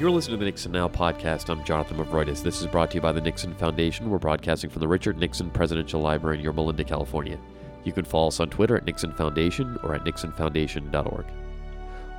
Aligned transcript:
You're 0.00 0.10
listening 0.10 0.38
to 0.38 0.44
the 0.46 0.50
Nixon 0.50 0.72
Now 0.72 0.88
podcast. 0.88 1.50
I'm 1.50 1.62
Jonathan 1.62 1.98
Movroydis. 1.98 2.42
This 2.42 2.62
is 2.62 2.66
brought 2.66 2.90
to 2.92 2.94
you 2.94 3.02
by 3.02 3.12
the 3.12 3.20
Nixon 3.20 3.54
Foundation. 3.56 4.08
We're 4.08 4.16
broadcasting 4.16 4.70
from 4.70 4.80
the 4.80 4.88
Richard 4.88 5.18
Nixon 5.18 5.50
Presidential 5.50 6.00
Library 6.00 6.38
in 6.38 6.42
Yorba 6.42 6.62
Linda, 6.62 6.84
California. 6.84 7.38
You 7.84 7.92
can 7.92 8.06
follow 8.06 8.28
us 8.28 8.40
on 8.40 8.48
Twitter 8.48 8.78
at 8.78 8.86
Nixon 8.86 9.12
Foundation 9.12 9.76
or 9.82 9.94
at 9.94 10.04
nixonfoundation.org. 10.04 11.26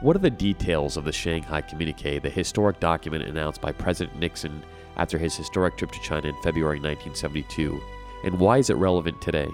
What 0.02 0.15
are 0.15 0.20
the 0.20 0.29
details 0.29 0.96
of 0.96 1.05
the 1.05 1.11
Shanghai 1.11 1.61
Communique, 1.61 2.20
the 2.20 2.29
historic 2.29 2.79
document 2.79 3.23
announced 3.23 3.61
by 3.61 3.71
President 3.71 4.16
Nixon 4.20 4.61
after 4.98 5.18
his 5.18 5.36
historic 5.36 5.75
trip 5.75 5.91
to 5.91 6.02
China 6.02 6.29
in 6.29 6.36
February 6.43 6.77
1972? 6.77 7.82
And 8.25 8.39
why 8.39 8.60
is 8.60 8.69
it 8.69 8.75
relevant 8.75 9.19
today? 9.24 9.47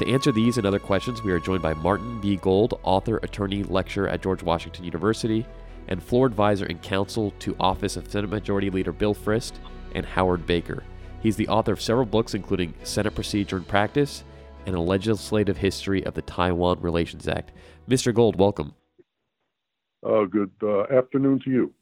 To 0.00 0.06
answer 0.06 0.30
these 0.30 0.58
and 0.58 0.66
other 0.66 0.78
questions, 0.78 1.22
we 1.22 1.32
are 1.32 1.40
joined 1.40 1.62
by 1.62 1.72
Martin 1.72 2.20
B. 2.20 2.36
Gold, 2.36 2.78
author, 2.82 3.16
attorney, 3.22 3.62
lecturer 3.62 4.10
at 4.10 4.20
George 4.20 4.42
Washington 4.42 4.84
University, 4.84 5.46
and 5.88 6.02
floor 6.02 6.26
advisor 6.26 6.66
and 6.66 6.80
counsel 6.82 7.32
to 7.38 7.56
Office 7.60 7.96
of 7.96 8.10
Senate 8.10 8.30
Majority 8.30 8.70
Leader 8.70 8.92
Bill 8.92 9.14
Frist 9.14 9.52
and 9.94 10.04
Howard 10.04 10.46
Baker. 10.46 10.82
He's 11.20 11.36
the 11.36 11.48
author 11.48 11.72
of 11.72 11.80
several 11.80 12.06
books, 12.06 12.34
including 12.34 12.74
Senate 12.84 13.14
Procedure 13.14 13.56
and 13.56 13.66
Practice 13.66 14.24
and 14.66 14.74
a 14.74 14.80
legislative 14.80 15.56
history 15.56 16.04
of 16.04 16.14
the 16.14 16.22
Taiwan 16.22 16.80
Relations 16.80 17.28
Act. 17.28 17.52
Mr. 17.88 18.12
Gold, 18.12 18.36
welcome. 18.36 18.74
Uh, 20.04 20.24
good 20.24 20.50
uh, 20.62 20.82
afternoon 20.84 21.40
to 21.40 21.50
you. 21.50 21.74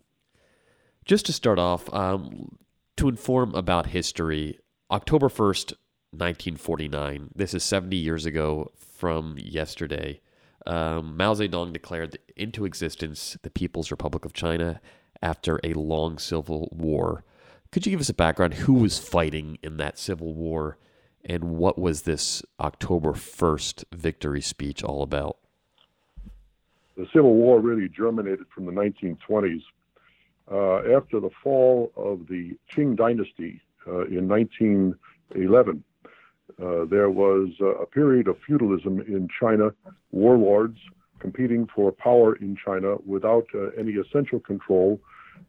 Just 1.04 1.26
to 1.26 1.32
start 1.32 1.58
off, 1.58 1.92
um, 1.92 2.56
to 2.96 3.08
inform 3.08 3.54
about 3.54 3.86
history, 3.86 4.58
October 4.90 5.28
1st, 5.28 5.74
1949, 6.12 7.30
this 7.34 7.54
is 7.54 7.64
70 7.64 7.96
years 7.96 8.24
ago 8.24 8.70
from 8.76 9.36
yesterday 9.38 10.20
um, 10.66 11.16
Mao 11.16 11.34
Zedong 11.34 11.72
declared 11.72 12.18
into 12.36 12.64
existence 12.64 13.36
the 13.42 13.50
People's 13.50 13.90
Republic 13.90 14.24
of 14.24 14.32
China 14.32 14.80
after 15.22 15.60
a 15.62 15.72
long 15.74 16.18
civil 16.18 16.68
war. 16.72 17.24
Could 17.70 17.86
you 17.86 17.90
give 17.90 18.00
us 18.00 18.08
a 18.08 18.14
background? 18.14 18.54
Who 18.54 18.74
was 18.74 18.98
fighting 18.98 19.58
in 19.62 19.78
that 19.78 19.98
civil 19.98 20.34
war, 20.34 20.78
and 21.24 21.44
what 21.56 21.78
was 21.78 22.02
this 22.02 22.42
October 22.60 23.12
1st 23.12 23.84
victory 23.92 24.40
speech 24.40 24.82
all 24.82 25.02
about? 25.02 25.38
The 26.96 27.06
Civil 27.12 27.34
War 27.34 27.60
really 27.60 27.88
germinated 27.88 28.46
from 28.54 28.66
the 28.66 28.72
1920s. 28.72 29.62
Uh, 30.50 30.96
after 30.96 31.20
the 31.20 31.30
fall 31.42 31.90
of 31.96 32.28
the 32.28 32.56
Qing 32.72 32.96
dynasty 32.96 33.60
uh, 33.86 34.04
in 34.04 34.28
1911, 34.28 35.82
uh, 36.62 36.84
there 36.84 37.10
was 37.10 37.48
uh, 37.60 37.74
a 37.76 37.86
period 37.86 38.28
of 38.28 38.36
feudalism 38.46 39.00
in 39.00 39.28
China, 39.40 39.70
warlords 40.12 40.78
competing 41.18 41.66
for 41.74 41.90
power 41.90 42.36
in 42.36 42.56
China 42.62 42.96
without 43.06 43.46
uh, 43.54 43.68
any 43.78 43.92
essential 43.92 44.40
control. 44.40 45.00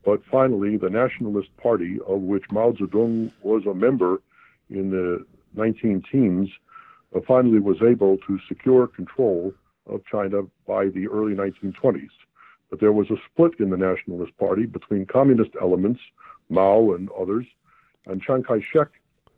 But 0.03 0.21
finally, 0.31 0.77
the 0.77 0.89
Nationalist 0.89 1.49
Party, 1.57 1.99
of 2.07 2.21
which 2.21 2.45
Mao 2.51 2.71
Zedong 2.71 3.31
was 3.41 3.65
a 3.65 3.73
member 3.73 4.21
in 4.69 4.89
the 4.89 5.25
19 5.55 6.03
teens, 6.11 6.49
uh, 7.15 7.19
finally 7.27 7.59
was 7.59 7.77
able 7.81 8.17
to 8.27 8.39
secure 8.47 8.87
control 8.87 9.53
of 9.87 10.01
China 10.05 10.43
by 10.67 10.87
the 10.87 11.07
early 11.07 11.35
1920s. 11.35 12.09
But 12.69 12.79
there 12.79 12.93
was 12.93 13.09
a 13.11 13.17
split 13.29 13.59
in 13.59 13.69
the 13.69 13.77
Nationalist 13.77 14.35
Party 14.37 14.65
between 14.65 15.05
communist 15.05 15.51
elements, 15.61 15.99
Mao 16.49 16.93
and 16.93 17.09
others, 17.19 17.45
and 18.05 18.21
Chiang 18.21 18.43
Kai 18.43 18.61
shek 18.71 18.89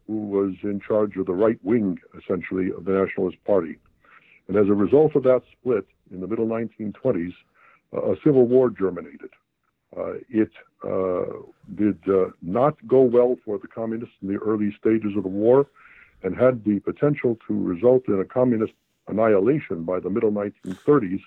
who 0.08 0.26
was 0.26 0.54
in 0.64 0.80
charge 0.80 1.18
of 1.18 1.26
the 1.26 1.34
right 1.34 1.60
wing, 1.64 2.00
essentially, 2.18 2.72
of 2.72 2.86
the 2.86 2.92
Nationalist 2.92 3.44
Party. 3.46 3.78
And 4.48 4.56
as 4.58 4.68
a 4.68 4.74
result 4.74 5.16
of 5.16 5.24
that 5.24 5.42
split 5.52 5.86
in 6.12 6.22
the 6.22 6.28
middle 6.28 6.48
1920s, 6.48 7.34
uh, 7.94 8.12
a 8.12 8.16
civil 8.24 8.48
war 8.48 8.70
germinated. 8.70 9.30
Uh, 9.96 10.14
it 10.30 10.52
uh, 10.84 11.26
did 11.76 11.98
uh, 12.08 12.30
not 12.42 12.76
go 12.88 13.02
well 13.02 13.38
for 13.44 13.58
the 13.58 13.68
communists 13.68 14.16
in 14.22 14.28
the 14.28 14.40
early 14.40 14.76
stages 14.80 15.16
of 15.16 15.24
the 15.24 15.30
war 15.30 15.68
and 16.24 16.36
had 16.36 16.64
the 16.66 16.80
potential 16.80 17.38
to 17.48 17.54
result 17.54 18.08
in 18.08 18.20
a 18.20 18.26
communist 18.26 18.74
annihilation 19.08 19.84
by 19.84 20.00
the 20.00 20.10
middle 20.10 20.32
1930s. 20.32 21.22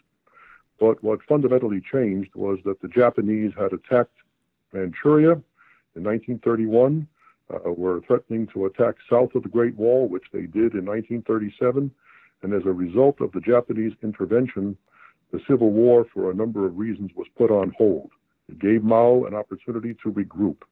But 0.79 1.03
what 1.03 1.23
fundamentally 1.23 1.81
changed 1.81 2.35
was 2.35 2.59
that 2.65 2.81
the 2.81 2.89
Japanese 2.89 3.53
had 3.57 3.73
attacked 3.73 4.17
Manchuria 4.73 5.33
in 5.97 6.05
1931 6.05 7.07
uh, 7.53 7.71
were 7.73 8.01
threatening 8.07 8.47
to 8.55 8.67
attack 8.67 8.97
south 9.09 9.35
of 9.35 9.43
the 9.43 9.49
Great 9.49 9.77
Wall, 9.77 10.09
which 10.09 10.25
they 10.33 10.43
did 10.43 10.75
in 10.75 10.87
1937. 10.87 11.91
And 12.43 12.55
as 12.55 12.63
a 12.65 12.73
result 12.73 13.21
of 13.21 13.33
the 13.33 13.41
Japanese 13.41 13.93
intervention, 14.03 14.77
the 15.33 15.41
Civil 15.49 15.71
War, 15.71 16.07
for 16.13 16.31
a 16.31 16.35
number 16.35 16.67
of 16.67 16.79
reasons, 16.79 17.11
was 17.15 17.27
put 17.37 17.51
on 17.51 17.73
hold. 17.77 18.11
It 18.49 18.59
gave 18.59 18.83
Mao 18.83 19.25
an 19.25 19.35
opportunity 19.35 19.95
to 20.03 20.11
regroup. 20.11 20.63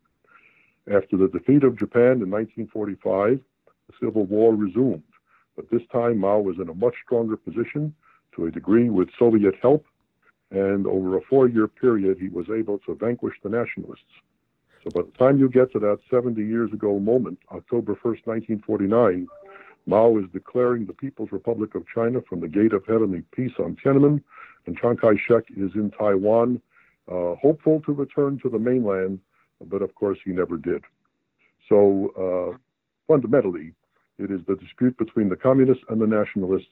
After 0.93 1.17
the 1.17 1.29
defeat 1.29 1.65
of 1.65 1.79
Japan 1.79 2.23
in 2.23 2.31
1945, 2.31 3.41
the 3.89 3.95
Civil 4.01 4.25
War 4.25 4.55
resumed. 4.55 5.03
But 5.55 5.71
this 5.71 5.83
time, 5.93 6.19
Mao 6.19 6.39
was 6.39 6.57
in 6.61 6.69
a 6.69 6.75
much 6.75 6.95
stronger 7.05 7.37
position 7.37 7.95
to 8.35 8.47
a 8.47 8.51
degree 8.51 8.91
with 8.91 9.09
Soviet 9.19 9.55
help. 9.61 9.85
And 10.51 10.87
over 10.87 11.17
a 11.17 11.21
four 11.29 11.49
year 11.49 11.69
period, 11.69 12.19
he 12.19 12.29
was 12.29 12.47
able 12.49 12.79
to 12.87 12.95
vanquish 12.95 13.35
the 13.43 13.51
nationalists. 13.51 14.05
So 14.85 14.91
by 14.95 15.03
the 15.03 15.19
time 15.19 15.39
you 15.39 15.49
get 15.49 15.73
to 15.73 15.79
that 15.81 15.99
70 16.11 16.43
years 16.43 16.73
ago 16.73 16.99
moment, 16.99 17.39
October 17.53 17.95
1st, 17.95 18.27
1949, 18.27 19.27
Mao 19.87 20.19
is 20.19 20.25
declaring 20.33 20.87
the 20.87 20.93
People's 20.93 21.33
Republic 21.33 21.75
of 21.75 21.85
China 21.93 22.21
from 22.29 22.41
the 22.41 22.49
Gate 22.49 22.73
of 22.73 22.85
Heavenly 22.87 23.23
Peace 23.33 23.53
on 23.59 23.77
Tiananmen, 23.83 24.23
and 24.67 24.77
Chiang 24.77 24.97
Kai 24.97 25.15
shek 25.27 25.45
is 25.57 25.71
in 25.75 25.91
Taiwan, 25.99 26.61
uh, 27.11 27.35
hopeful 27.37 27.81
to 27.87 27.93
return 27.93 28.39
to 28.43 28.51
the 28.51 28.59
mainland, 28.59 29.19
but 29.65 29.83
of 29.83 29.95
course 29.95 30.19
he 30.25 30.31
never 30.31 30.59
did. 30.59 30.83
So 31.69 32.13
uh, 32.55 32.59
fundamentally, 33.07 33.73
it 34.19 34.31
is 34.31 34.41
the 34.47 34.57
dispute 34.57 34.97
between 34.99 35.29
the 35.29 35.37
communists 35.37 35.85
and 35.89 36.01
the 36.01 36.07
nationalists 36.07 36.69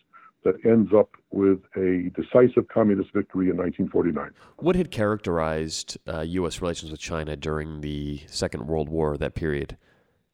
that 0.47 0.65
ends 0.65 0.93
up 0.95 1.11
with 1.31 1.59
a 1.77 2.11
decisive 2.15 2.69
communist 2.69 3.13
victory 3.13 3.51
in 3.51 3.57
1949. 3.57 4.31
What 4.59 4.77
had 4.77 4.93
characterized 4.93 5.99
uh, 6.07 6.21
U.S. 6.21 6.63
relations 6.63 6.93
with 6.93 7.01
China 7.01 7.37
during 7.37 7.81
the 7.81 8.23
Second 8.29 8.69
World 8.69 8.89
War, 8.89 9.17
that 9.17 9.35
period? 9.35 9.77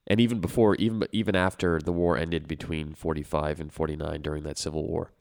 And 0.06 0.20
even 0.20 0.40
before, 0.40 0.74
even 0.76 1.04
even 1.12 1.34
after 1.34 1.80
the 1.80 1.92
war 1.92 2.18
ended 2.18 2.46
between 2.46 2.92
45 2.92 3.60
and 3.60 3.72
49 3.72 4.20
during 4.20 4.42
that 4.42 4.58
Civil 4.58 4.86
War? 4.86 5.12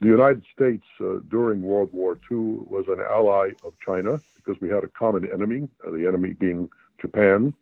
The 0.00 0.08
United 0.08 0.44
States 0.52 0.84
uh, 1.00 1.18
during 1.28 1.62
World 1.62 1.90
War 1.92 2.18
II 2.30 2.66
was 2.66 2.86
an 2.88 3.00
ally 3.00 3.50
of 3.64 3.74
China 3.84 4.20
because 4.36 4.60
we 4.60 4.68
had 4.68 4.84
a 4.84 4.88
common 4.88 5.28
enemy, 5.32 5.68
uh, 5.86 5.90
the 5.90 6.06
enemy 6.06 6.32
being 6.32 6.68
Japan. 7.00 7.54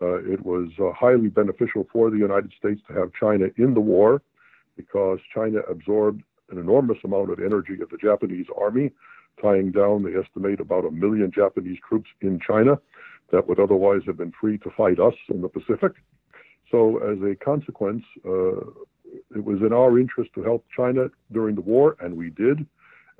Uh, 0.00 0.18
it 0.18 0.44
was 0.44 0.68
uh, 0.78 0.92
highly 0.92 1.28
beneficial 1.28 1.88
for 1.92 2.10
the 2.10 2.18
United 2.18 2.52
States 2.56 2.80
to 2.86 2.92
have 2.92 3.10
China 3.18 3.46
in 3.56 3.74
the 3.74 3.80
war 3.80 4.22
because 4.78 5.18
China 5.34 5.58
absorbed 5.68 6.22
an 6.50 6.56
enormous 6.56 6.98
amount 7.04 7.30
of 7.30 7.40
energy 7.40 7.74
of 7.82 7.90
the 7.90 7.98
Japanese 7.98 8.46
army, 8.56 8.92
tying 9.42 9.72
down, 9.72 10.04
they 10.04 10.18
estimate, 10.18 10.60
about 10.60 10.86
a 10.86 10.90
million 10.90 11.30
Japanese 11.34 11.78
troops 11.86 12.08
in 12.22 12.40
China 12.40 12.78
that 13.30 13.46
would 13.46 13.60
otherwise 13.60 14.00
have 14.06 14.16
been 14.16 14.32
free 14.40 14.56
to 14.58 14.70
fight 14.76 14.98
us 14.98 15.14
in 15.28 15.42
the 15.42 15.48
Pacific. 15.48 15.92
So, 16.70 16.98
as 16.98 17.18
a 17.22 17.34
consequence, 17.34 18.04
uh, 18.24 18.60
it 19.34 19.44
was 19.44 19.60
in 19.60 19.72
our 19.72 19.98
interest 19.98 20.30
to 20.34 20.42
help 20.42 20.64
China 20.74 21.08
during 21.32 21.54
the 21.56 21.60
war, 21.60 21.96
and 22.00 22.16
we 22.16 22.30
did. 22.30 22.64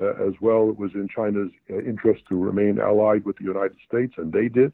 Uh, 0.01 0.13
as 0.29 0.35
well, 0.41 0.71
it 0.71 0.79
was 0.79 0.93
in 0.95 1.09
China's 1.09 1.51
uh, 1.71 1.79
interest 1.81 2.23
to 2.29 2.37
remain 2.37 2.79
allied 2.79 3.25
with 3.25 3.37
the 3.39 3.45
United 3.45 3.77
States, 3.87 4.15
and 4.17 4.33
they 4.33 4.49
did. 4.49 4.73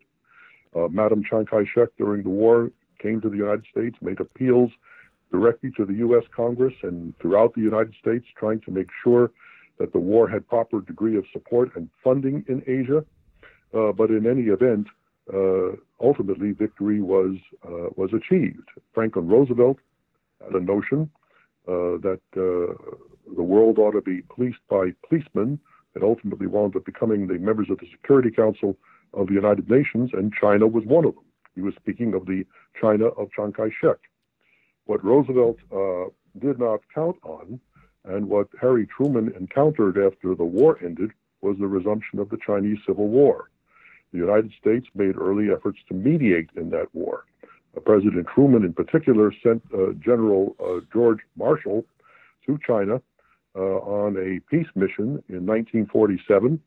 Uh, 0.76 0.88
Madam 0.88 1.24
Chiang 1.28 1.46
Kai 1.46 1.64
shek 1.74 1.88
during 1.96 2.22
the 2.22 2.28
war 2.28 2.70
came 3.00 3.22
to 3.22 3.30
the 3.30 3.36
United 3.36 3.64
States, 3.70 3.96
made 4.02 4.20
appeals 4.20 4.70
directly 5.34 5.72
to 5.76 5.84
the 5.84 5.94
U.S. 6.06 6.22
Congress 6.34 6.74
and 6.84 7.12
throughout 7.20 7.54
the 7.54 7.60
United 7.60 7.94
States, 8.00 8.24
trying 8.38 8.60
to 8.60 8.70
make 8.70 8.86
sure 9.02 9.32
that 9.80 9.92
the 9.92 9.98
war 9.98 10.28
had 10.28 10.46
proper 10.48 10.80
degree 10.80 11.16
of 11.18 11.24
support 11.32 11.74
and 11.74 11.90
funding 12.04 12.44
in 12.46 12.62
Asia. 12.68 13.04
Uh, 13.76 13.90
but 13.90 14.10
in 14.10 14.28
any 14.34 14.42
event, 14.42 14.86
uh, 15.34 15.70
ultimately 16.00 16.52
victory 16.52 17.00
was 17.00 17.34
uh, 17.66 17.88
was 17.96 18.10
achieved. 18.20 18.68
Franklin 18.94 19.26
Roosevelt 19.26 19.78
had 20.44 20.54
a 20.54 20.60
notion 20.60 21.10
uh, 21.66 21.98
that 22.06 22.24
uh, 22.36 22.94
the 23.34 23.42
world 23.52 23.80
ought 23.80 23.96
to 23.98 24.02
be 24.02 24.22
policed 24.32 24.64
by 24.70 24.84
policemen, 25.08 25.58
and 25.96 26.04
ultimately 26.04 26.46
wound 26.46 26.76
up 26.76 26.84
becoming 26.84 27.26
the 27.26 27.38
members 27.48 27.68
of 27.70 27.78
the 27.78 27.88
Security 27.90 28.30
Council 28.30 28.76
of 29.12 29.26
the 29.26 29.34
United 29.34 29.68
Nations, 29.68 30.10
and 30.12 30.32
China 30.40 30.68
was 30.68 30.84
one 30.84 31.04
of 31.04 31.14
them. 31.16 31.24
He 31.56 31.62
was 31.62 31.74
speaking 31.74 32.14
of 32.14 32.26
the 32.26 32.44
China 32.80 33.06
of 33.06 33.32
Chiang 33.34 33.52
Kai-shek. 33.52 33.98
What 34.86 35.04
Roosevelt 35.04 35.58
uh, 35.72 36.10
did 36.38 36.58
not 36.58 36.80
count 36.94 37.16
on, 37.22 37.60
and 38.04 38.28
what 38.28 38.48
Harry 38.60 38.86
Truman 38.86 39.32
encountered 39.38 39.96
after 39.98 40.34
the 40.34 40.44
war 40.44 40.78
ended, 40.84 41.10
was 41.40 41.56
the 41.58 41.66
resumption 41.66 42.18
of 42.18 42.28
the 42.30 42.38
Chinese 42.44 42.78
Civil 42.86 43.08
War. 43.08 43.50
The 44.12 44.18
United 44.18 44.52
States 44.60 44.86
made 44.94 45.16
early 45.16 45.50
efforts 45.50 45.78
to 45.88 45.94
mediate 45.94 46.50
in 46.56 46.70
that 46.70 46.94
war. 46.94 47.24
Uh, 47.76 47.80
President 47.80 48.26
Truman, 48.32 48.64
in 48.64 48.72
particular, 48.72 49.32
sent 49.42 49.62
uh, 49.72 49.92
General 49.98 50.54
uh, 50.60 50.80
George 50.92 51.20
Marshall 51.36 51.84
to 52.46 52.58
China 52.66 53.00
uh, 53.56 53.60
on 53.60 54.16
a 54.16 54.40
peace 54.50 54.68
mission 54.74 55.22
in 55.28 55.46
1947. 55.46 56.60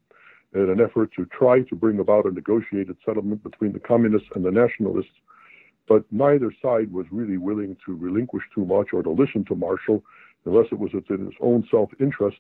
in 0.54 0.70
an 0.70 0.82
effort 0.82 1.12
to 1.16 1.26
try 1.26 1.62
to 1.62 1.76
bring 1.76 2.00
about 2.00 2.26
a 2.26 2.32
negotiated 2.32 2.96
settlement 3.06 3.44
between 3.44 3.74
the 3.74 3.80
communists 3.80 4.30
and 4.36 4.44
the 4.44 4.52
nationalists. 4.52 5.12
But 5.88 6.04
neither 6.12 6.54
side 6.62 6.92
was 6.92 7.06
really 7.12 7.38
willing 7.38 7.78
to 7.86 7.96
relinquish 7.96 8.44
too 8.54 8.66
much 8.66 8.88
or 8.94 9.04
to 9.04 9.10
listen 9.10 9.46
to 9.46 9.56
Marshall 9.56 10.04
unless 10.46 10.68
it 10.72 10.80
was 10.80 10.92
within 10.94 11.28
its 11.28 11.38
own 11.42 11.68
self 11.72 11.90
interest. 12.00 12.38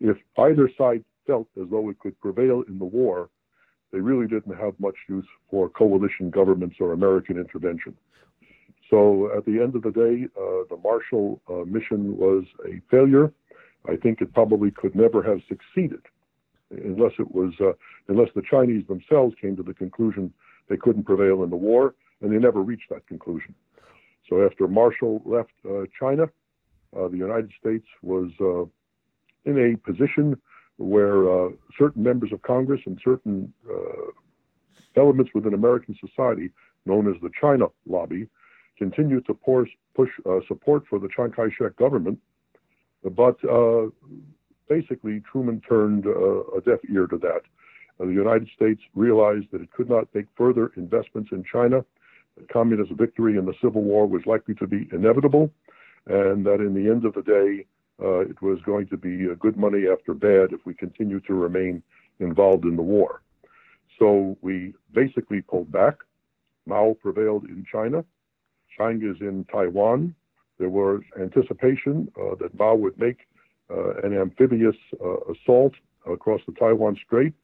If 0.00 0.16
either 0.38 0.70
side 0.78 1.04
felt 1.26 1.48
as 1.60 1.68
though 1.70 1.90
it 1.90 1.98
could 1.98 2.18
prevail 2.20 2.62
in 2.68 2.78
the 2.78 2.84
war, 2.84 3.30
they 3.92 4.00
really 4.00 4.26
didn't 4.26 4.56
have 4.56 4.78
much 4.78 4.96
use 5.08 5.26
for 5.50 5.68
coalition 5.68 6.30
governments 6.30 6.76
or 6.80 6.92
American 6.92 7.38
intervention. 7.38 7.96
So 8.90 9.30
at 9.36 9.44
the 9.44 9.60
end 9.60 9.74
of 9.74 9.82
the 9.82 9.90
day, 9.90 10.26
uh, 10.36 10.64
the 10.70 10.78
Marshall 10.82 11.40
uh, 11.48 11.64
mission 11.64 12.16
was 12.16 12.44
a 12.66 12.80
failure. 12.90 13.32
I 13.88 13.96
think 13.96 14.20
it 14.20 14.32
probably 14.32 14.70
could 14.70 14.94
never 14.94 15.22
have 15.22 15.40
succeeded 15.48 16.00
unless 16.70 17.12
it 17.18 17.34
was 17.34 17.52
uh, 17.60 17.72
unless 18.08 18.28
the 18.34 18.42
Chinese 18.42 18.86
themselves 18.86 19.34
came 19.40 19.56
to 19.56 19.62
the 19.62 19.74
conclusion 19.74 20.32
they 20.68 20.76
couldn't 20.76 21.04
prevail 21.04 21.42
in 21.42 21.50
the 21.50 21.56
war, 21.56 21.94
and 22.20 22.32
they 22.32 22.38
never 22.38 22.62
reached 22.62 22.88
that 22.90 23.06
conclusion. 23.06 23.54
So 24.28 24.44
after 24.44 24.68
Marshall 24.68 25.22
left 25.24 25.52
uh, 25.68 25.84
China, 25.98 26.24
uh, 26.96 27.08
the 27.08 27.16
United 27.16 27.50
States 27.58 27.86
was 28.02 28.30
uh, 28.40 28.64
in 29.50 29.72
a 29.72 29.76
position 29.76 30.40
where 30.76 31.50
certain 31.76 32.02
members 32.02 32.32
of 32.32 32.40
Congress 32.42 32.80
and 32.86 33.00
certain 33.04 33.52
elements 34.96 35.30
within 35.34 35.54
American 35.54 35.96
society, 35.98 36.50
known 36.86 37.08
as 37.08 37.20
the 37.22 37.30
China 37.40 37.66
lobby, 37.86 38.28
continued 38.76 39.26
to 39.26 39.34
push, 39.34 39.68
push 39.94 40.10
uh, 40.28 40.38
support 40.46 40.84
for 40.88 40.98
the 40.98 41.08
Chiang 41.14 41.32
Kai 41.32 41.48
shek 41.56 41.76
government, 41.76 42.18
but 43.04 43.36
uh, 43.44 43.86
basically 44.68 45.20
Truman 45.30 45.60
turned 45.68 46.06
uh, 46.06 46.42
a 46.56 46.60
deaf 46.64 46.78
ear 46.92 47.06
to 47.06 47.18
that. 47.18 47.42
Uh, 48.00 48.06
the 48.06 48.12
United 48.12 48.48
States 48.54 48.80
realized 48.94 49.46
that 49.52 49.60
it 49.60 49.70
could 49.72 49.88
not 49.88 50.06
make 50.14 50.26
further 50.36 50.72
investments 50.76 51.30
in 51.32 51.42
China, 51.50 51.84
communist 52.52 52.92
victory 52.92 53.36
in 53.38 53.46
the 53.46 53.54
Civil 53.62 53.82
War 53.82 54.06
was 54.06 54.22
likely 54.26 54.54
to 54.56 54.66
be 54.66 54.88
inevitable, 54.92 55.50
and 56.06 56.44
that 56.46 56.60
in 56.60 56.74
the 56.74 56.90
end 56.90 57.04
of 57.04 57.14
the 57.14 57.22
day, 57.22 57.66
uh, 58.02 58.20
it 58.20 58.40
was 58.40 58.58
going 58.64 58.86
to 58.88 58.96
be 58.96 59.26
good 59.40 59.56
money 59.56 59.86
after 59.90 60.14
bad 60.14 60.52
if 60.52 60.60
we 60.64 60.74
continued 60.74 61.24
to 61.26 61.34
remain 61.34 61.82
involved 62.20 62.64
in 62.64 62.76
the 62.76 62.82
war. 62.82 63.22
So 63.98 64.36
we 64.40 64.74
basically 64.92 65.42
pulled 65.42 65.72
back. 65.72 65.96
Mao 66.66 66.96
prevailed 67.00 67.44
in 67.44 67.64
China. 67.70 68.04
Chiang 68.76 69.02
is 69.02 69.20
in 69.20 69.44
Taiwan. 69.50 70.14
There 70.58 70.68
was 70.68 71.00
anticipation 71.20 72.10
uh, 72.20 72.34
that 72.40 72.56
Mao 72.58 72.74
would 72.74 72.98
make 72.98 73.26
uh, 73.70 73.94
an 74.02 74.16
amphibious 74.16 74.76
uh, 75.04 75.32
assault 75.32 75.72
across 76.10 76.40
the 76.46 76.52
Taiwan 76.52 76.96
Strait 77.04 77.34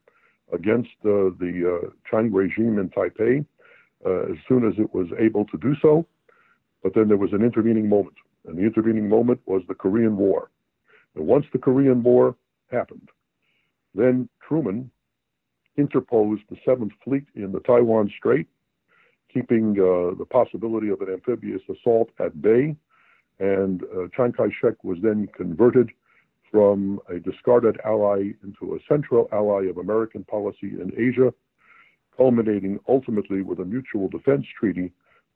against 0.52 0.90
the 1.02 1.90
Chiang 2.08 2.32
regime 2.32 2.78
in 2.78 2.90
Taipei 2.90 3.44
as 4.04 4.36
soon 4.48 4.66
as 4.66 4.74
it 4.78 4.94
was 4.94 5.08
able 5.18 5.44
to 5.46 5.58
do 5.58 5.74
so. 5.80 6.06
But 6.82 6.94
then 6.94 7.08
there 7.08 7.16
was 7.16 7.32
an 7.32 7.42
intervening 7.42 7.88
moment, 7.88 8.16
and 8.46 8.58
the 8.58 8.62
intervening 8.62 9.08
moment 9.08 9.40
was 9.46 9.62
the 9.68 9.74
Korean 9.74 10.16
War. 10.16 10.50
And 11.14 11.26
once 11.26 11.46
the 11.52 11.58
Korean 11.58 12.02
War 12.02 12.36
happened, 12.70 13.08
then 13.94 14.28
Truman 14.46 14.90
interposed 15.76 16.42
the 16.50 16.56
Seventh 16.64 16.92
Fleet 17.02 17.24
in 17.34 17.52
the 17.52 17.60
Taiwan 17.60 18.10
Strait 18.18 18.46
keeping 19.34 19.72
uh, 19.72 20.16
the 20.16 20.24
possibility 20.30 20.88
of 20.88 21.00
an 21.00 21.12
amphibious 21.12 21.60
assault 21.68 22.08
at 22.20 22.40
bay. 22.40 22.76
And 23.40 23.82
uh, 23.82 24.06
Chiang 24.14 24.32
Kai 24.32 24.48
shek 24.62 24.84
was 24.84 24.98
then 25.02 25.28
converted 25.36 25.90
from 26.52 27.00
a 27.10 27.18
discarded 27.18 27.80
ally 27.84 28.30
into 28.44 28.76
a 28.76 28.78
central 28.88 29.28
ally 29.32 29.64
of 29.64 29.78
American 29.78 30.22
policy 30.22 30.70
in 30.80 30.92
Asia, 30.96 31.34
culminating 32.16 32.78
ultimately 32.88 33.42
with 33.42 33.60
a 33.60 33.64
mutual 33.64 34.08
defense 34.08 34.46
treaty 34.58 34.92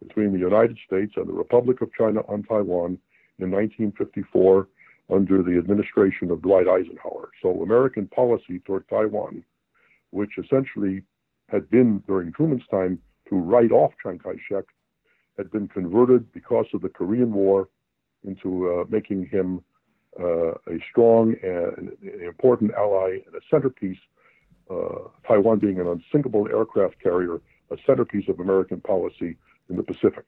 between 0.06 0.32
the 0.32 0.38
United 0.38 0.78
States 0.86 1.12
and 1.16 1.28
the 1.28 1.32
Republic 1.32 1.80
of 1.80 1.92
China 1.92 2.20
on 2.28 2.42
Taiwan 2.42 2.98
in 3.38 3.50
1954 3.50 4.68
under 5.10 5.42
the 5.42 5.58
administration 5.58 6.30
of 6.30 6.42
Dwight 6.42 6.68
Eisenhower. 6.68 7.30
So, 7.42 7.62
American 7.62 8.06
policy 8.08 8.60
toward 8.64 8.88
Taiwan, 8.88 9.44
which 10.10 10.38
essentially 10.38 11.02
had 11.48 11.68
been 11.70 12.02
during 12.06 12.32
Truman's 12.32 12.66
time 12.70 12.98
to 13.28 13.36
write 13.36 13.72
off 13.72 13.92
Chiang 14.02 14.18
Kai 14.18 14.36
shek 14.48 14.64
had 15.36 15.50
been 15.50 15.68
converted 15.68 16.30
because 16.32 16.66
of 16.74 16.82
the 16.82 16.88
Korean 16.88 17.32
War 17.32 17.68
into 18.24 18.70
uh, 18.70 18.84
making 18.88 19.26
him 19.26 19.62
uh, 20.20 20.50
a 20.50 20.78
strong 20.90 21.34
and 21.42 21.92
important 22.22 22.72
ally 22.76 23.18
and 23.26 23.34
a 23.34 23.40
centerpiece, 23.50 23.98
Taiwan 25.26 25.58
being 25.58 25.80
an 25.80 25.86
unsinkable 25.86 26.48
aircraft 26.48 27.02
carrier, 27.02 27.40
a 27.70 27.76
centerpiece 27.86 28.28
of 28.28 28.40
American 28.40 28.80
policy 28.80 29.36
in 29.68 29.76
the 29.76 29.82
Pacific. 29.82 30.24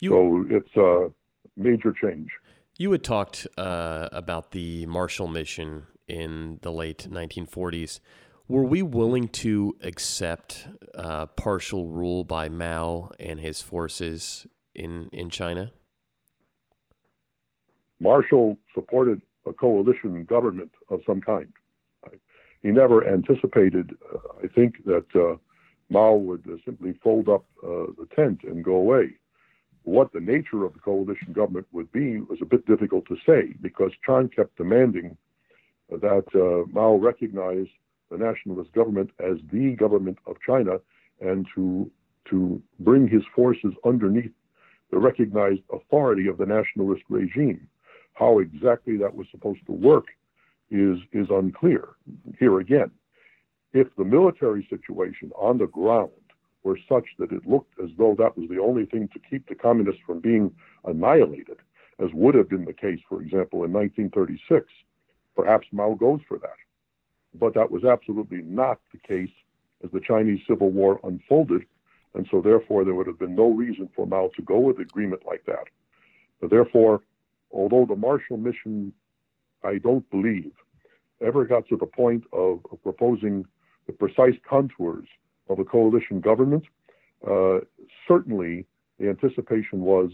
You, 0.00 0.10
so 0.10 0.56
it's 0.56 0.76
a 0.76 1.60
major 1.60 1.92
change. 1.92 2.28
You 2.76 2.90
had 2.92 3.04
talked 3.04 3.46
uh, 3.56 4.08
about 4.12 4.50
the 4.50 4.86
Marshall 4.86 5.28
Mission 5.28 5.84
in 6.08 6.58
the 6.62 6.72
late 6.72 7.06
1940s. 7.10 8.00
Were 8.48 8.64
we 8.64 8.82
willing 8.82 9.28
to 9.28 9.76
accept 9.80 10.68
uh, 10.94 11.26
partial 11.26 11.88
rule 11.88 12.24
by 12.24 12.48
Mao 12.48 13.10
and 13.18 13.40
his 13.40 13.62
forces 13.62 14.46
in 14.74 15.08
in 15.12 15.30
China? 15.30 15.72
Marshall 18.00 18.58
supported 18.74 19.22
a 19.46 19.52
coalition 19.52 20.24
government 20.24 20.72
of 20.90 21.00
some 21.06 21.20
kind. 21.20 21.48
He 22.64 22.70
never 22.70 23.06
anticipated, 23.06 23.94
uh, 24.10 24.18
I 24.42 24.48
think, 24.48 24.86
that 24.86 25.04
uh, 25.14 25.36
Mao 25.90 26.14
would 26.14 26.44
uh, 26.50 26.56
simply 26.64 26.94
fold 27.02 27.28
up 27.28 27.44
the 27.62 28.08
tent 28.16 28.40
and 28.42 28.64
go 28.64 28.76
away. 28.76 29.10
What 29.82 30.14
the 30.14 30.20
nature 30.20 30.64
of 30.64 30.72
the 30.72 30.78
coalition 30.78 31.34
government 31.34 31.66
would 31.72 31.92
be 31.92 32.20
was 32.20 32.38
a 32.40 32.46
bit 32.46 32.66
difficult 32.66 33.04
to 33.08 33.16
say 33.26 33.54
because 33.60 33.92
Chiang 34.04 34.30
kept 34.30 34.56
demanding 34.56 35.14
that 35.90 36.24
Mao 36.72 36.94
recognize 36.94 37.66
the 38.10 38.16
nationalist 38.16 38.72
government 38.72 39.10
as 39.20 39.36
the 39.52 39.76
government 39.76 40.18
of 40.26 40.36
China 40.44 40.78
and 41.20 41.46
to 41.54 41.90
to 42.30 42.62
bring 42.80 43.06
his 43.06 43.22
forces 43.36 43.74
underneath 43.84 44.32
the 44.90 44.98
recognized 44.98 45.60
authority 45.70 46.28
of 46.28 46.38
the 46.38 46.46
nationalist 46.46 47.02
regime. 47.10 47.68
How 48.14 48.38
exactly 48.38 48.96
that 48.96 49.14
was 49.14 49.26
supposed 49.30 49.66
to 49.66 49.72
work 49.72 50.06
is 50.70 50.98
is 51.12 51.28
unclear. 51.30 51.90
Here 52.38 52.58
again, 52.60 52.90
if 53.72 53.88
the 53.96 54.04
military 54.04 54.66
situation 54.70 55.30
on 55.36 55.58
the 55.58 55.66
ground 55.66 56.10
were 56.62 56.78
such 56.88 57.04
that 57.18 57.32
it 57.32 57.46
looked 57.46 57.78
as 57.82 57.90
though 57.98 58.14
that 58.18 58.36
was 58.36 58.48
the 58.48 58.60
only 58.60 58.86
thing 58.86 59.08
to 59.12 59.20
keep 59.30 59.48
the 59.48 59.54
communists 59.54 60.00
from 60.06 60.20
being 60.20 60.50
annihilated, 60.84 61.58
as 61.98 62.08
would 62.14 62.34
have 62.34 62.48
been 62.48 62.64
the 62.64 62.72
case, 62.72 63.00
for 63.08 63.20
example, 63.20 63.64
in 63.64 63.72
1936, 63.72 64.66
perhaps 65.36 65.66
Mao 65.72 65.94
goes 65.94 66.20
for 66.26 66.38
that 66.38 66.56
but 67.38 67.54
that 67.54 67.70
was 67.70 67.84
absolutely 67.84 68.42
not 68.42 68.78
the 68.92 68.98
case 68.98 69.32
as 69.82 69.90
the 69.92 70.00
Chinese 70.00 70.40
Civil 70.48 70.70
War 70.70 71.00
unfolded. 71.04 71.62
And 72.14 72.26
so, 72.30 72.40
therefore, 72.40 72.84
there 72.84 72.94
would 72.94 73.08
have 73.08 73.18
been 73.18 73.34
no 73.34 73.50
reason 73.50 73.88
for 73.94 74.06
Mao 74.06 74.30
to 74.36 74.42
go 74.42 74.58
with 74.60 74.76
an 74.76 74.82
agreement 74.82 75.22
like 75.26 75.44
that. 75.46 75.64
But 76.40 76.50
therefore, 76.50 77.02
although 77.50 77.86
the 77.86 77.96
Marshall 77.96 78.36
Mission, 78.36 78.92
I 79.64 79.78
don't 79.78 80.08
believe, 80.10 80.52
ever 81.20 81.44
got 81.44 81.68
to 81.68 81.76
the 81.76 81.86
point 81.86 82.24
of, 82.32 82.60
proposing 82.82 83.44
the 83.86 83.92
precise 83.92 84.34
contours 84.48 85.06
of 85.48 85.58
a 85.58 85.64
coalition 85.64 86.20
government, 86.20 86.64
uh, 87.28 87.60
certainly 88.06 88.66
the 88.98 89.08
anticipation 89.08 89.80
was 89.80 90.10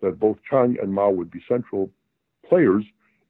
that 0.00 0.18
both 0.18 0.38
Chiang 0.48 0.76
and 0.80 0.92
Mao 0.92 1.10
would 1.10 1.30
be 1.30 1.40
central 1.48 1.90
players 2.48 2.84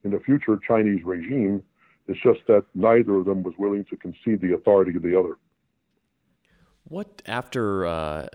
in 0.04 0.10
the 0.10 0.20
future 0.20 0.58
Chinese 0.66 1.04
regime 1.04 1.62
it's 2.10 2.20
just 2.20 2.40
that 2.48 2.64
neither 2.74 3.14
of 3.14 3.26
them 3.26 3.44
was 3.44 3.54
willing 3.56 3.84
to 3.84 3.96
concede 3.96 4.40
the 4.40 4.52
authority 4.52 4.96
of 4.96 5.02
the 5.02 5.16
other. 5.16 5.36
What 6.82 7.22
after 7.24 7.86
uh, 7.86 8.26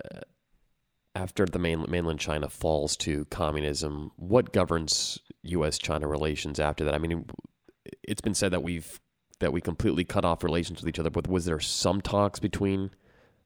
after 1.16 1.46
the 1.46 1.58
main, 1.58 1.84
mainland 1.88 2.20
China 2.20 2.48
falls 2.48 2.96
to 2.98 3.24
communism? 3.26 4.12
What 4.16 4.52
governs 4.52 5.18
U.S.-China 5.42 6.08
relations 6.08 6.60
after 6.60 6.84
that? 6.84 6.94
I 6.94 6.98
mean, 6.98 7.24
it's 8.02 8.20
been 8.20 8.34
said 8.34 8.52
that 8.52 8.62
we've 8.62 9.00
that 9.38 9.52
we 9.52 9.60
completely 9.60 10.04
cut 10.04 10.24
off 10.24 10.42
relations 10.42 10.80
with 10.80 10.88
each 10.88 10.98
other. 10.98 11.10
But 11.10 11.28
was 11.28 11.44
there 11.44 11.60
some 11.60 12.00
talks 12.00 12.38
between 12.38 12.90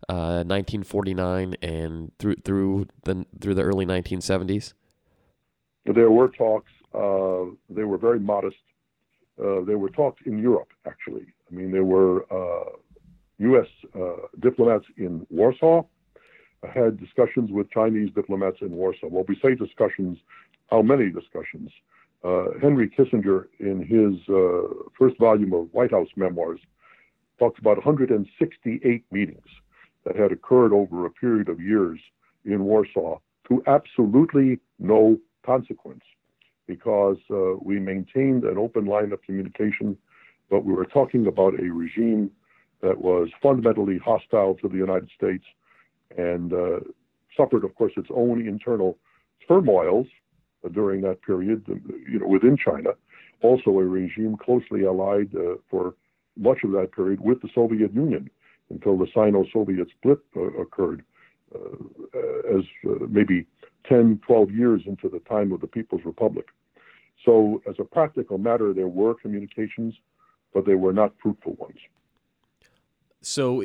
uh, 0.08 0.44
1949 0.44 1.54
and 1.62 2.12
through 2.18 2.36
through 2.44 2.86
the 3.04 3.24
through 3.40 3.54
the 3.54 3.62
early 3.62 3.86
1970s? 3.86 4.74
There 5.86 6.10
were 6.10 6.28
talks. 6.28 6.70
Uh, 6.92 7.54
they 7.68 7.84
were 7.84 7.98
very 7.98 8.18
modest. 8.18 8.56
Uh, 9.38 9.60
were 9.76 9.90
talks 9.90 10.20
in 10.26 10.38
Europe, 10.38 10.68
actually. 10.86 11.26
I 11.50 11.54
mean, 11.54 11.70
there 11.70 11.84
were 11.84 12.26
uh, 12.30 12.70
U.S. 13.38 13.68
Uh, 13.94 14.26
diplomats 14.40 14.84
in 14.98 15.26
Warsaw. 15.30 15.82
Had 16.62 17.00
discussions 17.00 17.50
with 17.50 17.70
Chinese 17.70 18.10
diplomats 18.14 18.58
in 18.60 18.72
Warsaw. 18.72 19.06
Well, 19.08 19.24
we 19.26 19.36
say 19.42 19.54
discussions, 19.54 20.18
how 20.70 20.82
many 20.82 21.10
discussions? 21.10 21.70
Uh, 22.22 22.48
Henry 22.60 22.88
Kissinger, 22.90 23.46
in 23.58 23.80
his 23.80 24.20
uh, 24.28 24.90
first 24.98 25.18
volume 25.18 25.54
of 25.54 25.72
White 25.72 25.90
House 25.90 26.08
memoirs, 26.16 26.60
talks 27.38 27.58
about 27.58 27.78
168 27.78 29.04
meetings 29.10 29.46
that 30.04 30.16
had 30.16 30.32
occurred 30.32 30.74
over 30.74 31.06
a 31.06 31.10
period 31.10 31.48
of 31.48 31.60
years 31.60 31.98
in 32.44 32.64
Warsaw 32.64 33.18
to 33.48 33.62
absolutely 33.66 34.60
no 34.78 35.18
consequence 35.44 36.02
because 36.66 37.16
uh, 37.30 37.56
we 37.62 37.80
maintained 37.80 38.44
an 38.44 38.58
open 38.58 38.84
line 38.84 39.12
of 39.12 39.22
communication, 39.22 39.96
but 40.50 40.64
we 40.64 40.72
were 40.72 40.84
talking 40.84 41.26
about 41.26 41.58
a 41.58 41.72
regime 41.72 42.30
that 42.82 42.98
was 42.98 43.28
fundamentally 43.42 43.98
hostile 43.98 44.54
to 44.54 44.68
the 44.68 44.76
United 44.76 45.10
States 45.16 45.44
and 46.16 46.52
uh, 46.52 46.80
suffered, 47.36 47.64
of 47.64 47.74
course, 47.74 47.92
its 47.96 48.08
own 48.14 48.46
internal 48.46 48.98
turmoils 49.46 50.06
during 50.72 51.00
that 51.02 51.22
period, 51.22 51.64
you 52.10 52.18
know, 52.18 52.26
within 52.26 52.56
China. 52.56 52.90
Also, 53.42 53.70
a 53.70 53.84
regime 53.84 54.36
closely 54.36 54.84
allied 54.84 55.34
uh, 55.34 55.54
for 55.70 55.94
much 56.36 56.58
of 56.64 56.72
that 56.72 56.92
period 56.92 57.20
with 57.20 57.40
the 57.40 57.48
Soviet 57.54 57.92
Union 57.94 58.28
until 58.68 58.96
the 58.96 59.06
Sino-Soviet 59.14 59.88
split 59.98 60.18
uh, 60.36 60.42
occurred, 60.60 61.02
uh, 61.54 62.56
as 62.56 62.64
uh, 62.86 63.06
maybe 63.08 63.46
10, 63.88 64.20
12 64.26 64.50
years 64.50 64.82
into 64.86 65.08
the 65.08 65.20
time 65.20 65.52
of 65.52 65.60
the 65.60 65.66
People's 65.66 66.02
Republic. 66.04 66.46
So, 67.24 67.62
as 67.68 67.74
a 67.78 67.84
practical 67.84 68.38
matter, 68.38 68.72
there 68.72 68.88
were 68.88 69.14
communications, 69.14 69.94
but 70.54 70.64
they 70.64 70.74
were 70.74 70.92
not 70.92 71.12
fruitful 71.22 71.54
ones. 71.54 71.78
So, 73.20 73.62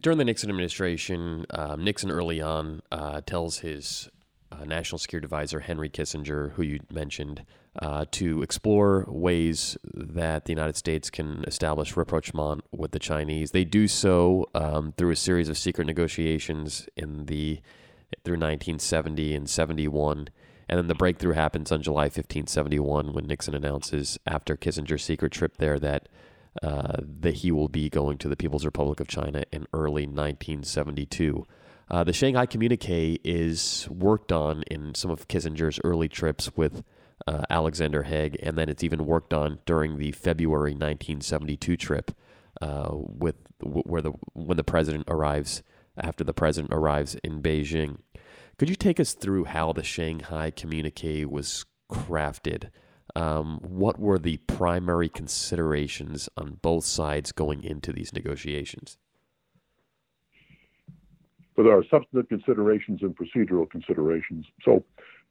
during 0.00 0.18
the 0.18 0.24
Nixon 0.24 0.50
administration, 0.50 1.46
um, 1.50 1.82
Nixon 1.82 2.10
early 2.10 2.40
on 2.40 2.82
uh, 2.92 3.20
tells 3.22 3.58
his 3.58 4.08
uh, 4.52 4.64
national 4.64 4.98
security 4.98 5.24
advisor, 5.24 5.60
Henry 5.60 5.88
Kissinger, 5.88 6.52
who 6.52 6.62
you 6.62 6.80
mentioned, 6.90 7.44
uh, 7.80 8.06
to 8.10 8.42
explore 8.42 9.04
ways 9.08 9.76
that 9.84 10.44
the 10.44 10.52
United 10.52 10.76
States 10.76 11.10
can 11.10 11.44
establish 11.46 11.96
rapprochement 11.96 12.64
with 12.72 12.92
the 12.92 12.98
Chinese. 12.98 13.50
They 13.50 13.64
do 13.64 13.88
so 13.88 14.48
um, 14.54 14.92
through 14.96 15.10
a 15.10 15.16
series 15.16 15.48
of 15.48 15.58
secret 15.58 15.86
negotiations 15.86 16.88
in 16.96 17.26
the 17.26 17.60
through 18.24 18.34
1970 18.34 19.34
and 19.34 19.50
71. 19.50 20.28
And 20.68 20.78
then 20.78 20.88
the 20.88 20.94
breakthrough 20.94 21.34
happens 21.34 21.70
on 21.70 21.82
July 21.82 22.08
15, 22.08 22.46
71, 22.46 23.12
when 23.12 23.26
Nixon 23.26 23.54
announces 23.54 24.18
after 24.26 24.56
Kissinger's 24.56 25.04
secret 25.04 25.32
trip 25.32 25.58
there 25.58 25.78
that 25.78 26.08
uh, 26.62 26.98
that 27.20 27.34
he 27.34 27.52
will 27.52 27.68
be 27.68 27.88
going 27.88 28.18
to 28.18 28.28
the 28.28 28.36
People's 28.36 28.64
Republic 28.64 29.00
of 29.00 29.08
China 29.08 29.44
in 29.52 29.66
early 29.72 30.06
1972. 30.06 31.46
Uh, 31.88 32.02
the 32.02 32.12
Shanghai 32.12 32.46
Communique 32.46 33.18
is 33.22 33.88
worked 33.90 34.32
on 34.32 34.62
in 34.64 34.94
some 34.94 35.10
of 35.10 35.28
Kissinger's 35.28 35.78
early 35.84 36.08
trips 36.08 36.50
with 36.56 36.82
uh, 37.26 37.42
Alexander 37.48 38.04
Haig, 38.04 38.36
and 38.42 38.58
then 38.58 38.68
it's 38.68 38.84
even 38.84 39.06
worked 39.06 39.32
on 39.32 39.60
during 39.66 39.98
the 39.98 40.12
February 40.12 40.72
1972 40.72 41.76
trip 41.76 42.12
uh, 42.60 42.88
with 42.90 43.36
where 43.62 44.02
the 44.02 44.12
when 44.34 44.56
the 44.56 44.64
president 44.64 45.04
arrives 45.08 45.62
after 45.96 46.24
the 46.24 46.34
president 46.34 46.72
arrives 46.72 47.14
in 47.16 47.40
Beijing. 47.40 47.98
Could 48.58 48.68
you 48.68 48.76
take 48.76 48.98
us 48.98 49.14
through 49.14 49.44
how 49.44 49.72
the 49.72 49.82
Shanghai 49.82 50.50
Communique 50.50 51.24
was 51.24 51.64
crafted? 51.90 52.70
Um, 53.16 53.60
what 53.62 53.98
were 53.98 54.18
the 54.18 54.36
primary 54.46 55.08
considerations 55.08 56.28
on 56.36 56.58
both 56.60 56.84
sides 56.84 57.32
going 57.32 57.64
into 57.64 57.90
these 57.90 58.12
negotiations? 58.12 58.98
But 61.56 61.62
there 61.62 61.78
are 61.78 61.84
substantive 61.90 62.28
considerations 62.28 63.00
and 63.00 63.16
procedural 63.16 63.68
considerations. 63.70 64.44
So 64.62 64.84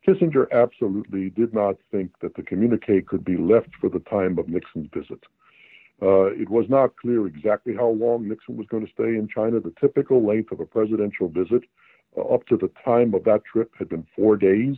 Kissinger 0.07 0.51
absolutely 0.51 1.29
did 1.29 1.53
not 1.53 1.75
think 1.91 2.11
that 2.21 2.33
the 2.33 2.41
communique 2.41 3.03
could 3.03 3.23
be 3.23 3.37
left 3.37 3.69
for 3.79 3.91
the 3.91 3.99
time 3.99 4.39
of 4.39 4.49
Nixon's 4.49 4.89
visit. 4.91 5.23
Uh, 6.01 6.33
it 6.33 6.49
was 6.49 6.65
not 6.67 6.95
clear 6.97 7.27
exactly 7.27 7.75
how 7.75 7.89
long 7.89 8.27
Nixon 8.27 8.57
was 8.57 8.65
going 8.65 8.83
to 8.83 8.91
stay 8.91 9.15
in 9.15 9.27
China. 9.33 9.59
The 9.59 9.73
typical 9.79 10.25
length 10.25 10.51
of 10.51 10.59
a 10.59 10.65
presidential 10.65 11.29
visit 11.29 11.61
uh, 12.17 12.21
up 12.21 12.47
to 12.47 12.57
the 12.57 12.71
time 12.83 13.13
of 13.13 13.23
that 13.25 13.43
trip 13.45 13.69
had 13.77 13.89
been 13.89 14.07
four 14.15 14.37
days. 14.37 14.75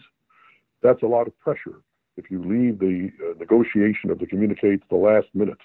That's 0.84 1.04
a 1.04 1.08
lot 1.08 1.28
of 1.28 1.40
pressure 1.40 1.82
if 2.18 2.30
you 2.30 2.44
leave 2.44 2.80
the 2.80 3.12
uh, 3.24 3.34
negotiation 3.40 4.10
of 4.10 4.20
the 4.20 4.26
communique 4.26 4.78
to 4.78 4.86
the 4.90 4.96
last 4.96 5.28
minute. 5.34 5.60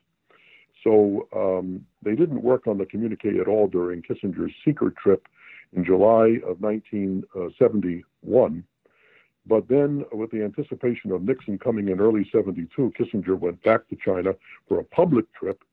So 0.85 1.27
um, 1.35 1.85
they 2.03 2.15
didn't 2.15 2.43
work 2.43 2.67
on 2.67 2.77
the 2.79 2.87
communique 2.87 3.39
at 3.41 3.49
all 3.49 3.69
during 3.69 4.03
Kissinger's 4.03 4.53
secret 4.65 4.97
trip 4.97 5.29
in 5.75 5.85
July 5.85 6.39
of 6.47 6.61
1971. 6.61 8.65
But 9.45 9.67
then, 9.69 10.05
with 10.13 10.31
the 10.31 10.45
anticipation 10.45 11.11
of 11.11 11.23
Nixon 11.23 11.59
coming 11.59 11.89
in 11.89 11.99
early 11.99 12.29
72, 12.31 12.93
Kissinger 12.99 13.37
went 13.39 13.61
back 13.63 13.89
to 13.89 13.97
China 13.97 14.35
for 14.69 14.79
a 14.79 14.85
public 14.85 15.25
trip 15.35 15.65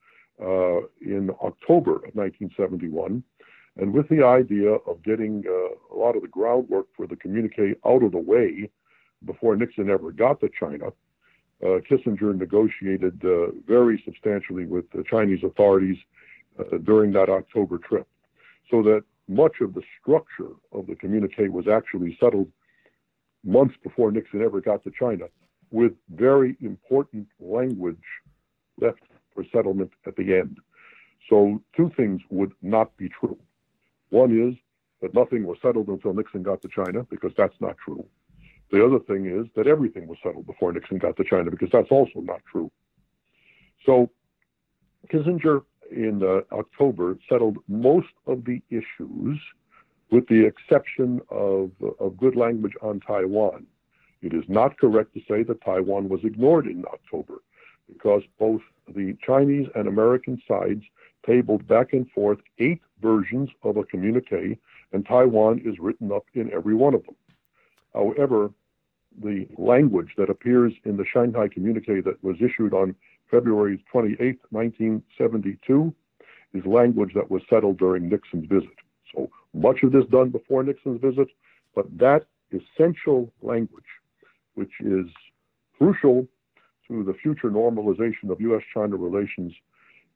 uh, 0.42 0.80
in 1.02 1.30
October 1.44 1.98
of 1.98 2.16
1971. 2.16 3.24
And 3.78 3.94
with 3.94 4.10
the 4.10 4.26
idea 4.26 4.72
of 4.72 5.04
getting 5.04 5.44
uh, 5.48 5.94
a 5.94 5.98
lot 5.98 6.16
of 6.16 6.24
the 6.24 6.28
groundwork 6.28 6.88
for 6.98 7.06
the 7.06 7.16
communique 7.16 7.76
out 7.86 8.02
of 8.04 8.12
the 8.12 8.18
way 8.18 8.72
before 9.26 9.56
Nixon 9.56 9.90
ever 9.90 10.12
got 10.12 10.40
to 10.42 10.50
China, 10.60 10.88
uh, 11.62 11.80
Kissinger 11.90 12.38
negotiated 12.38 13.22
uh, 13.24 13.52
very 13.68 14.02
substantially 14.06 14.66
with 14.66 14.90
the 14.92 15.04
Chinese 15.04 15.44
authorities 15.44 15.98
uh, 16.60 16.78
during 16.78 17.12
that 17.14 17.30
October 17.30 17.78
trip, 17.78 18.08
so 18.72 18.82
that 18.84 19.04
much 19.28 19.62
of 19.62 19.74
the 19.74 19.82
structure 20.00 20.52
of 20.72 20.88
the 20.88 20.96
communique 20.96 21.50
was 21.50 21.68
actually 21.68 22.18
settled 22.20 22.52
months 23.44 23.76
before 23.84 24.12
Nixon 24.12 24.42
ever 24.42 24.62
got 24.62 24.84
to 24.84 24.92
China, 24.98 25.26
with 25.72 25.94
very 26.10 26.58
important 26.62 27.28
language 27.40 27.98
left 28.82 29.02
for 29.34 29.44
settlement 29.52 29.92
at 30.08 30.16
the 30.16 30.36
end. 30.36 30.58
So, 31.30 31.62
two 31.78 31.92
things 31.96 32.22
would 32.30 32.54
not 32.62 32.96
be 32.98 33.10
true. 33.10 33.38
One 34.10 34.32
is 34.50 34.56
that 35.02 35.14
nothing 35.14 35.46
was 35.46 35.58
settled 35.62 35.88
until 35.88 36.14
Nixon 36.14 36.42
got 36.42 36.62
to 36.64 36.68
China, 36.68 37.06
because 37.10 37.32
that's 37.38 37.60
not 37.60 37.78
true. 37.78 38.04
The 38.72 38.86
other 38.86 39.00
thing 39.00 39.26
is 39.26 39.48
that 39.56 39.68
everything 39.68 40.08
was 40.08 40.18
settled 40.22 40.46
before 40.46 40.72
Nixon 40.72 41.00
got 41.00 41.18
to 41.18 41.24
China, 41.24 41.50
because 41.50 41.70
that's 41.72 41.92
also 41.92 42.20
not 42.20 42.42
true. 42.52 42.70
So 43.86 44.10
Kissinger 45.12 45.64
in 45.92 46.22
uh, 46.24 46.42
October 46.56 47.18
settled 47.28 47.58
most 47.68 48.14
of 48.28 48.46
the 48.46 48.62
issues, 48.70 49.40
with 50.12 50.28
the 50.28 50.46
exception 50.46 51.20
of, 51.30 51.72
of 52.00 52.18
good 52.18 52.36
language 52.36 52.74
on 52.82 53.00
Taiwan. 53.00 53.66
It 54.22 54.34
is 54.34 54.44
not 54.48 54.78
correct 54.78 55.14
to 55.14 55.22
say 55.28 55.44
that 55.44 55.64
Taiwan 55.64 56.10
was 56.10 56.20
ignored 56.24 56.68
in 56.68 56.84
October, 56.94 57.42
because 57.92 58.22
both 58.38 58.62
the 58.96 59.18
Chinese 59.26 59.68
and 59.76 59.88
American 59.88 60.42
sides 60.48 60.84
tabled 61.26 61.68
back 61.68 61.94
and 61.94 62.10
forth 62.12 62.40
eight 62.60 62.82
versions 63.02 63.50
of 63.64 63.78
a 63.78 63.84
communique, 63.84 64.60
and 64.94 65.06
Taiwan 65.06 65.62
is 65.66 65.80
written 65.80 66.12
up 66.12 66.26
in 66.34 66.52
every 66.54 66.76
one 66.76 66.94
of 66.94 67.04
them. 67.06 67.16
However, 67.94 68.52
the 69.22 69.48
language 69.58 70.14
that 70.18 70.30
appears 70.30 70.74
in 70.86 70.98
the 70.98 71.06
Shanghai 71.06 71.48
Communique 71.48 72.02
that 72.02 72.24
was 72.24 72.38
issued 72.42 72.74
on 72.74 72.96
February 73.30 73.84
28, 73.92 74.40
1972, 74.50 75.94
is 76.54 76.66
language 76.66 77.12
that 77.16 77.30
was 77.30 77.42
settled 77.50 77.78
during 77.78 78.10
Nixon's 78.10 78.48
visit. 78.48 78.76
So 79.14 79.30
much 79.54 79.84
of 79.84 79.92
this 79.92 80.06
done 80.06 80.30
before 80.30 80.64
Nixon's 80.64 81.02
visit, 81.02 81.28
but 81.76 81.86
that 81.98 82.26
essential 82.52 83.32
language, 83.42 83.84
which 84.56 84.72
is 84.80 85.06
crucial 85.78 86.28
to 86.88 87.04
the 87.04 87.14
future 87.14 87.50
normalization 87.50 88.32
of 88.32 88.42
U.S. 88.42 88.64
China 88.74 88.96
relations, 88.96 89.54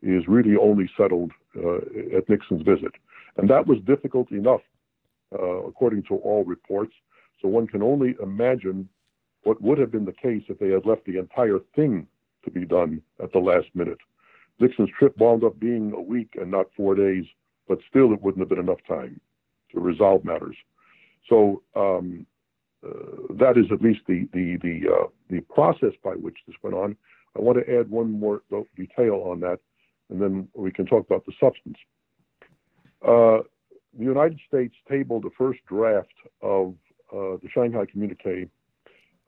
is 0.01 0.27
really 0.27 0.57
only 0.57 0.89
settled 0.97 1.31
uh, 1.55 1.77
at 2.17 2.27
Nixon's 2.27 2.63
visit. 2.63 2.93
And 3.37 3.49
that 3.49 3.67
was 3.67 3.77
difficult 3.85 4.31
enough, 4.31 4.61
uh, 5.33 5.63
according 5.67 6.03
to 6.03 6.15
all 6.15 6.43
reports, 6.43 6.93
so 7.43 7.49
one 7.49 7.67
can 7.67 7.83
only 7.83 8.15
imagine 8.23 8.89
what 9.43 9.61
would 9.61 9.77
have 9.77 9.91
been 9.91 10.05
the 10.05 10.13
case 10.13 10.43
if 10.47 10.57
they 10.57 10.69
had 10.69 10.85
left 10.85 11.05
the 11.05 11.19
entire 11.19 11.59
thing 11.75 12.07
to 12.45 12.49
be 12.49 12.65
done 12.65 13.01
at 13.21 13.31
the 13.33 13.39
last 13.39 13.67
minute. 13.75 13.97
Nixon's 14.59 14.89
trip 14.97 15.17
wound 15.17 15.43
up 15.43 15.59
being 15.59 15.91
a 15.93 16.01
week 16.01 16.35
and 16.39 16.49
not 16.49 16.67
four 16.75 16.95
days, 16.95 17.25
but 17.67 17.79
still 17.89 18.13
it 18.13 18.21
wouldn't 18.21 18.39
have 18.39 18.49
been 18.49 18.59
enough 18.59 18.79
time 18.87 19.19
to 19.73 19.79
resolve 19.79 20.23
matters. 20.23 20.55
So 21.29 21.61
um, 21.75 22.25
uh, 22.85 23.33
that 23.39 23.57
is 23.57 23.65
at 23.71 23.81
least 23.81 24.01
the 24.07 24.27
the 24.33 24.57
the 24.61 24.89
uh, 24.89 25.07
the 25.29 25.41
process 25.41 25.93
by 26.03 26.11
which 26.11 26.37
this 26.47 26.55
went 26.63 26.75
on. 26.75 26.95
I 27.35 27.41
want 27.41 27.57
to 27.57 27.79
add 27.79 27.89
one 27.89 28.11
more 28.11 28.41
detail 28.77 29.23
on 29.25 29.39
that, 29.41 29.59
and 30.09 30.21
then 30.21 30.47
we 30.53 30.71
can 30.71 30.85
talk 30.85 31.05
about 31.05 31.25
the 31.25 31.33
substance. 31.39 31.77
Uh, 33.05 33.39
the 33.97 34.03
United 34.03 34.39
States 34.47 34.75
tabled 34.89 35.23
the 35.23 35.31
first 35.37 35.59
draft 35.65 36.13
of 36.41 36.75
uh, 37.13 37.37
the 37.41 37.49
Shanghai 37.53 37.85
Communique 37.85 38.49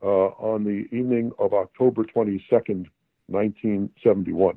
uh, 0.02 0.06
on 0.06 0.64
the 0.64 0.86
evening 0.96 1.30
of 1.38 1.52
October 1.54 2.04
22nd, 2.04 2.86
1971. 3.28 4.56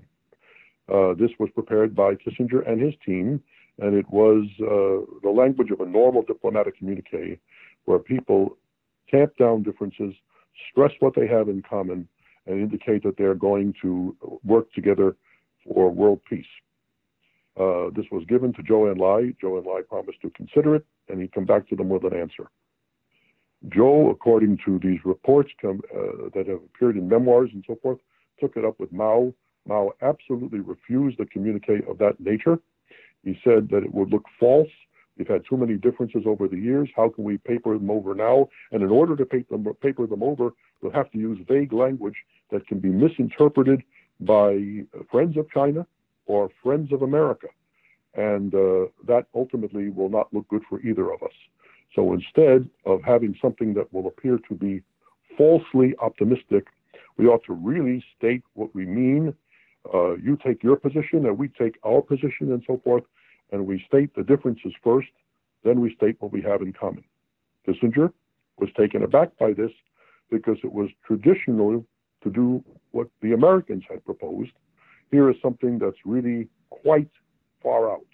Uh, 0.91 1.13
this 1.13 1.29
was 1.39 1.49
prepared 1.53 1.95
by 1.95 2.15
Kissinger 2.15 2.67
and 2.67 2.81
his 2.81 2.95
team, 3.05 3.41
and 3.77 3.95
it 3.95 4.09
was 4.09 4.45
the 4.59 5.29
language 5.29 5.69
of 5.71 5.79
a 5.79 5.85
normal 5.85 6.23
diplomatic 6.23 6.77
communique 6.77 7.39
where 7.85 7.99
people 7.99 8.57
tamp 9.09 9.35
down 9.37 9.63
differences, 9.63 10.13
stress 10.69 10.91
what 10.99 11.13
they 11.15 11.27
have 11.27 11.47
in 11.47 11.61
common, 11.61 12.07
and 12.45 12.59
indicate 12.59 13.03
that 13.03 13.17
they're 13.17 13.35
going 13.35 13.73
to 13.81 14.15
work 14.43 14.71
together 14.73 15.15
for 15.63 15.89
world 15.89 16.19
peace. 16.27 16.45
Uh, 17.59 17.89
this 17.95 18.05
was 18.11 18.23
given 18.27 18.53
to 18.53 18.63
Zhou 18.63 18.93
Enlai. 18.93 19.35
Zhou 19.43 19.61
Enlai 19.61 19.87
promised 19.87 20.21
to 20.21 20.29
consider 20.31 20.75
it, 20.75 20.85
and 21.09 21.21
he'd 21.21 21.33
come 21.33 21.45
back 21.45 21.67
to 21.69 21.75
them 21.75 21.89
with 21.89 22.03
an 22.05 22.13
answer. 22.13 22.49
Zhou, 23.67 24.09
according 24.09 24.57
to 24.65 24.79
these 24.79 24.99
reports 25.03 25.51
uh, 25.63 25.73
that 26.33 26.45
have 26.47 26.61
appeared 26.73 26.97
in 26.97 27.09
memoirs 27.09 27.49
and 27.53 27.63
so 27.67 27.77
forth, 27.81 27.99
took 28.39 28.55
it 28.55 28.63
up 28.63 28.79
with 28.79 28.91
Mao. 28.91 29.33
Mao 29.67 29.91
absolutely 30.01 30.59
refused 30.59 31.19
a 31.19 31.25
communique 31.25 31.81
of 31.87 31.97
that 31.97 32.19
nature. 32.19 32.57
He 33.23 33.37
said 33.43 33.69
that 33.69 33.83
it 33.83 33.93
would 33.93 34.11
look 34.11 34.25
false. 34.39 34.69
We've 35.17 35.27
had 35.27 35.43
too 35.47 35.57
many 35.57 35.75
differences 35.75 36.23
over 36.25 36.47
the 36.47 36.57
years. 36.57 36.89
How 36.95 37.09
can 37.09 37.25
we 37.25 37.37
paper 37.37 37.77
them 37.77 37.91
over 37.91 38.15
now? 38.15 38.47
And 38.71 38.81
in 38.81 38.89
order 38.89 39.17
to 39.17 39.25
paper 39.25 39.57
them, 39.57 39.73
paper 39.81 40.07
them 40.07 40.23
over, 40.23 40.51
we'll 40.81 40.93
have 40.93 41.11
to 41.11 41.17
use 41.17 41.37
vague 41.45 41.73
language 41.73 42.15
that 42.51 42.65
can 42.67 42.79
be 42.79 42.87
misinterpreted 42.89 43.83
by 44.21 44.85
friends 45.11 45.35
of 45.35 45.49
China 45.51 45.85
or 46.25 46.49
friends 46.63 46.93
of 46.93 47.01
America. 47.01 47.47
And 48.13 48.55
uh, 48.55 48.85
that 49.05 49.25
ultimately 49.35 49.89
will 49.89 50.09
not 50.09 50.33
look 50.33 50.47
good 50.47 50.63
for 50.69 50.79
either 50.81 51.11
of 51.11 51.21
us. 51.21 51.33
So 51.95 52.13
instead 52.13 52.69
of 52.85 53.01
having 53.03 53.35
something 53.41 53.73
that 53.73 53.91
will 53.93 54.07
appear 54.07 54.39
to 54.47 54.55
be 54.55 54.81
falsely 55.37 55.95
optimistic, 55.99 56.67
we 57.17 57.27
ought 57.27 57.43
to 57.45 57.53
really 57.53 58.03
state 58.17 58.43
what 58.53 58.73
we 58.75 58.85
mean. 58.85 59.33
Uh, 59.93 60.15
you 60.17 60.37
take 60.45 60.61
your 60.63 60.75
position 60.75 61.25
and 61.25 61.37
we 61.37 61.47
take 61.47 61.77
our 61.83 62.01
position 62.01 62.51
and 62.51 62.63
so 62.67 62.79
forth, 62.83 63.03
and 63.51 63.65
we 63.65 63.83
state 63.87 64.13
the 64.15 64.23
differences 64.23 64.73
first, 64.83 65.09
then 65.63 65.81
we 65.81 65.93
state 65.95 66.15
what 66.19 66.31
we 66.31 66.41
have 66.41 66.61
in 66.61 66.73
common. 66.73 67.03
Kissinger 67.67 68.11
was 68.57 68.69
taken 68.77 69.03
aback 69.03 69.37
by 69.37 69.53
this 69.53 69.71
because 70.29 70.57
it 70.63 70.71
was 70.71 70.89
traditional 71.05 71.85
to 72.23 72.29
do 72.29 72.63
what 72.91 73.07
the 73.21 73.33
Americans 73.33 73.83
had 73.89 74.03
proposed. 74.05 74.51
Here 75.11 75.29
is 75.29 75.37
something 75.41 75.79
that's 75.79 75.97
really 76.05 76.47
quite 76.69 77.09
far 77.63 77.91
out 77.91 78.05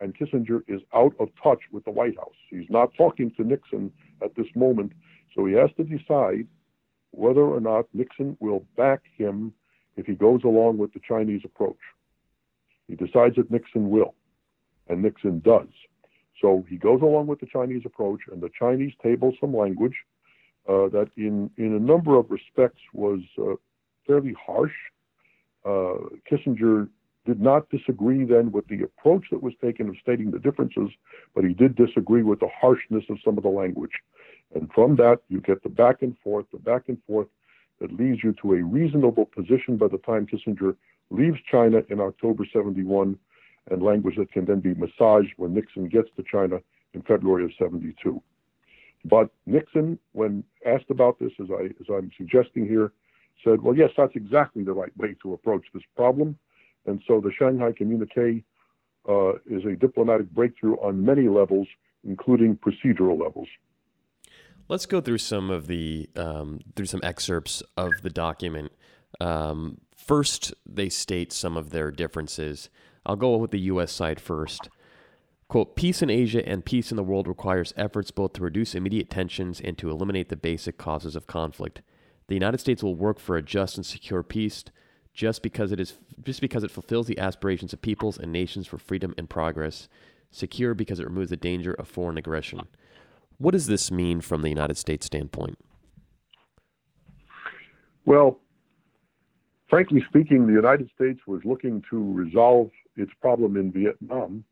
and 0.00 0.16
Kissinger 0.16 0.62
is 0.68 0.80
out 0.94 1.14
of 1.18 1.28
touch 1.42 1.60
with 1.72 1.84
the 1.84 1.90
White 1.90 2.16
House. 2.16 2.34
He's 2.50 2.70
not 2.70 2.92
talking 2.96 3.32
to 3.36 3.44
Nixon 3.44 3.92
at 4.22 4.34
this 4.36 4.46
moment, 4.54 4.92
so 5.34 5.46
he 5.46 5.54
has 5.54 5.70
to 5.76 5.84
decide 5.84 6.46
whether 7.10 7.40
or 7.40 7.60
not 7.60 7.86
Nixon 7.92 8.36
will 8.40 8.64
back 8.76 9.02
him 9.16 9.52
if 9.96 10.06
he 10.06 10.14
goes 10.14 10.40
along 10.44 10.78
with 10.78 10.92
the 10.92 11.00
Chinese 11.06 11.42
approach. 11.44 11.78
He 12.86 12.94
decides 12.94 13.36
that 13.36 13.50
Nixon 13.50 13.90
will, 13.90 14.14
and 14.88 15.02
Nixon 15.02 15.40
does. 15.40 15.68
So 16.40 16.64
he 16.68 16.76
goes 16.76 17.02
along 17.02 17.26
with 17.26 17.40
the 17.40 17.46
Chinese 17.46 17.82
approach, 17.84 18.20
and 18.30 18.40
the 18.40 18.50
Chinese 18.58 18.92
table 19.02 19.32
some 19.40 19.56
language 19.56 19.96
uh, 20.68 20.88
that, 20.88 21.08
in 21.16 21.50
in 21.56 21.74
a 21.74 21.80
number 21.80 22.16
of 22.16 22.30
respects, 22.30 22.80
was 22.92 23.20
uh, 23.38 23.54
fairly 24.06 24.34
harsh. 24.46 24.72
Uh, 25.64 26.16
Kissinger 26.30 26.88
did 27.28 27.42
not 27.42 27.68
disagree 27.68 28.24
then 28.24 28.50
with 28.50 28.66
the 28.68 28.82
approach 28.82 29.26
that 29.30 29.42
was 29.42 29.52
taken 29.62 29.86
of 29.90 29.96
stating 30.00 30.30
the 30.30 30.38
differences, 30.38 30.88
but 31.34 31.44
he 31.44 31.52
did 31.52 31.76
disagree 31.76 32.22
with 32.22 32.40
the 32.40 32.48
harshness 32.58 33.04
of 33.10 33.18
some 33.22 33.36
of 33.36 33.42
the 33.42 33.50
language. 33.50 33.92
And 34.54 34.70
from 34.74 34.96
that, 34.96 35.18
you 35.28 35.42
get 35.42 35.62
the 35.62 35.68
back 35.68 36.00
and 36.00 36.16
forth, 36.24 36.46
the 36.50 36.58
back 36.58 36.84
and 36.88 36.96
forth 37.06 37.28
that 37.82 37.92
leads 37.92 38.24
you 38.24 38.34
to 38.40 38.54
a 38.54 38.62
reasonable 38.62 39.26
position 39.26 39.76
by 39.76 39.88
the 39.88 39.98
time 39.98 40.26
Kissinger 40.26 40.74
leaves 41.10 41.36
China 41.50 41.82
in 41.90 42.00
October 42.00 42.46
71, 42.50 43.18
and 43.70 43.82
language 43.82 44.16
that 44.16 44.32
can 44.32 44.46
then 44.46 44.60
be 44.60 44.72
massaged 44.74 45.34
when 45.36 45.52
Nixon 45.52 45.86
gets 45.86 46.08
to 46.16 46.22
China 46.22 46.60
in 46.94 47.02
February 47.02 47.44
of 47.44 47.50
72. 47.58 48.22
But 49.04 49.28
Nixon, 49.44 49.98
when 50.12 50.42
asked 50.64 50.88
about 50.88 51.18
this, 51.18 51.32
as, 51.38 51.48
I, 51.50 51.64
as 51.64 51.86
I'm 51.92 52.10
suggesting 52.16 52.66
here, 52.66 52.90
said, 53.44 53.60
well, 53.60 53.76
yes, 53.76 53.90
that's 53.98 54.16
exactly 54.16 54.64
the 54.64 54.72
right 54.72 54.96
way 54.96 55.14
to 55.22 55.34
approach 55.34 55.66
this 55.74 55.82
problem. 55.94 56.38
And 56.88 57.02
so 57.06 57.20
the 57.20 57.30
Shanghai 57.38 57.72
Communique 57.76 58.42
uh, 59.08 59.32
is 59.46 59.64
a 59.64 59.76
diplomatic 59.76 60.30
breakthrough 60.30 60.76
on 60.76 61.04
many 61.04 61.28
levels, 61.28 61.68
including 62.02 62.56
procedural 62.56 63.20
levels. 63.20 63.48
Let's 64.68 64.86
go 64.86 65.00
through 65.00 65.18
some 65.18 65.50
of 65.50 65.66
the 65.66 66.08
um, 66.16 66.60
through 66.74 66.86
some 66.86 67.00
excerpts 67.02 67.62
of 67.76 67.92
the 68.02 68.10
document. 68.10 68.72
Um, 69.20 69.78
first, 69.96 70.54
they 70.66 70.88
state 70.88 71.32
some 71.32 71.56
of 71.56 71.70
their 71.70 71.90
differences. 71.90 72.68
I'll 73.06 73.16
go 73.16 73.36
with 73.36 73.50
the 73.50 73.60
U.S. 73.60 73.92
side 73.92 74.20
first. 74.20 74.68
Quote, 75.48 75.76
peace 75.76 76.02
in 76.02 76.10
Asia 76.10 76.46
and 76.46 76.64
peace 76.64 76.90
in 76.90 76.96
the 76.96 77.02
world 77.02 77.26
requires 77.26 77.72
efforts 77.76 78.10
both 78.10 78.34
to 78.34 78.42
reduce 78.42 78.74
immediate 78.74 79.08
tensions 79.08 79.60
and 79.62 79.78
to 79.78 79.90
eliminate 79.90 80.28
the 80.28 80.36
basic 80.36 80.76
causes 80.76 81.16
of 81.16 81.26
conflict. 81.26 81.80
The 82.26 82.34
United 82.34 82.58
States 82.58 82.82
will 82.82 82.94
work 82.94 83.18
for 83.18 83.36
a 83.38 83.42
just 83.42 83.78
and 83.78 83.86
secure 83.86 84.22
peace 84.22 84.64
just 85.18 85.42
because 85.42 85.72
it 85.72 85.80
is 85.80 85.94
just 86.22 86.40
because 86.40 86.62
it 86.62 86.70
fulfills 86.70 87.08
the 87.08 87.18
aspirations 87.18 87.72
of 87.72 87.82
peoples 87.82 88.18
and 88.18 88.30
nations 88.30 88.68
for 88.68 88.78
freedom 88.78 89.12
and 89.18 89.28
progress, 89.28 89.88
secure 90.30 90.74
because 90.74 91.00
it 91.00 91.06
removes 91.06 91.30
the 91.30 91.36
danger 91.36 91.72
of 91.72 91.88
foreign 91.88 92.16
aggression. 92.16 92.60
What 93.36 93.50
does 93.50 93.66
this 93.66 93.90
mean 93.90 94.20
from 94.20 94.42
the 94.42 94.48
United 94.48 94.78
States 94.78 95.06
standpoint? 95.06 95.58
Well, 98.04 98.38
frankly 99.68 100.04
speaking, 100.08 100.46
the 100.46 100.52
United 100.52 100.88
States 100.94 101.18
was 101.26 101.40
looking 101.44 101.82
to 101.90 102.12
resolve 102.12 102.70
its 102.94 103.10
problem 103.20 103.56
in 103.56 103.72
Vietnam. 103.72 104.44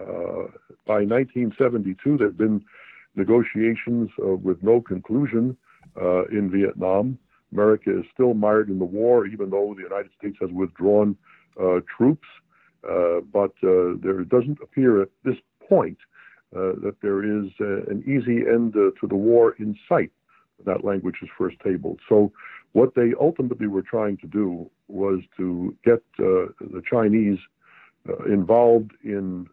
Uh, 0.00 0.48
by 0.86 1.04
1972, 1.04 2.16
there 2.16 2.28
had 2.28 2.38
been 2.38 2.64
negotiations 3.16 4.08
uh, 4.24 4.28
with 4.28 4.62
no 4.62 4.80
conclusion 4.80 5.58
uh, 6.00 6.24
in 6.28 6.50
Vietnam. 6.50 7.18
America 7.56 7.90
is 7.98 8.04
still 8.12 8.34
mired 8.34 8.68
in 8.68 8.78
the 8.78 8.84
war, 8.84 9.26
even 9.26 9.50
though 9.50 9.74
the 9.74 9.82
United 9.82 10.10
States 10.18 10.36
has 10.40 10.50
withdrawn 10.50 11.16
uh, 11.60 11.80
troops. 11.96 12.28
Uh, 12.88 13.20
but 13.32 13.52
uh, 13.64 13.96
there 14.02 14.22
doesn't 14.24 14.58
appear 14.62 15.02
at 15.02 15.08
this 15.24 15.36
point 15.68 15.98
uh, 16.54 16.72
that 16.84 16.96
there 17.02 17.24
is 17.24 17.46
uh, 17.60 17.90
an 17.92 18.04
easy 18.06 18.46
end 18.46 18.74
to 18.74 19.06
the 19.08 19.16
war 19.16 19.56
in 19.58 19.76
sight. 19.88 20.12
That 20.64 20.84
language 20.84 21.16
is 21.22 21.28
first 21.36 21.56
tabled. 21.64 22.00
So, 22.08 22.32
what 22.72 22.94
they 22.94 23.12
ultimately 23.18 23.66
were 23.66 23.82
trying 23.82 24.18
to 24.18 24.26
do 24.26 24.70
was 24.88 25.20
to 25.38 25.74
get 25.84 26.02
the 26.18 26.82
Chinese 26.88 27.38
involved 28.26 28.92
in, 29.02 29.46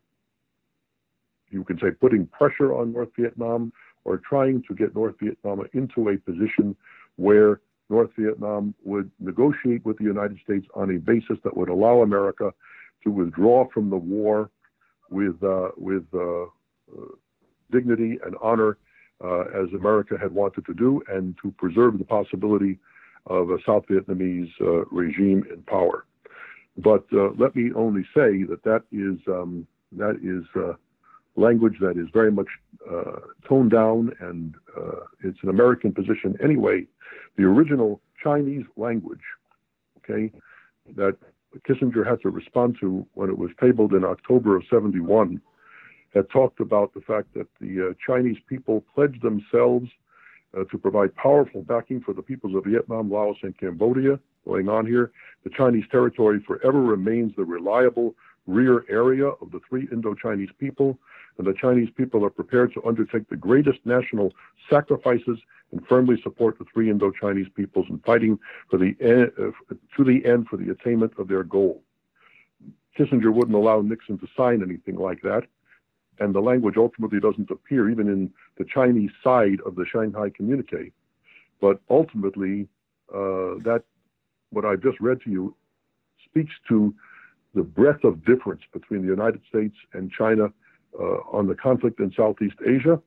you 1.50 1.64
can 1.64 1.80
say, 1.80 1.92
putting 1.92 2.28
pressure 2.28 2.74
on 2.74 2.92
North 2.92 3.10
Vietnam 3.18 3.72
or 4.04 4.18
trying 4.18 4.62
to 4.68 4.76
get 4.76 4.94
North 4.94 5.16
Vietnam 5.22 5.66
into 5.74 6.10
a 6.10 6.18
position 6.18 6.76
where 7.16 7.62
North 7.90 8.10
Vietnam 8.18 8.74
would 8.84 9.12
negotiate 9.20 9.86
with 9.86 9.98
the 9.98 10.04
United 10.04 10.40
States 10.44 10.66
on 10.74 10.96
a 10.96 11.00
basis 11.00 11.38
that 11.44 11.56
would 11.56 11.70
allow 11.70 12.02
America 12.02 12.52
to 13.04 13.12
withdraw 13.12 13.68
from 13.74 13.90
the 13.90 13.98
war 13.98 14.50
with 15.10 15.42
uh, 15.44 15.70
with 15.78 16.06
uh, 16.14 16.44
uh, 16.44 16.48
dignity 17.72 18.20
and 18.26 18.36
honor, 18.42 18.78
uh, 19.24 19.42
as 19.42 19.72
America 19.74 20.18
had 20.20 20.32
wanted 20.34 20.66
to 20.66 20.74
do, 20.74 21.02
and 21.10 21.36
to 21.42 21.52
preserve 21.58 21.98
the 21.98 22.06
possibility 22.06 22.80
of 23.28 23.50
a 23.50 23.58
South 23.66 23.84
Vietnamese 23.90 24.52
uh, 24.62 24.86
regime 24.86 25.44
in 25.52 25.62
power. 25.64 26.06
But 26.78 27.06
uh, 27.14 27.30
let 27.38 27.56
me 27.56 27.72
only 27.76 28.04
say 28.16 28.44
that 28.44 28.64
that 28.64 28.84
is 28.92 29.20
um, 29.28 29.68
that 29.92 30.16
is 30.24 30.44
language 31.36 31.76
that 31.80 31.98
is 31.98 32.08
very 32.14 32.32
much 32.32 32.48
uh, 32.90 33.20
toned 33.48 33.72
down, 33.72 34.12
and 34.20 34.56
uh, 34.78 35.06
it's 35.24 35.40
an 35.44 35.50
American 35.50 35.92
position 35.92 36.38
anyway. 36.44 36.86
The 37.38 37.44
original 37.44 38.02
Chinese 38.22 38.66
language, 38.78 39.24
okay, 39.98 40.32
that 40.96 41.18
Kissinger 41.68 42.08
had 42.08 42.22
to 42.22 42.30
respond 42.30 42.78
to 42.82 43.06
when 43.14 43.30
it 43.30 43.38
was 43.38 43.52
tabled 43.60 43.94
in 43.94 44.04
October 44.04 44.56
of 44.56 44.64
71, 44.70 45.42
had 46.14 46.30
talked 46.30 46.60
about 46.60 46.94
the 46.94 47.02
fact 47.02 47.34
that 47.34 47.48
the 47.60 47.90
uh, 47.90 47.94
Chinese 48.06 48.38
people 48.48 48.84
pledged 48.94 49.22
themselves 49.22 49.90
uh, 50.56 50.64
to 50.66 50.78
provide 50.78 51.16
powerful 51.16 51.64
backing 51.64 52.02
for 52.02 52.14
the 52.14 52.22
peoples 52.22 52.56
of 52.56 52.66
Vietnam, 52.66 53.12
Laos, 53.12 53.38
and 53.42 53.58
Cambodia. 53.58 54.20
Going 54.46 54.70
on 54.70 54.86
here, 54.86 55.12
the 55.44 55.50
Chinese 55.50 55.86
territory 55.90 56.44
forever 56.46 56.82
remains 56.82 57.34
the 57.36 57.46
reliable 57.46 58.14
rear 58.46 58.86
area 58.90 59.28
of 59.28 59.52
the 59.52 59.60
three 59.68 59.88
Indo-Chinese 59.92 60.50
people 60.60 61.00
and 61.38 61.48
the 61.48 61.54
Chinese 61.54 61.90
people 61.96 62.24
are 62.24 62.30
prepared 62.30 62.74
to 62.74 62.84
undertake 62.86 63.28
the 63.30 63.36
greatest 63.36 63.80
national 63.86 64.34
sacrifices 64.70 65.40
and 65.72 65.86
firmly 65.88 66.20
support 66.22 66.60
the 66.60 66.66
three 66.72 66.90
Indo-Chinese 66.90 67.48
peoples 67.56 67.88
in 67.90 68.00
fighting 68.00 68.38
for 68.70 68.78
the 68.78 68.94
uh, 69.02 69.52
to 69.98 70.04
the 70.04 70.24
end 70.26 70.48
for 70.48 70.58
the 70.58 70.72
attainment 70.72 71.14
of 71.18 71.28
their 71.28 71.44
goal. 71.44 71.82
Kissinger 72.98 73.34
wouldn't 73.34 73.56
allow 73.56 73.82
Nixon 73.82 74.20
to 74.20 74.28
sign 74.38 74.62
anything 74.62 74.96
like 74.96 75.22
that, 75.24 75.44
and 76.20 76.36
the 76.36 76.40
language 76.40 76.76
ultimately 76.78 77.20
doesn't 77.20 77.50
appear 77.50 77.90
even 77.90 78.08
in 78.08 78.32
the 78.58 78.66
Chinese 78.66 79.10
side 79.24 79.60
of 79.66 79.76
the 79.76 79.86
Shanghai 79.92 80.30
Communique. 80.30 80.92
But 81.60 81.80
ultimately, 81.90 82.68
uh, 83.12 83.58
that 83.64 83.84
what 84.52 84.66
I've 84.66 84.84
just 84.84 85.00
read 85.00 85.22
to 85.22 85.32
you 85.32 85.56
speaks 86.24 86.54
to 86.70 86.94
the 87.56 87.64
breadth 87.64 88.04
of 88.04 88.24
difference 88.26 88.62
between 88.72 89.02
the 89.02 89.08
United 89.08 89.42
States 89.50 89.76
and 89.94 90.12
China 90.12 90.54
on 91.00 91.48
the 91.48 91.56
conflict 91.56 92.00
in 92.00 92.12
Southeast 92.16 92.56
Asia. 92.66 93.02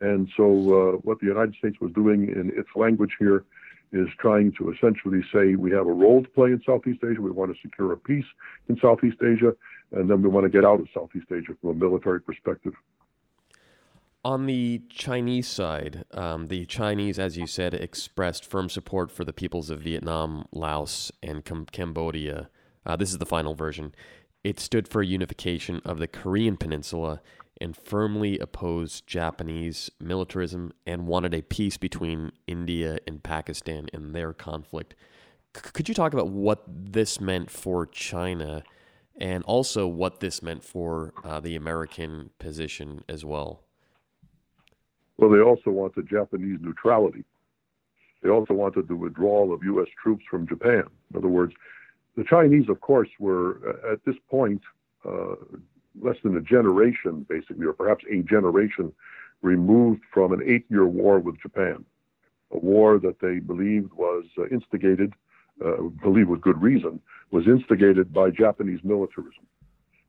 And 0.00 0.28
so, 0.36 0.44
uh, 0.44 0.96
what 0.98 1.20
the 1.20 1.26
United 1.26 1.54
States 1.54 1.76
was 1.80 1.92
doing 1.92 2.28
in 2.28 2.52
its 2.56 2.68
language 2.74 3.12
here 3.18 3.44
is 3.92 4.08
trying 4.18 4.52
to 4.58 4.72
essentially 4.72 5.22
say 5.32 5.54
we 5.54 5.70
have 5.70 5.86
a 5.86 5.92
role 5.92 6.22
to 6.22 6.28
play 6.30 6.48
in 6.48 6.60
Southeast 6.66 6.98
Asia. 7.04 7.20
We 7.20 7.30
want 7.30 7.54
to 7.54 7.60
secure 7.62 7.92
a 7.92 7.96
peace 7.96 8.24
in 8.68 8.76
Southeast 8.78 9.18
Asia. 9.22 9.54
and 9.92 10.10
then 10.10 10.22
we 10.22 10.28
want 10.28 10.44
to 10.44 10.50
get 10.50 10.64
out 10.64 10.80
of 10.80 10.88
Southeast 10.92 11.26
Asia 11.30 11.52
from 11.60 11.70
a 11.70 11.74
military 11.74 12.20
perspective. 12.20 12.72
On 14.24 14.46
the 14.46 14.82
Chinese 14.88 15.46
side, 15.46 16.04
um, 16.12 16.48
the 16.48 16.64
Chinese, 16.64 17.18
as 17.18 17.36
you 17.36 17.46
said, 17.46 17.74
expressed 17.74 18.44
firm 18.44 18.68
support 18.70 19.10
for 19.10 19.22
the 19.22 19.34
peoples 19.34 19.68
of 19.68 19.80
Vietnam, 19.80 20.46
Laos, 20.50 21.12
and 21.22 21.44
Cambodia. 21.44 22.48
Uh, 22.86 22.96
this 22.96 23.10
is 23.10 23.18
the 23.18 23.26
final 23.26 23.54
version. 23.54 23.94
It 24.44 24.60
stood 24.60 24.86
for 24.86 25.02
unification 25.02 25.80
of 25.86 25.98
the 25.98 26.06
Korean 26.06 26.58
Peninsula 26.58 27.22
and 27.60 27.74
firmly 27.74 28.38
opposed 28.38 29.06
Japanese 29.06 29.90
militarism 29.98 30.72
and 30.86 31.06
wanted 31.06 31.32
a 31.32 31.40
peace 31.40 31.78
between 31.78 32.30
India 32.46 32.98
and 33.06 33.22
Pakistan 33.22 33.88
in 33.94 34.12
their 34.12 34.34
conflict. 34.34 34.94
C- 35.56 35.70
could 35.72 35.88
you 35.88 35.94
talk 35.94 36.12
about 36.12 36.28
what 36.28 36.62
this 36.68 37.22
meant 37.22 37.50
for 37.50 37.86
China 37.86 38.62
and 39.16 39.42
also 39.44 39.86
what 39.86 40.20
this 40.20 40.42
meant 40.42 40.62
for 40.62 41.14
uh, 41.24 41.40
the 41.40 41.56
American 41.56 42.30
position 42.38 43.02
as 43.08 43.24
well? 43.24 43.62
Well, 45.16 45.30
they 45.30 45.40
also 45.40 45.70
wanted 45.70 46.06
Japanese 46.06 46.58
neutrality. 46.60 47.24
They 48.22 48.28
also 48.28 48.52
wanted 48.52 48.88
the 48.88 48.96
withdrawal 48.96 49.54
of 49.54 49.62
U.S. 49.62 49.88
troops 50.02 50.24
from 50.28 50.46
Japan. 50.46 50.84
In 51.10 51.16
other 51.16 51.28
words, 51.28 51.54
the 52.16 52.24
Chinese, 52.24 52.68
of 52.68 52.80
course, 52.80 53.08
were 53.18 53.78
uh, 53.84 53.92
at 53.92 54.04
this 54.04 54.16
point 54.30 54.62
uh, 55.04 55.34
less 56.00 56.16
than 56.22 56.36
a 56.36 56.40
generation, 56.40 57.26
basically, 57.28 57.66
or 57.66 57.72
perhaps 57.72 58.04
a 58.10 58.22
generation 58.22 58.92
removed 59.42 60.02
from 60.12 60.32
an 60.32 60.40
eight 60.44 60.64
year 60.68 60.86
war 60.86 61.18
with 61.18 61.40
Japan, 61.40 61.84
a 62.50 62.58
war 62.58 62.98
that 62.98 63.20
they 63.20 63.38
believed 63.38 63.92
was 63.92 64.24
uh, 64.38 64.46
instigated, 64.48 65.12
uh, 65.64 65.82
believe 66.02 66.28
with 66.28 66.40
good 66.40 66.60
reason, 66.60 67.00
was 67.30 67.46
instigated 67.46 68.12
by 68.12 68.30
Japanese 68.30 68.80
militarism. 68.84 69.46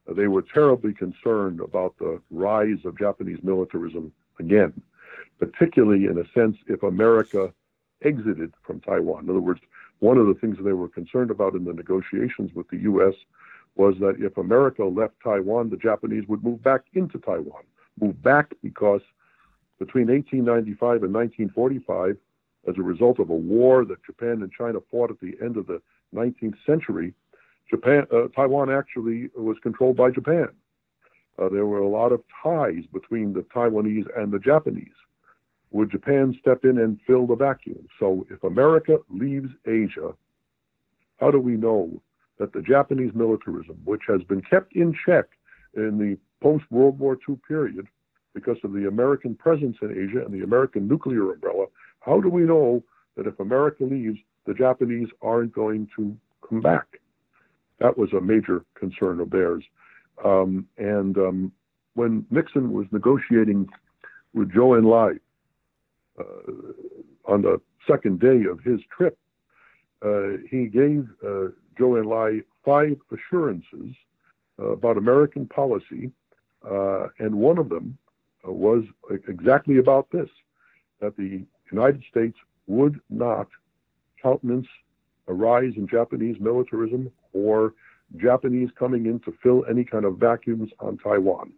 Uh, 0.10 0.14
they 0.14 0.28
were 0.28 0.42
terribly 0.42 0.94
concerned 0.94 1.60
about 1.60 1.98
the 1.98 2.22
rise 2.32 2.86
of 2.86 2.98
Japanese 2.98 3.40
militarism 3.44 4.12
again 4.40 4.74
particularly 5.40 6.06
in 6.06 6.18
a 6.18 6.40
sense 6.40 6.58
if 6.68 6.84
America 6.84 7.54
exited 8.04 8.54
from 8.64 8.80
Taiwan. 8.82 9.24
In 9.24 9.30
other 9.30 9.40
words, 9.40 9.62
one 10.00 10.18
of 10.18 10.28
the 10.28 10.34
things 10.36 10.58
they 10.64 10.74
were 10.74 10.90
concerned 10.90 11.32
about 11.32 11.56
in 11.56 11.64
the 11.64 11.74
negotiations 11.74 12.52
with 12.54 12.68
the 12.70 12.78
U.S. 12.80 13.14
was 13.76 13.96
that 14.00 14.16
if 14.20 14.38
America 14.38 14.84
left 14.84 15.14
Taiwan, 15.24 15.70
the 15.70 15.78
Japanese 15.78 16.28
would 16.28 16.44
move 16.44 16.62
back 16.64 16.82
into 16.94 17.18
Taiwan. 17.20 17.64
Move 18.00 18.22
back 18.22 18.54
because 18.62 19.02
between 19.80 20.08
1895 20.08 21.04
and 21.04 21.14
1945, 21.14 22.18
as 22.68 22.76
a 22.78 22.82
result 22.82 23.20
of 23.20 23.30
a 23.30 23.36
war 23.36 23.86
that 23.86 24.04
Japan 24.04 24.42
and 24.42 24.52
China 24.52 24.80
fought 24.92 25.12
at 25.12 25.20
the 25.20 25.36
end 25.42 25.58
of 25.58 25.68
the 25.68 25.82
19th 26.14 26.56
century, 26.66 27.14
Japan, 27.70 28.06
uh, 28.14 28.28
Taiwan 28.36 28.70
actually 28.70 29.30
was 29.36 29.58
controlled 29.62 29.98
by 29.98 30.12
Japan. 30.12 30.50
Uh, 31.38 31.50
there 31.50 31.66
were 31.66 31.80
a 31.80 31.88
lot 31.88 32.12
of 32.12 32.22
ties 32.42 32.84
between 32.94 33.34
the 33.34 33.42
Taiwanese 33.42 34.08
and 34.18 34.32
the 34.32 34.40
Japanese 34.40 34.88
would 35.76 35.92
Japan 35.92 36.34
step 36.40 36.64
in 36.64 36.78
and 36.78 37.02
fill 37.06 37.28
the 37.28 37.36
vacuum? 37.36 37.86
So 38.00 38.26
if 38.30 38.42
America 38.46 39.00
leaves 39.10 39.50
Asia, 39.68 40.14
how 41.20 41.32
do 41.32 41.40
we 41.42 41.58
know 41.58 42.02
that 42.40 42.54
the 42.54 42.62
Japanese 42.62 43.12
militarism, 43.14 43.78
which 43.84 44.04
has 44.08 44.22
been 44.24 44.42
kept 44.42 44.74
in 44.74 44.96
check 45.06 45.26
in 45.76 45.98
the 45.98 46.18
post 46.42 46.64
World 46.72 46.98
War 46.98 47.18
II 47.28 47.38
period 47.46 47.88
because 48.34 48.56
of 48.64 48.72
the 48.72 48.88
American 48.88 49.36
presence 49.36 49.76
in 49.82 49.92
Asia 49.92 50.24
and 50.24 50.34
the 50.34 50.46
American 50.46 50.88
nuclear 50.88 51.34
umbrella, 51.34 51.66
how 52.00 52.22
do 52.22 52.30
we 52.30 52.44
know 52.44 52.82
that 53.18 53.28
if 53.28 53.38
America 53.42 53.84
leaves, 53.84 54.18
the 54.46 54.54
Japanese 54.54 55.10
aren't 55.22 55.52
going 55.52 55.90
to 55.98 56.16
come 56.48 56.62
back? 56.62 57.02
That 57.80 57.98
was 57.98 58.14
a 58.14 58.22
major 58.22 58.64
concern 58.76 59.20
of 59.20 59.30
theirs. 59.30 59.66
Um, 60.24 60.68
and 60.78 61.18
um, 61.18 61.52
when 61.96 62.26
Nixon 62.32 62.72
was 62.72 62.86
negotiating 62.94 63.68
with 64.34 64.54
Zhou 64.54 64.80
Enlai 64.80 65.20
on 67.26 67.42
the 67.42 67.60
second 67.88 68.20
day 68.20 68.44
of 68.50 68.60
his 68.62 68.80
trip, 68.96 69.18
uh, 70.02 70.38
he 70.50 70.68
gave 70.68 71.08
uh, 71.24 71.50
Zhou 71.80 72.02
Enlai 72.02 72.44
five 72.64 72.98
assurances 73.12 73.96
about 74.58 74.98
American 74.98 75.46
policy, 75.48 76.12
and 77.20 77.36
one 77.36 77.58
of 77.58 77.70
them 77.70 77.98
was 78.44 78.84
exactly 79.28 79.78
about 79.78 80.10
this: 80.12 80.30
that 81.02 81.18
the 81.18 81.46
United 81.72 82.04
States 82.10 82.38
would 82.68 83.00
not 83.10 83.48
countenance 84.22 84.68
a 85.28 85.34
rise 85.34 85.74
in 85.76 85.88
Japanese 85.88 86.38
militarism 86.40 87.12
or 87.34 87.74
Japanese 88.18 88.70
coming 88.78 89.06
in 89.08 89.20
to 89.22 89.34
fill 89.42 89.66
any 89.70 89.84
kind 89.84 90.06
of 90.06 90.18
vacuums 90.18 90.72
on 90.80 90.98
Taiwan. 90.98 91.52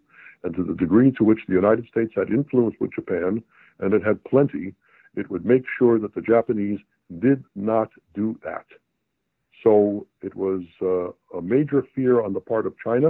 And 0.43 0.55
to 0.55 0.63
the 0.63 0.73
degree 0.73 1.11
to 1.11 1.23
which 1.23 1.39
the 1.47 1.55
United 1.55 1.87
States 1.87 2.11
had 2.15 2.29
influence 2.29 2.75
with 2.79 2.93
Japan, 2.93 3.43
and 3.79 3.93
it 3.93 4.03
had 4.03 4.23
plenty, 4.23 4.73
it 5.15 5.29
would 5.29 5.45
make 5.45 5.63
sure 5.77 5.99
that 5.99 6.13
the 6.15 6.21
Japanese 6.21 6.79
did 7.19 7.43
not 7.55 7.89
do 8.13 8.39
that. 8.43 8.65
So 9.63 10.05
it 10.21 10.35
was 10.35 10.63
uh, 10.81 11.37
a 11.37 11.41
major 11.41 11.83
fear 11.95 12.21
on 12.21 12.33
the 12.33 12.39
part 12.39 12.65
of 12.65 12.75
China 12.83 13.09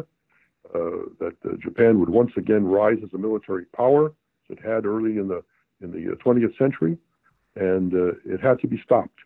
uh, 0.73 1.07
that 1.19 1.35
uh, 1.45 1.55
Japan 1.61 1.99
would 1.99 2.09
once 2.09 2.31
again 2.37 2.65
rise 2.65 2.97
as 3.03 3.13
a 3.13 3.17
military 3.17 3.65
power, 3.65 4.07
as 4.07 4.57
it 4.57 4.59
had 4.63 4.85
early 4.85 5.17
in 5.17 5.27
the 5.27 5.43
in 5.81 5.91
the 5.91 6.15
20th 6.15 6.45
uh, 6.45 6.57
century, 6.57 6.97
and 7.55 7.93
uh, 7.93 8.13
it 8.25 8.41
had 8.41 8.59
to 8.59 8.67
be 8.67 8.81
stopped. 8.83 9.19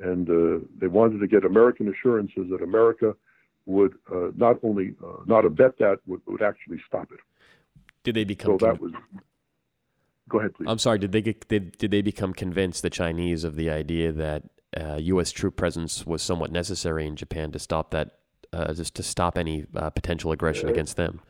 And 0.00 0.30
uh, 0.30 0.64
they 0.80 0.86
wanted 0.86 1.18
to 1.20 1.26
get 1.26 1.44
American 1.44 1.92
assurances 1.92 2.46
that 2.50 2.62
America 2.62 3.14
would 3.66 3.94
not 4.36 4.56
only 4.62 4.94
not 5.26 5.44
abet 5.44 5.78
that, 5.78 5.98
would, 6.06 6.22
would 6.26 6.42
actually 6.42 6.80
stop 6.88 7.12
it. 7.12 7.20
Did 8.02 8.14
they 8.14 8.24
become? 8.24 8.58
So 8.58 8.66
that 8.66 8.80
was 8.80 8.92
Go 10.30 10.38
ahead, 10.38 10.54
please. 10.54 10.66
I'm 10.68 10.78
sorry. 10.78 10.98
Did 10.98 11.12
they 11.12 11.20
get, 11.20 11.48
did, 11.48 11.76
did 11.76 11.90
they 11.90 12.02
become 12.02 12.32
convinced 12.32 12.82
the 12.82 12.90
Chinese 12.90 13.44
of 13.44 13.56
the 13.56 13.68
idea 13.68 14.12
that 14.12 14.44
uh, 14.76 14.96
U.S. 14.96 15.32
troop 15.32 15.56
presence 15.56 16.06
was 16.06 16.22
somewhat 16.22 16.52
necessary 16.52 17.06
in 17.06 17.16
Japan 17.16 17.50
to 17.52 17.58
stop 17.58 17.90
that, 17.90 18.18
uh, 18.52 18.72
just 18.72 18.94
to 18.94 19.02
stop 19.02 19.36
any 19.36 19.66
uh, 19.74 19.90
potential 19.90 20.30
aggression 20.30 20.68
uh, 20.68 20.72
against 20.72 20.96
them? 20.96 21.20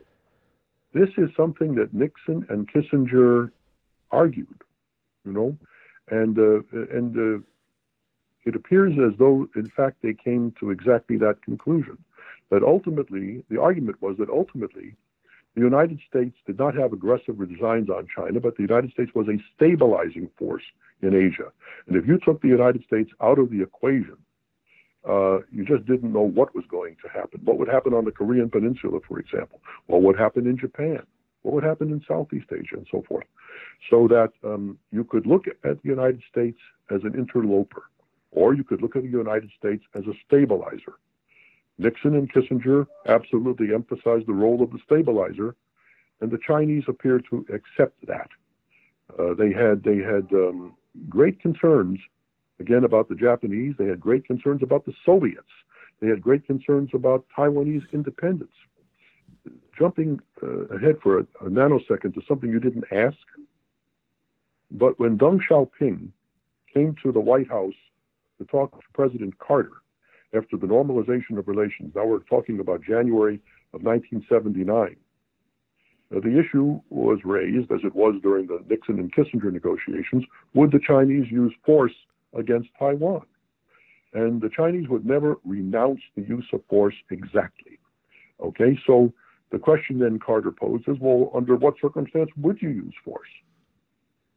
This 0.93 1.09
is 1.17 1.31
something 1.37 1.75
that 1.77 1.95
Nixon 1.95 2.47
and 2.51 2.69
Kissinger 2.71 3.51
argued, 4.11 4.63
you 5.25 5.33
know, 5.33 5.57
and 6.11 6.39
uh, 6.39 6.61
and 6.95 7.17
uh, 7.17 7.43
it 8.45 8.55
appears 8.55 8.95
as 8.99 9.19
though, 9.19 9.49
in 9.57 9.69
fact, 9.69 10.03
they 10.03 10.13
came 10.13 10.53
to 10.61 10.71
exactly 10.71 11.17
that 11.19 11.43
conclusion. 11.43 11.97
That 12.51 12.65
ultimately, 12.65 13.45
the 13.49 13.61
argument 13.61 14.03
was 14.03 14.17
that 14.19 14.29
ultimately 14.29 14.97
the 15.55 15.61
United 15.61 15.99
States 16.09 16.37
did 16.47 16.59
not 16.59 16.75
have 16.75 16.93
aggressive 16.93 17.37
designs 17.49 17.91
on 17.91 18.07
China, 18.15 18.41
but 18.41 18.57
the 18.57 18.63
United 18.63 18.93
States 18.93 19.11
was 19.15 19.27
a 19.29 19.39
stabilizing 19.55 20.31
force 20.39 20.63
in 21.03 21.15
Asia. 21.15 21.51
And 21.87 21.97
if 21.97 22.07
you 22.07 22.19
took 22.25 22.41
the 22.41 22.49
United 22.49 22.85
States 22.85 23.11
out 23.21 23.39
of 23.39 23.51
the 23.51 23.63
equation, 23.63 24.17
uh, 25.09 25.39
you 25.51 25.65
just 25.65 25.87
didn't 25.87 26.13
know 26.13 26.21
what 26.21 26.55
was 26.55 26.65
going 26.71 26.97
to 27.03 27.09
happen. 27.09 27.41
What 27.45 27.59
would 27.59 27.69
happen 27.69 27.95
on 27.95 28.05
the 28.05 28.11
Korean 28.11 28.51
Peninsula, 28.51 29.01
for 29.09 29.19
example? 29.19 29.61
What 29.87 30.03
would 30.03 30.19
happen 30.19 30.47
in 30.47 30.59
Japan? 30.59 31.01
What 31.43 31.55
would 31.55 31.65
happen 31.65 31.91
in 31.91 32.03
Southeast 32.07 32.47
Asia 32.53 32.77
and 32.77 32.87
so 32.91 33.03
forth? 33.09 33.25
So 33.89 34.07
that 34.09 34.33
um, 34.45 34.79
you 34.93 35.05
could 35.05 35.27
look 35.27 35.47
at 35.49 35.83
the 35.83 35.89
United 35.89 36.23
States 36.31 36.59
as 36.91 37.01
an 37.03 37.15
interloper, 37.15 37.85
or 38.31 38.55
you 38.55 38.63
could 38.63 38.83
look 38.83 38.95
at 38.95 39.03
the 39.03 39.09
United 39.09 39.51
States 39.59 39.83
as 39.95 40.05
a 40.05 40.13
stabilizer. 40.27 40.95
Nixon 41.81 42.15
and 42.15 42.31
Kissinger 42.31 42.87
absolutely 43.07 43.73
emphasized 43.73 44.27
the 44.27 44.35
role 44.35 44.63
of 44.63 44.71
the 44.71 44.79
stabilizer, 44.85 45.57
and 46.21 46.31
the 46.31 46.39
Chinese 46.47 46.85
appear 46.89 47.21
to 47.31 47.47
accept 47.53 48.07
that. 48.07 48.29
Uh, 49.19 49.33
they 49.33 49.51
had 49.51 49.83
they 49.83 49.97
had 49.97 50.29
um, 50.33 50.75
great 51.09 51.41
concerns 51.41 51.99
again 52.61 52.85
about 52.85 53.09
the 53.09 53.15
Japanese. 53.15 53.75
They 53.79 53.87
had 53.87 53.99
great 53.99 54.27
concerns 54.27 54.63
about 54.63 54.85
the 54.85 54.93
Soviets. 55.07 55.49
They 56.01 56.09
had 56.09 56.21
great 56.21 56.47
concerns 56.47 56.91
about 56.93 57.25
Taiwanese 57.37 57.91
independence. 57.93 58.53
Jumping 59.79 60.21
uh, 60.43 60.67
ahead 60.77 60.97
for 61.03 61.21
a, 61.21 61.23
a 61.41 61.49
nanosecond 61.49 62.13
to 62.15 62.21
something 62.29 62.51
you 62.51 62.61
didn't 62.61 62.85
ask, 62.93 63.17
but 64.71 65.01
when 65.01 65.17
Deng 65.17 65.41
Xiaoping 65.49 66.11
came 66.73 66.95
to 67.03 67.11
the 67.11 67.21
White 67.21 67.49
House 67.49 67.81
to 68.39 68.45
talk 68.45 68.73
to 68.73 68.87
President 68.93 69.39
Carter, 69.39 69.80
after 70.35 70.57
the 70.57 70.67
normalization 70.67 71.39
of 71.39 71.49
relations. 71.49 71.93
Now 71.95 72.07
we're 72.07 72.21
talking 72.21 72.61
about 72.61 72.83
January 72.83 73.41
of 73.73 73.83
1979. 73.83 74.97
Uh, 76.15 76.21
the 76.21 76.39
issue 76.39 76.81
was 76.91 77.19
raised, 77.25 77.71
as 77.71 77.81
it 77.85 77.95
was 77.95 78.15
during 78.23 78.47
the 78.47 78.63
Nixon 78.69 78.99
and 78.99 79.13
Kissinger 79.13 79.53
negotiations, 79.53 80.25
would 80.55 80.73
the 80.73 80.81
Chinese 80.85 81.31
use 81.31 81.55
force 81.65 81.95
against 82.37 82.69
Taiwan? 82.79 83.27
And 84.13 84.41
the 84.41 84.49
Chinese 84.49 84.89
would 84.89 85.07
never 85.07 85.37
renounce 85.45 86.01
the 86.17 86.23
use 86.23 86.47
of 86.53 86.63
force 86.69 86.97
exactly. 87.11 87.79
Okay, 88.41 88.77
so 88.87 89.13
the 89.53 89.59
question 89.59 89.99
then 89.99 90.19
Carter 90.19 90.51
posed 90.51 90.89
is 90.89 90.97
well, 91.01 91.31
under 91.35 91.55
what 91.57 91.75
circumstance 91.81 92.31
would 92.37 92.61
you 92.61 92.71
use 92.71 92.95
force? 93.05 93.29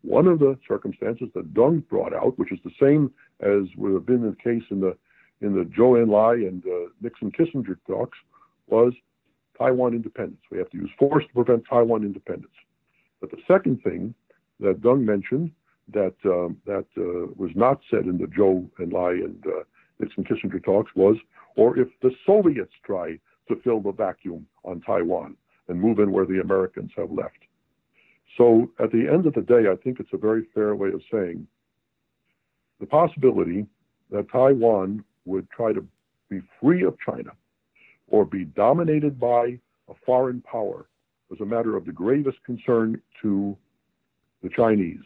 One 0.01 0.27
of 0.27 0.39
the 0.39 0.59
circumstances 0.67 1.29
that 1.33 1.53
Deng 1.53 1.87
brought 1.87 2.13
out, 2.13 2.37
which 2.37 2.51
is 2.51 2.59
the 2.63 2.71
same 2.79 3.11
as 3.39 3.75
would 3.77 3.93
have 3.93 4.05
been 4.05 4.21
the 4.21 4.35
case 4.43 4.63
in 4.69 4.81
the 4.81 4.97
in 5.43 5.53
the 5.53 5.65
Zhou 5.65 6.03
Enlai 6.03 6.47
and 6.47 6.63
uh, 6.65 6.89
Nixon 7.01 7.31
Kissinger 7.31 7.77
talks 7.85 8.17
was 8.67 8.93
Taiwan 9.57 9.93
independence. 9.93 10.41
We 10.49 10.57
have 10.57 10.69
to 10.71 10.77
use 10.77 10.89
force 10.97 11.23
to 11.27 11.33
prevent 11.33 11.63
Taiwan 11.69 12.03
independence. 12.03 12.53
But 13.21 13.31
the 13.31 13.41
second 13.47 13.83
thing 13.83 14.13
that 14.59 14.81
Deng 14.81 15.03
mentioned 15.03 15.51
that 15.93 16.15
um, 16.25 16.57
that 16.65 16.85
uh, 16.97 17.31
was 17.35 17.51
not 17.55 17.81
said 17.91 18.05
in 18.05 18.17
the 18.17 18.25
Zhou 18.25 18.69
Enlai 18.79 19.23
and 19.23 19.45
uh, 19.45 19.63
Nixon 19.99 20.23
Kissinger 20.23 20.63
talks 20.63 20.91
was, 20.95 21.17
or 21.55 21.77
if 21.77 21.89
the 22.01 22.11
Soviets 22.25 22.73
try 22.85 23.19
to 23.49 23.55
fill 23.63 23.81
the 23.81 23.91
vacuum 23.91 24.47
on 24.63 24.81
Taiwan 24.81 25.35
and 25.67 25.79
move 25.79 25.99
in 25.99 26.11
where 26.11 26.25
the 26.25 26.39
Americans 26.39 26.91
have 26.95 27.11
left. 27.11 27.37
So 28.37 28.71
at 28.79 28.91
the 28.91 29.07
end 29.11 29.27
of 29.27 29.33
the 29.33 29.41
day, 29.41 29.69
I 29.71 29.75
think 29.83 29.99
it's 29.99 30.13
a 30.13 30.17
very 30.17 30.47
fair 30.53 30.75
way 30.75 30.89
of 30.89 31.01
saying 31.11 31.45
the 32.79 32.85
possibility 32.85 33.67
that 34.09 34.31
Taiwan 34.31 35.03
would 35.25 35.49
try 35.49 35.73
to 35.73 35.85
be 36.29 36.41
free 36.61 36.83
of 36.83 36.97
China 36.99 37.31
or 38.07 38.25
be 38.25 38.45
dominated 38.45 39.19
by 39.19 39.59
a 39.89 39.93
foreign 40.05 40.41
power 40.41 40.85
was 41.29 41.39
a 41.41 41.45
matter 41.45 41.75
of 41.75 41.85
the 41.85 41.91
gravest 41.91 42.37
concern 42.45 43.01
to 43.21 43.57
the 44.41 44.49
Chinese. 44.49 45.03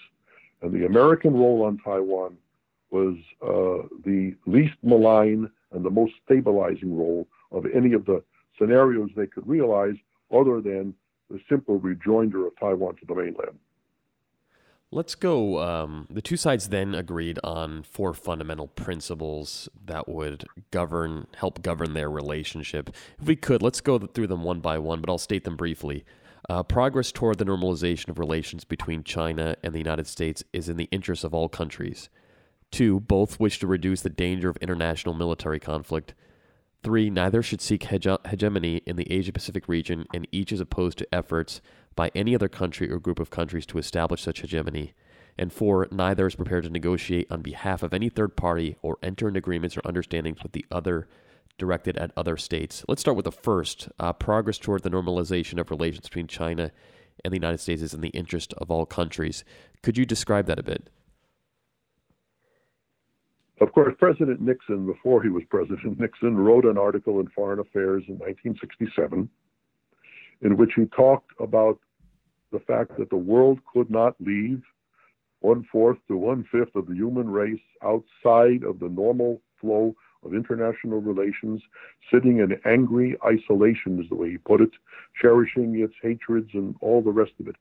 And 0.61 0.73
the 0.73 0.85
American 0.85 1.33
role 1.33 1.63
on 1.63 1.77
Taiwan 1.77 2.37
was 2.89 3.15
uh, 3.41 3.87
the 4.05 4.35
least 4.45 4.73
malign 4.83 5.49
and 5.71 5.85
the 5.85 5.89
most 5.89 6.13
stabilizing 6.25 6.97
role 6.97 7.27
of 7.51 7.65
any 7.73 7.93
of 7.93 8.05
the 8.05 8.23
scenarios 8.59 9.09
they 9.15 9.27
could 9.27 9.47
realize 9.47 9.95
other 10.33 10.61
than 10.61 10.93
the 11.29 11.39
simple 11.49 11.79
rejoinder 11.79 12.47
of 12.47 12.57
Taiwan 12.59 12.95
to 12.95 13.05
the 13.05 13.15
mainland. 13.15 13.57
Let's 14.89 15.15
go. 15.15 15.61
Um, 15.61 16.07
the 16.09 16.21
two 16.21 16.37
sides 16.37 16.69
then 16.69 16.95
agreed 16.95 17.39
on 17.43 17.83
four 17.83 18.13
fundamental 18.13 18.67
principles 18.67 19.67
that 19.85 20.07
would 20.07 20.45
govern, 20.71 21.27
help 21.35 21.61
govern 21.61 21.93
their 21.93 22.09
relationship. 22.09 22.91
If 23.19 23.27
we 23.27 23.35
could, 23.35 23.61
let's 23.61 23.81
go 23.81 23.99
through 23.99 24.27
them 24.27 24.43
one 24.43 24.61
by 24.61 24.77
one, 24.77 25.01
but 25.01 25.09
I'll 25.09 25.17
state 25.17 25.43
them 25.43 25.57
briefly. 25.57 26.05
Uh, 26.49 26.63
progress 26.63 27.11
toward 27.11 27.37
the 27.37 27.45
normalization 27.45 28.07
of 28.07 28.17
relations 28.17 28.63
between 28.63 29.03
China 29.03 29.57
and 29.61 29.73
the 29.73 29.79
United 29.79 30.07
States 30.07 30.45
is 30.53 30.69
in 30.69 30.77
the 30.77 30.87
interest 30.89 31.25
of 31.25 31.33
all 31.33 31.49
countries. 31.49 32.07
Two, 32.71 33.01
both 33.01 33.41
wish 33.41 33.59
to 33.59 33.67
reduce 33.67 34.01
the 34.01 34.09
danger 34.09 34.47
of 34.47 34.55
international 34.57 35.13
military 35.13 35.59
conflict. 35.59 36.13
Three, 36.83 37.09
neither 37.09 37.41
should 37.41 37.61
seek 37.61 37.83
hege- 37.83 38.25
hegemony 38.27 38.81
in 38.85 38.95
the 38.95 39.11
Asia 39.11 39.33
Pacific 39.33 39.67
region, 39.67 40.05
and 40.13 40.27
each 40.31 40.51
is 40.51 40.61
opposed 40.61 40.99
to 40.99 41.13
efforts 41.13 41.61
by 41.95 42.11
any 42.15 42.35
other 42.35 42.47
country 42.47 42.89
or 42.91 42.99
group 42.99 43.19
of 43.19 43.29
countries 43.29 43.65
to 43.67 43.77
establish 43.77 44.21
such 44.21 44.41
hegemony. 44.41 44.93
And 45.37 45.51
four, 45.51 45.87
neither 45.91 46.27
is 46.27 46.35
prepared 46.35 46.63
to 46.63 46.69
negotiate 46.69 47.27
on 47.31 47.41
behalf 47.41 47.83
of 47.83 47.93
any 47.93 48.09
third 48.09 48.35
party 48.35 48.77
or 48.81 48.97
enter 49.03 49.27
into 49.27 49.37
agreements 49.37 49.77
or 49.77 49.81
understandings 49.85 50.41
with 50.41 50.53
the 50.53 50.65
other 50.71 51.07
directed 51.57 51.97
at 51.97 52.11
other 52.15 52.37
states. 52.37 52.85
Let's 52.87 53.01
start 53.01 53.17
with 53.17 53.25
the 53.25 53.31
first. 53.31 53.89
Uh, 53.99 54.13
progress 54.13 54.57
toward 54.57 54.83
the 54.83 54.89
normalization 54.89 55.59
of 55.59 55.71
relations 55.71 56.07
between 56.07 56.27
China 56.27 56.71
and 57.23 57.31
the 57.31 57.37
United 57.37 57.59
States 57.59 57.81
is 57.81 57.93
in 57.93 58.01
the 58.01 58.09
interest 58.09 58.53
of 58.53 58.69
all 58.69 58.85
countries. 58.85 59.43
Could 59.81 59.97
you 59.97 60.05
describe 60.05 60.45
that 60.45 60.59
a 60.59 60.63
bit? 60.63 60.89
Of 63.59 63.71
course, 63.71 63.95
President 63.97 64.39
Nixon, 64.39 64.85
before 64.85 65.23
he 65.23 65.29
was 65.29 65.43
President 65.49 65.99
Nixon, 65.99 66.37
wrote 66.37 66.65
an 66.65 66.77
article 66.77 67.19
in 67.19 67.27
Foreign 67.29 67.59
Affairs 67.59 68.03
in 68.07 68.15
1967 68.15 69.29
in 70.41 70.57
which 70.57 70.71
he 70.75 70.85
talked 70.85 71.31
about 71.39 71.79
the 72.51 72.59
fact 72.59 72.97
that 72.97 73.09
the 73.09 73.17
world 73.17 73.59
could 73.71 73.89
not 73.89 74.15
leave 74.19 74.61
one 75.39 75.65
fourth 75.71 75.97
to 76.07 76.17
one 76.17 76.45
fifth 76.51 76.75
of 76.75 76.87
the 76.87 76.95
human 76.95 77.29
race 77.29 77.59
outside 77.83 78.63
of 78.63 78.79
the 78.79 78.89
normal 78.89 79.41
flow 79.59 79.95
of 80.23 80.33
international 80.33 80.99
relations, 80.99 81.61
sitting 82.11 82.39
in 82.39 82.59
angry 82.65 83.15
isolation, 83.25 83.99
is 84.01 84.09
the 84.09 84.15
way 84.15 84.31
he 84.31 84.37
put 84.37 84.61
it, 84.61 84.71
cherishing 85.21 85.79
its 85.79 85.93
hatreds 86.01 86.49
and 86.53 86.75
all 86.81 87.01
the 87.01 87.11
rest 87.11 87.33
of 87.39 87.47
it. 87.47 87.55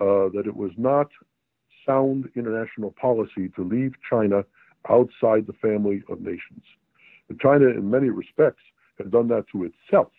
Uh, 0.00 0.28
that 0.34 0.44
it 0.46 0.54
was 0.54 0.70
not 0.76 1.08
sound 1.86 2.28
international 2.36 2.94
policy 3.00 3.48
to 3.56 3.64
leave 3.64 3.92
China 4.08 4.44
outside 4.88 5.46
the 5.46 5.54
family 5.60 6.02
of 6.08 6.20
nations. 6.20 6.62
And 7.28 7.38
China, 7.40 7.66
in 7.66 7.90
many 7.90 8.10
respects, 8.10 8.62
had 8.96 9.10
done 9.10 9.28
that 9.28 9.46
to 9.52 9.64
itself, 9.64 10.12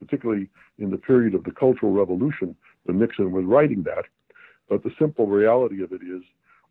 particularly 0.00 0.48
in 0.78 0.90
the 0.90 0.98
period 0.98 1.34
of 1.34 1.44
the 1.44 1.50
Cultural 1.50 1.92
Revolution 1.92 2.54
when 2.84 2.98
Nixon 2.98 3.32
was 3.32 3.44
writing 3.44 3.82
that. 3.84 4.04
But 4.68 4.82
the 4.82 4.90
simple 4.98 5.26
reality 5.26 5.82
of 5.82 5.92
it 5.92 6.02
is 6.02 6.22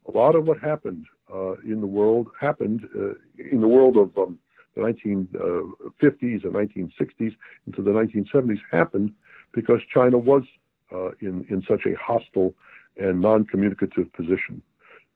a 0.08 0.18
lot 0.18 0.36
of 0.36 0.46
what 0.46 0.60
happened 0.60 1.06
uh, 1.34 1.54
in 1.64 1.82
the 1.82 1.88
world 1.88 2.28
happened 2.40 2.88
uh, 2.96 3.14
in 3.52 3.62
the 3.62 3.68
world 3.68 3.98
of 3.98 4.18
um, 4.18 4.40
the 4.76 4.82
1950s 4.82 6.44
and 6.44 6.54
1960s 6.54 7.36
into 7.66 7.82
the 7.82 7.92
1970s 7.92 8.60
happened 8.72 9.12
because 9.54 9.80
China 9.94 10.18
was 10.18 10.44
uh, 10.94 11.10
in 11.20 11.46
in 11.50 11.64
such 11.68 11.82
a 11.86 11.96
hostile 12.00 12.54
and 12.98 13.20
non-communicative 13.22 14.12
position. 14.14 14.62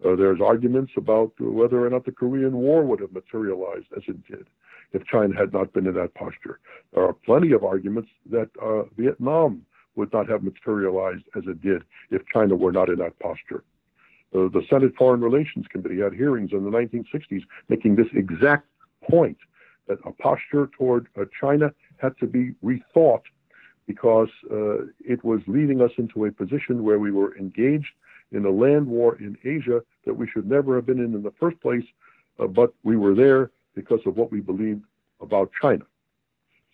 Uh, 0.05 0.15
there's 0.15 0.41
arguments 0.41 0.91
about 0.97 1.31
whether 1.39 1.85
or 1.85 1.89
not 1.89 2.05
the 2.05 2.11
Korean 2.11 2.53
War 2.53 2.83
would 2.83 3.01
have 3.01 3.11
materialized 3.11 3.87
as 3.95 4.03
it 4.07 4.25
did 4.27 4.47
if 4.93 5.05
China 5.05 5.35
had 5.35 5.53
not 5.53 5.71
been 5.73 5.87
in 5.87 5.93
that 5.93 6.13
posture. 6.15 6.59
There 6.93 7.03
are 7.03 7.13
plenty 7.13 7.51
of 7.51 7.63
arguments 7.63 8.09
that 8.29 8.49
uh, 8.61 8.83
Vietnam 8.97 9.65
would 9.95 10.11
not 10.11 10.27
have 10.27 10.43
materialized 10.43 11.23
as 11.35 11.43
it 11.47 11.61
did 11.61 11.83
if 12.09 12.21
China 12.33 12.55
were 12.55 12.71
not 12.71 12.89
in 12.89 12.97
that 12.97 13.17
posture. 13.19 13.63
Uh, 14.33 14.47
the 14.47 14.63
Senate 14.69 14.93
Foreign 14.97 15.21
Relations 15.21 15.65
Committee 15.69 15.99
had 15.99 16.13
hearings 16.13 16.51
in 16.53 16.63
the 16.63 16.69
1960s 16.69 17.43
making 17.69 17.95
this 17.95 18.07
exact 18.13 18.65
point 19.09 19.37
that 19.87 19.99
a 20.05 20.11
posture 20.11 20.69
toward 20.77 21.07
uh, 21.19 21.25
China 21.39 21.71
had 21.97 22.17
to 22.19 22.27
be 22.27 22.53
rethought 22.63 23.23
because 23.87 24.29
uh, 24.49 24.85
it 24.99 25.23
was 25.23 25.41
leading 25.47 25.81
us 25.81 25.91
into 25.97 26.25
a 26.25 26.31
position 26.31 26.83
where 26.83 26.99
we 26.99 27.11
were 27.11 27.37
engaged 27.37 27.91
in 28.31 28.45
a 28.45 28.49
land 28.49 28.87
war 28.87 29.17
in 29.17 29.37
Asia 29.43 29.81
that 30.05 30.13
we 30.13 30.27
should 30.27 30.49
never 30.49 30.75
have 30.75 30.85
been 30.85 30.99
in 30.99 31.13
in 31.13 31.23
the 31.23 31.33
first 31.39 31.59
place, 31.61 31.85
uh, 32.39 32.47
but 32.47 32.73
we 32.83 32.95
were 32.97 33.13
there 33.13 33.51
because 33.75 33.99
of 34.05 34.17
what 34.17 34.31
we 34.31 34.39
believed 34.39 34.83
about 35.21 35.51
China. 35.61 35.83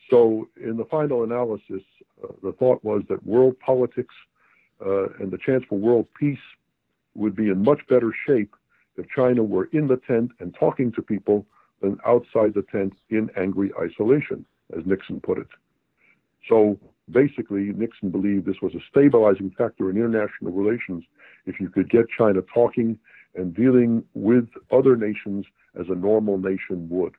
So, 0.09 0.47
in 0.61 0.77
the 0.77 0.85
final 0.85 1.23
analysis, 1.23 1.81
uh, 2.23 2.27
the 2.41 2.53
thought 2.53 2.83
was 2.83 3.03
that 3.09 3.25
world 3.25 3.59
politics 3.59 4.15
uh, 4.85 5.09
and 5.19 5.31
the 5.31 5.37
chance 5.37 5.63
for 5.67 5.77
world 5.77 6.07
peace 6.17 6.39
would 7.15 7.35
be 7.35 7.49
in 7.49 7.63
much 7.63 7.81
better 7.89 8.13
shape 8.25 8.55
if 8.95 9.07
China 9.09 9.43
were 9.43 9.65
in 9.73 9.87
the 9.87 9.97
tent 10.07 10.31
and 10.39 10.55
talking 10.55 10.91
to 10.93 11.01
people 11.01 11.45
than 11.81 11.97
outside 12.05 12.53
the 12.53 12.65
tent 12.71 12.93
in 13.09 13.29
angry 13.37 13.71
isolation, 13.79 14.45
as 14.75 14.85
Nixon 14.85 15.19
put 15.19 15.37
it. 15.37 15.47
So 16.47 16.79
basically, 17.11 17.73
Nixon 17.73 18.09
believed 18.09 18.45
this 18.45 18.61
was 18.61 18.73
a 18.75 18.79
stabilizing 18.89 19.51
factor 19.57 19.89
in 19.89 19.97
international 19.97 20.51
relations 20.51 21.03
if 21.47 21.59
you 21.59 21.69
could 21.69 21.89
get 21.89 22.05
China 22.15 22.41
talking 22.53 22.99
and 23.33 23.55
dealing 23.55 24.03
with 24.13 24.47
other 24.71 24.95
nations 24.95 25.45
as 25.79 25.87
a 25.89 25.95
normal 25.95 26.37
nation 26.37 26.87
would. 26.89 27.13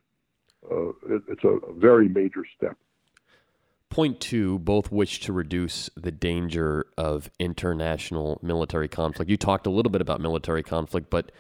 Uh, 0.71 0.91
it, 1.14 1.23
it's 1.29 1.45
a 1.45 1.59
very 1.73 2.09
major 2.09 2.45
step. 2.57 2.77
Point 3.91 4.21
two, 4.21 4.59
both 4.59 4.93
wish 4.93 5.19
to 5.21 5.33
reduce 5.33 5.88
the 5.97 6.12
danger 6.12 6.87
of 6.97 7.31
international 7.38 8.38
military 8.43 8.88
conflict. 8.88 9.31
You 9.31 9.38
talked 9.38 9.67
a 9.67 9.71
little 9.71 9.91
bit 9.91 10.03
about 10.03 10.21
military 10.21 10.62
conflict, 10.62 11.09
but 11.09 11.33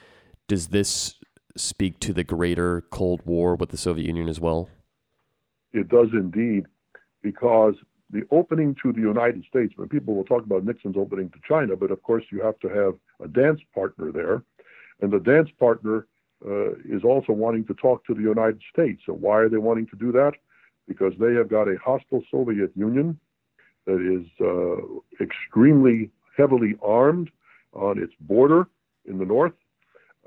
does 0.48 0.68
this 0.68 1.16
speak 1.56 2.00
to 2.00 2.12
the 2.14 2.24
greater 2.24 2.80
Cold 2.80 3.20
War 3.26 3.54
with 3.54 3.68
the 3.68 3.76
Soviet 3.76 4.06
Union 4.06 4.28
as 4.28 4.40
well? 4.40 4.70
It 5.72 5.88
does 5.88 6.08
indeed, 6.14 6.64
because 7.22 7.74
the 8.10 8.22
opening 8.30 8.74
to 8.82 8.92
the 8.92 9.00
United 9.00 9.44
States, 9.48 9.74
when 9.76 9.88
people 9.88 10.14
will 10.14 10.24
talk 10.24 10.44
about 10.44 10.64
Nixon's 10.64 10.96
opening 10.96 11.28
to 11.30 11.38
China, 11.46 11.76
but 11.76 11.90
of 11.90 12.02
course 12.02 12.24
you 12.30 12.40
have 12.42 12.58
to 12.60 12.68
have 12.68 12.94
a 13.22 13.28
dance 13.28 13.60
partner 13.74 14.10
there. 14.10 14.42
And 15.00 15.12
the 15.12 15.20
dance 15.20 15.50
partner 15.58 16.06
uh, 16.44 16.72
is 16.88 17.04
also 17.04 17.32
wanting 17.32 17.64
to 17.66 17.74
talk 17.74 18.04
to 18.06 18.14
the 18.14 18.22
United 18.22 18.60
States. 18.72 19.02
So 19.06 19.12
why 19.12 19.38
are 19.38 19.48
they 19.48 19.58
wanting 19.58 19.86
to 19.88 19.96
do 19.96 20.12
that? 20.12 20.32
Because 20.86 21.12
they 21.20 21.34
have 21.34 21.48
got 21.48 21.68
a 21.68 21.76
hostile 21.84 22.22
Soviet 22.30 22.70
Union 22.74 23.18
that 23.86 24.00
is 24.00 24.26
uh, 24.40 25.24
extremely 25.24 26.10
heavily 26.36 26.76
armed 26.82 27.30
on 27.72 27.98
its 27.98 28.12
border 28.20 28.68
in 29.06 29.18
the 29.18 29.24
north, 29.24 29.52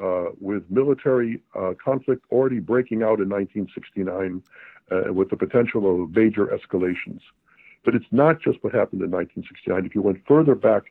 uh, 0.02 0.26
with 0.40 0.64
military 0.70 1.42
uh, 1.56 1.74
conflict 1.84 2.24
already 2.32 2.60
breaking 2.60 3.04
out 3.04 3.20
in 3.20 3.30
1969 3.30 4.42
uh, 4.92 5.14
with 5.14 5.30
the 5.30 5.38
potential 5.38 6.04
of 6.04 6.12
major 6.16 6.48
escalations. 6.48 7.22
But 7.84 7.96
it's 7.96 8.06
not 8.12 8.42
just 8.42 8.64
what 8.64 8.74
happened 8.74 9.02
in 9.02 9.12
1969. 9.12 9.86
If 9.86 9.96
you 9.96 10.02
went 10.02 10.22
further 10.28 10.56
back 10.56 10.84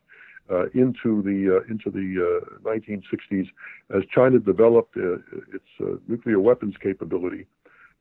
uh, 0.51 0.67
into 0.75 1.23
the 1.23 1.59
uh, 1.59 1.73
into 1.73 1.91
the 1.91 2.41
1960s, 2.63 3.49
uh, 3.93 3.99
as 3.99 4.05
China 4.13 4.41
developed 4.41 4.97
uh, 4.97 5.15
its 5.55 5.69
uh, 5.81 5.97
nuclear 6.09 6.41
weapons 6.41 6.75
capability, 6.83 7.47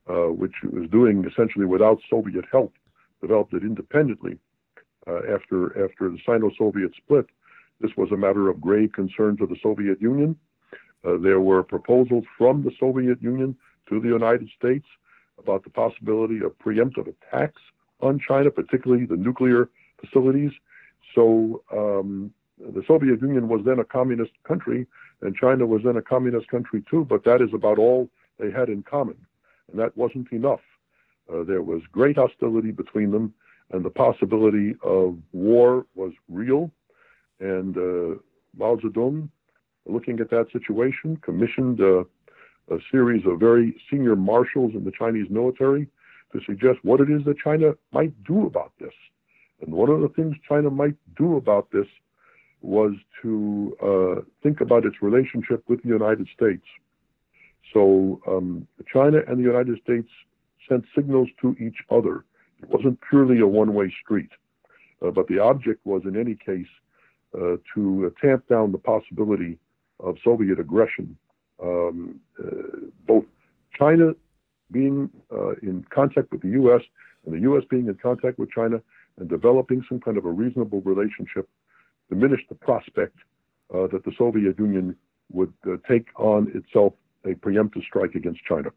which 0.07 0.53
it 0.63 0.73
was 0.73 0.89
doing 0.89 1.23
essentially 1.25 1.65
without 1.65 1.99
Soviet 2.09 2.45
help, 2.51 2.73
developed 3.21 3.53
it 3.53 3.61
independently 3.61 4.39
after 5.07 5.85
after 5.85 6.09
the 6.09 6.17
Sino-Soviet 6.25 6.91
split. 6.97 7.27
This 7.81 7.91
was 7.95 8.11
a 8.11 8.17
matter 8.17 8.49
of 8.49 8.59
grave 8.59 8.93
concern 8.93 9.37
to 9.37 9.45
the 9.45 9.55
Soviet 9.61 10.01
Union. 10.01 10.35
there 11.03 11.41
were 11.41 11.61
proposals 11.61 12.25
from 12.35 12.63
the 12.63 12.71
Soviet 12.79 13.21
Union 13.21 13.55
to 13.89 13.99
the 13.99 14.07
United 14.07 14.49
States 14.57 14.87
about 15.37 15.63
the 15.63 15.69
possibility 15.69 16.39
of 16.43 16.57
preemptive 16.57 17.13
attacks 17.13 17.61
on 18.01 18.19
China, 18.19 18.49
particularly 18.49 19.05
the 19.05 19.17
nuclear 19.17 19.69
facilities. 19.99 20.51
So 21.15 21.63
um, 21.71 22.31
the 22.59 22.83
Soviet 22.87 23.21
Union 23.21 23.47
was 23.47 23.61
then 23.65 23.79
a 23.79 23.83
communist 23.83 24.31
country, 24.47 24.87
and 25.21 25.35
China 25.35 25.65
was 25.65 25.81
then 25.83 25.97
a 25.97 26.01
communist 26.01 26.47
country 26.47 26.83
too, 26.89 27.05
but 27.05 27.23
that 27.25 27.41
is 27.41 27.49
about 27.53 27.77
all 27.77 28.09
they 28.39 28.51
had 28.51 28.69
in 28.69 28.83
common. 28.83 29.17
And 29.71 29.79
that 29.79 29.95
wasn't 29.97 30.31
enough. 30.31 30.61
Uh, 31.31 31.43
there 31.43 31.61
was 31.61 31.81
great 31.91 32.17
hostility 32.17 32.71
between 32.71 33.11
them, 33.11 33.33
and 33.71 33.85
the 33.85 33.89
possibility 33.89 34.75
of 34.83 35.17
war 35.31 35.85
was 35.95 36.11
real. 36.27 36.71
And 37.39 37.77
uh, 37.77 38.19
Mao 38.57 38.77
Zedong, 38.77 39.29
looking 39.85 40.19
at 40.19 40.29
that 40.31 40.47
situation, 40.51 41.17
commissioned 41.17 41.81
uh, 41.81 42.03
a 42.71 42.79
series 42.91 43.25
of 43.25 43.39
very 43.39 43.81
senior 43.89 44.15
marshals 44.15 44.73
in 44.73 44.83
the 44.83 44.91
Chinese 44.91 45.27
military 45.29 45.87
to 46.33 46.39
suggest 46.45 46.79
what 46.83 46.99
it 47.01 47.09
is 47.09 47.23
that 47.25 47.37
China 47.37 47.73
might 47.91 48.13
do 48.23 48.45
about 48.45 48.71
this. 48.79 48.93
And 49.61 49.73
one 49.73 49.89
of 49.89 50.01
the 50.01 50.09
things 50.09 50.35
China 50.47 50.69
might 50.69 50.95
do 51.17 51.37
about 51.37 51.69
this 51.71 51.87
was 52.61 52.93
to 53.21 53.75
uh, 53.81 54.21
think 54.43 54.61
about 54.61 54.85
its 54.85 54.97
relationship 55.01 55.63
with 55.67 55.81
the 55.83 55.89
United 55.89 56.27
States. 56.35 56.65
So 57.73 58.21
um, 58.27 58.67
China 58.91 59.19
and 59.27 59.39
the 59.39 59.43
United 59.43 59.79
States 59.83 60.09
sent 60.67 60.85
signals 60.95 61.29
to 61.41 61.55
each 61.59 61.77
other. 61.89 62.25
It 62.61 62.69
wasn't 62.69 62.99
purely 63.09 63.39
a 63.39 63.47
one-way 63.47 63.93
street, 64.03 64.29
uh, 65.05 65.11
but 65.11 65.27
the 65.27 65.39
object 65.39 65.85
was, 65.85 66.01
in 66.05 66.19
any 66.19 66.35
case, 66.35 66.67
uh, 67.33 67.57
to 67.75 68.13
tamp 68.21 68.47
down 68.47 68.71
the 68.71 68.77
possibility 68.77 69.57
of 69.99 70.15
Soviet 70.23 70.59
aggression. 70.59 71.17
Um, 71.61 72.19
uh, 72.39 72.87
both 73.05 73.25
China 73.77 74.13
being 74.71 75.09
uh, 75.31 75.51
in 75.61 75.85
contact 75.89 76.31
with 76.31 76.41
the 76.41 76.49
U.S. 76.49 76.81
and 77.25 77.35
the 77.35 77.41
U.S. 77.41 77.63
being 77.69 77.87
in 77.87 77.95
contact 77.95 78.39
with 78.39 78.51
China 78.51 78.81
and 79.17 79.29
developing 79.29 79.83
some 79.87 79.99
kind 79.99 80.17
of 80.17 80.25
a 80.25 80.31
reasonable 80.31 80.81
relationship 80.81 81.47
diminished 82.09 82.49
the 82.49 82.55
prospect 82.55 83.17
uh, 83.73 83.87
that 83.87 84.03
the 84.05 84.11
Soviet 84.17 84.57
Union 84.57 84.95
would 85.31 85.53
uh, 85.67 85.75
take 85.87 86.07
on 86.15 86.51
itself 86.55 86.93
a 87.25 87.29
preemptive 87.35 87.83
strike 87.83 88.15
against 88.15 88.43
China. 88.45 88.69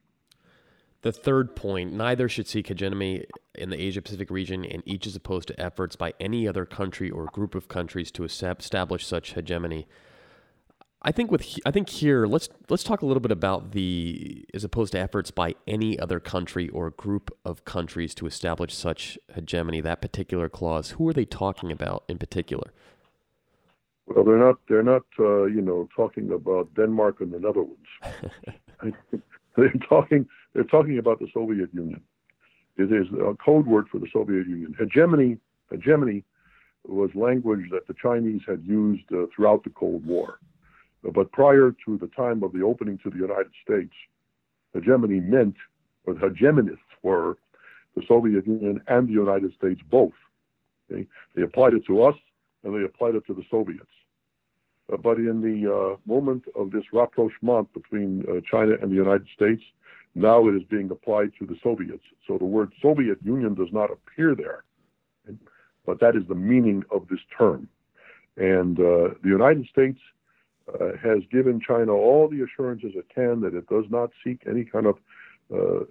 The 1.03 1.13
third 1.13 1.57
point 1.57 1.93
neither 1.93 2.29
should 2.29 2.47
seek 2.47 2.69
hegemony 2.69 3.25
in 3.57 3.71
the 3.71 3.81
Asia 3.81 4.01
Pacific 4.01 4.31
region, 4.31 4.65
and 4.65 4.83
each 4.87 5.07
is 5.07 5.17
opposed 5.17 5.49
to 5.49 5.61
efforts 5.61 5.97
by 5.97 6.15
any 6.21 6.47
other 6.47 6.65
country 6.65 7.11
or 7.11 7.27
group 7.27 7.57
of 7.57 7.67
countries 7.67 8.13
to 8.13 8.25
establish 8.25 9.05
such 9.05 9.35
hegemony. 9.35 9.89
I 11.05 11.11
think 11.11 11.31
with 11.31 11.59
I 11.67 11.73
think 11.73 11.89
here 11.89 12.27
let's 12.27 12.49
let's 12.69 12.85
talk 12.85 13.03
a 13.03 13.07
little 13.07 13.21
bit 13.21 13.33
about 13.33 13.73
the 13.73 14.45
as 14.55 14.63
opposed 14.63 14.93
to 14.93 15.01
efforts 15.01 15.33
by 15.33 15.55
any 15.67 15.99
other 15.99 16.21
country 16.21 16.69
or 16.69 16.91
group 16.91 17.31
of 17.45 17.65
countries 17.65 18.15
to 18.17 18.27
establish 18.27 18.73
such 18.73 19.19
hegemony. 19.35 19.81
That 19.81 20.01
particular 20.01 20.49
clause. 20.49 20.91
Who 20.91 21.09
are 21.09 21.13
they 21.13 21.25
talking 21.25 21.73
about 21.73 22.05
in 22.09 22.19
particular? 22.19 22.73
Well, 24.07 24.25
they're 24.25 24.39
not. 24.39 24.57
They're 24.69 24.83
not. 24.85 25.03
Uh, 25.19 25.45
you 25.45 25.61
know, 25.61 25.89
talking 25.97 26.31
about 26.33 26.73
Denmark 26.75 27.21
and 27.21 27.33
the 27.33 27.41
Netherlands. 27.41 27.89
they're 29.57 29.73
talking. 29.89 30.27
They're 30.55 30.65
talking 30.65 30.99
about 30.99 31.19
the 31.19 31.29
Soviet 31.35 31.71
Union. 31.73 32.01
It 32.77 32.93
is 32.93 33.07
a 33.13 33.35
code 33.45 33.67
word 33.67 33.89
for 33.91 33.99
the 33.99 34.09
Soviet 34.13 34.47
Union. 34.47 34.75
Hegemony. 34.79 35.39
Hegemony 35.71 36.23
was 36.87 37.11
language 37.15 37.71
that 37.71 37.87
the 37.87 37.95
Chinese 38.01 38.43
had 38.47 38.63
used 38.65 39.05
uh, 39.13 39.27
throughout 39.35 39.65
the 39.65 39.71
Cold 39.71 40.05
War. 40.05 40.39
But 41.03 41.33
prior 41.33 41.75
to 41.85 41.99
the 41.99 42.07
time 42.09 42.43
of 42.43 42.53
the 42.53 42.63
opening 42.63 42.99
to 43.03 43.11
the 43.11 43.17
United 43.17 43.53
States, 43.65 43.93
hegemony 44.73 45.21
meant, 45.21 45.57
or 46.05 46.15
the 46.15 46.21
hegemonists 46.21 46.79
were, 47.03 47.37
the 47.97 48.03
Soviet 48.07 48.47
Union 48.47 48.81
and 48.87 49.09
the 49.09 49.13
United 49.13 49.53
States 49.55 49.81
both. 49.91 50.13
Okay? 50.91 51.07
They 51.35 51.43
applied 51.43 51.75
it 51.75 51.85
to 51.87 52.03
us 52.03 52.15
and 52.65 52.75
they 52.75 52.85
applied 52.85 53.15
it 53.15 53.27
to 53.27 53.35
the 53.35 53.45
Soviets. 53.51 53.91
Uh, 54.93 54.97
but 54.97 55.17
in 55.17 55.41
the 55.41 55.73
uh, 55.73 55.97
moment 56.07 56.45
of 56.57 56.71
this 56.71 56.85
rapprochement 56.93 57.73
between 57.73 58.25
uh, 58.29 58.41
China 58.51 58.75
and 58.81 58.91
the 58.91 58.97
United 58.97 59.27
States, 59.35 59.63
now 60.15 60.47
it 60.49 60.55
is 60.55 60.63
being 60.71 60.91
applied 60.91 61.33
to 61.39 61.47
the 61.47 61.57
Soviets. 61.63 62.03
So 62.27 62.39
the 62.39 62.45
word 62.45 62.73
Soviet 62.81 63.19
Union 63.25 63.55
does 63.55 63.73
not 63.73 63.91
appear 63.91 64.35
there, 64.35 64.65
but 65.87 66.01
that 66.01 66.17
is 66.17 66.23
the 66.29 66.35
meaning 66.35 66.83
of 66.91 67.09
this 67.09 67.21
term. 67.37 67.69
And 68.37 68.79
uh, 68.79 69.15
the 69.23 69.29
United 69.29 69.67
States 69.69 69.99
uh, 70.69 70.97
has 71.03 71.23
given 71.31 71.61
China 71.61 71.93
all 71.93 72.29
the 72.29 72.43
assurances 72.43 72.93
it 72.95 73.07
can 73.15 73.41
that 73.41 73.55
it 73.55 73.69
does 73.69 73.85
not 73.91 74.11
seek 74.25 74.43
any 74.49 74.65
kind 74.65 74.87
of 74.87 74.99
uh, 75.53 75.85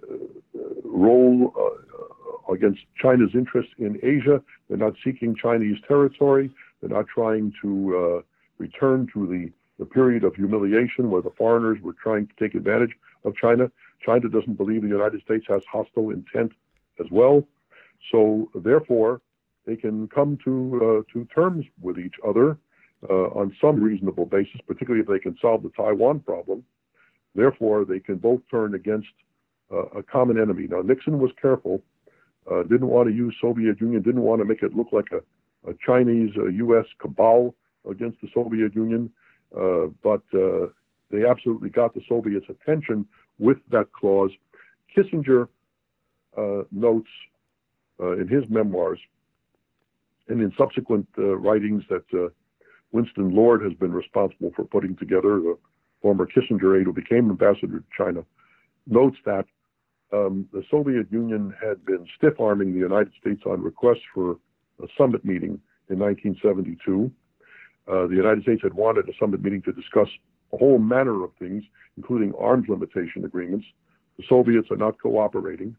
role 0.84 1.52
uh, 1.58 2.52
against 2.52 2.80
China's 3.00 3.30
interests 3.34 3.72
in 3.78 3.98
Asia. 4.02 4.42
They're 4.68 4.78
not 4.78 4.94
seeking 5.04 5.34
Chinese 5.34 5.78
territory. 5.86 6.50
They're 6.80 6.90
not 6.90 7.06
trying 7.06 7.52
to 7.62 7.96
uh, 7.96 8.22
return 8.58 9.08
to 9.14 9.26
the, 9.26 9.50
the 9.78 9.86
period 9.86 10.24
of 10.24 10.34
humiliation 10.34 11.10
where 11.10 11.22
the 11.22 11.30
foreigners 11.30 11.78
were 11.80 11.94
trying 11.94 12.26
to 12.26 12.32
take 12.38 12.54
advantage 12.54 12.92
of 13.24 13.36
China. 13.36 13.70
China 14.04 14.28
doesn't 14.28 14.54
believe 14.54 14.82
the 14.82 14.88
United 14.88 15.22
States 15.22 15.46
has 15.48 15.62
hostile 15.70 16.10
intent 16.10 16.52
as 16.98 17.06
well. 17.10 17.46
So 18.10 18.50
therefore, 18.54 19.20
they 19.64 19.76
can 19.76 20.08
come 20.08 20.38
to 20.44 21.04
uh, 21.06 21.12
to 21.12 21.24
terms 21.26 21.64
with 21.80 21.98
each 21.98 22.16
other 22.26 22.58
uh, 23.08 23.28
on 23.34 23.54
some 23.60 23.82
reasonable 23.82 24.26
basis, 24.26 24.60
particularly 24.66 25.00
if 25.00 25.08
they 25.08 25.18
can 25.18 25.36
solve 25.40 25.62
the 25.62 25.70
Taiwan 25.70 26.20
problem. 26.20 26.64
Therefore, 27.34 27.84
they 27.84 27.98
can 27.98 28.16
both 28.16 28.40
turn 28.50 28.74
against 28.74 29.08
uh, 29.72 29.86
a 29.98 30.02
common 30.02 30.40
enemy. 30.40 30.66
Now, 30.70 30.82
Nixon 30.82 31.18
was 31.18 31.30
careful, 31.40 31.82
uh, 32.50 32.62
didn't 32.64 32.88
want 32.88 33.08
to 33.08 33.14
use 33.14 33.34
Soviet 33.40 33.80
Union, 33.80 34.02
didn't 34.02 34.20
want 34.20 34.40
to 34.40 34.44
make 34.44 34.62
it 34.62 34.76
look 34.76 34.88
like 34.92 35.06
a, 35.12 35.70
a 35.70 35.74
Chinese 35.84 36.30
U.S. 36.36 36.84
Uh, 36.84 37.02
cabal 37.02 37.54
against 37.88 38.20
the 38.20 38.28
Soviet 38.34 38.74
Union, 38.74 39.10
uh, 39.58 39.86
but 40.02 40.22
uh, 40.34 40.66
they 41.10 41.24
absolutely 41.24 41.70
got 41.70 41.94
the 41.94 42.02
Soviets' 42.08 42.46
attention 42.48 43.06
with 43.38 43.58
that 43.70 43.92
clause. 43.92 44.30
Kissinger 44.96 45.48
notes 46.70 47.08
in 47.98 48.28
his 48.28 48.44
memoirs 48.50 48.98
and 50.28 50.40
in 50.42 50.52
subsequent 50.58 51.06
writings 51.16 51.82
that 51.88 52.32
Winston 52.92 53.34
Lord 53.34 53.62
has 53.62 53.72
been 53.74 53.92
responsible 53.92 54.52
for 54.54 54.64
putting 54.64 54.96
together, 54.96 55.40
the 55.40 55.58
former 56.02 56.26
Kissinger 56.26 56.78
aide 56.78 56.84
who 56.84 56.92
became 56.92 57.30
ambassador 57.30 57.80
to 57.80 57.84
China, 57.96 58.24
notes 58.86 59.16
that 59.24 59.46
um, 60.12 60.46
the 60.52 60.62
Soviet 60.70 61.10
Union 61.10 61.54
had 61.60 61.84
been 61.86 62.06
stiff 62.16 62.38
arming 62.38 62.72
the 62.74 62.78
United 62.78 63.12
States 63.18 63.42
on 63.46 63.62
requests 63.62 64.04
for 64.14 64.32
a 64.82 64.86
summit 64.98 65.24
meeting 65.24 65.58
in 65.88 65.98
1972. 65.98 67.10
Uh, 67.88 68.06
the 68.06 68.14
United 68.14 68.42
States 68.42 68.60
had 68.62 68.74
wanted 68.74 69.08
a 69.08 69.12
summit 69.18 69.42
meeting 69.42 69.62
to 69.62 69.72
discuss 69.72 70.08
a 70.52 70.58
whole 70.58 70.78
manner 70.78 71.24
of 71.24 71.30
things, 71.38 71.64
including 71.96 72.34
arms 72.38 72.68
limitation 72.68 73.24
agreements. 73.24 73.64
The 74.18 74.24
Soviets 74.28 74.68
are 74.70 74.76
not 74.76 75.00
cooperating. 75.00 75.74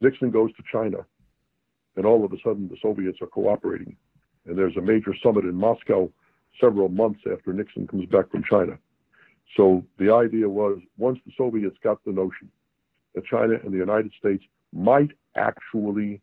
Nixon 0.00 0.30
goes 0.30 0.50
to 0.54 0.62
China, 0.70 0.98
and 1.96 2.06
all 2.06 2.24
of 2.24 2.32
a 2.32 2.36
sudden 2.44 2.68
the 2.68 2.76
Soviets 2.80 3.18
are 3.20 3.26
cooperating 3.26 3.96
and 4.46 4.56
there's 4.56 4.76
a 4.76 4.80
major 4.80 5.14
summit 5.22 5.44
in 5.44 5.54
Moscow 5.54 6.10
several 6.60 6.88
months 6.88 7.20
after 7.30 7.52
Nixon 7.52 7.86
comes 7.86 8.06
back 8.06 8.30
from 8.30 8.44
China. 8.48 8.78
So 9.56 9.84
the 9.98 10.12
idea 10.12 10.48
was 10.48 10.78
once 10.98 11.18
the 11.26 11.32
Soviets 11.36 11.76
got 11.82 12.04
the 12.04 12.12
notion 12.12 12.50
that 13.14 13.24
China 13.26 13.54
and 13.62 13.72
the 13.72 13.78
United 13.78 14.12
States 14.18 14.42
might 14.72 15.10
actually 15.36 16.20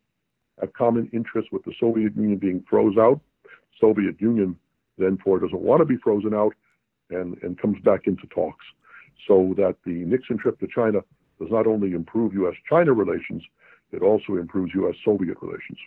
have 0.59 0.73
common 0.73 1.09
interests 1.13 1.51
with 1.51 1.63
the 1.63 1.73
Soviet 1.79 2.15
Union 2.15 2.37
being 2.37 2.63
froze 2.69 2.97
out, 2.97 3.21
Soviet 3.79 4.19
Union 4.19 4.55
then 4.97 5.17
for 5.23 5.39
doesn't 5.39 5.61
want 5.61 5.79
to 5.79 5.85
be 5.85 5.97
frozen 5.97 6.33
out 6.33 6.53
and, 7.09 7.37
and 7.41 7.59
comes 7.59 7.81
back 7.83 8.01
into 8.05 8.27
talks. 8.27 8.65
So 9.27 9.53
that 9.57 9.75
the 9.85 9.91
Nixon 9.91 10.37
trip 10.37 10.59
to 10.59 10.67
China 10.67 10.99
does 11.39 11.49
not 11.51 11.67
only 11.67 11.91
improve 11.93 12.33
U.S. 12.33 12.55
China 12.69 12.93
relations, 12.93 13.43
it 13.91 14.01
also 14.01 14.33
improves 14.33 14.73
U.S. 14.75 14.95
Soviet 15.03 15.37
relations. 15.41 15.77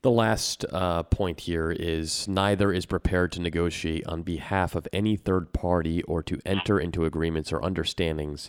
The 0.00 0.10
last 0.12 0.64
uh, 0.70 1.02
point 1.02 1.40
here 1.40 1.72
is 1.72 2.28
neither 2.28 2.72
is 2.72 2.86
prepared 2.86 3.32
to 3.32 3.40
negotiate 3.40 4.06
on 4.06 4.22
behalf 4.22 4.76
of 4.76 4.86
any 4.92 5.16
third 5.16 5.52
party 5.52 6.04
or 6.04 6.22
to 6.22 6.38
enter 6.46 6.78
into 6.78 7.04
agreements 7.04 7.52
or 7.52 7.64
understandings 7.64 8.48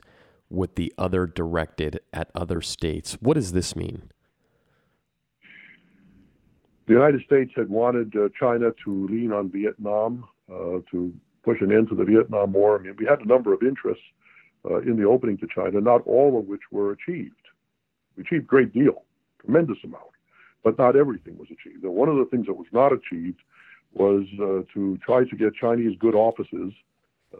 with 0.51 0.75
the 0.75 0.93
other 0.95 1.25
directed 1.25 2.01
at 2.13 2.29
other 2.35 2.61
states. 2.61 3.17
What 3.19 3.33
does 3.33 3.53
this 3.53 3.75
mean? 3.75 4.11
The 6.85 6.93
United 6.93 7.21
States 7.25 7.51
had 7.55 7.69
wanted 7.69 8.15
uh, 8.15 8.29
China 8.39 8.69
to 8.85 9.07
lean 9.07 9.31
on 9.31 9.49
Vietnam 9.49 10.25
uh, 10.51 10.81
to 10.91 11.11
push 11.43 11.61
an 11.61 11.71
end 11.71 11.89
to 11.89 11.95
the 11.95 12.05
Vietnam 12.05 12.53
War. 12.53 12.79
I 12.79 12.83
mean, 12.83 12.95
we 12.95 13.05
had 13.05 13.21
a 13.21 13.27
number 13.27 13.53
of 13.53 13.63
interests 13.63 14.03
uh, 14.69 14.81
in 14.81 14.97
the 14.97 15.03
opening 15.03 15.37
to 15.39 15.47
China, 15.47 15.81
not 15.81 16.05
all 16.05 16.37
of 16.37 16.45
which 16.45 16.61
were 16.69 16.91
achieved. 16.91 17.33
We 18.15 18.21
achieved 18.21 18.43
a 18.43 18.47
great 18.47 18.71
deal, 18.71 19.03
tremendous 19.43 19.77
amount 19.83 20.08
but 20.63 20.77
not 20.77 20.95
everything 20.95 21.37
was 21.37 21.47
achieved. 21.51 21.83
And 21.83 21.93
one 21.93 22.09
of 22.09 22.17
the 22.17 22.25
things 22.25 22.47
that 22.47 22.53
was 22.53 22.67
not 22.71 22.91
achieved 22.91 23.39
was 23.93 24.25
uh, 24.41 24.61
to 24.73 24.97
try 25.05 25.23
to 25.23 25.35
get 25.35 25.53
Chinese 25.55 25.97
good 25.99 26.15
offices 26.15 26.73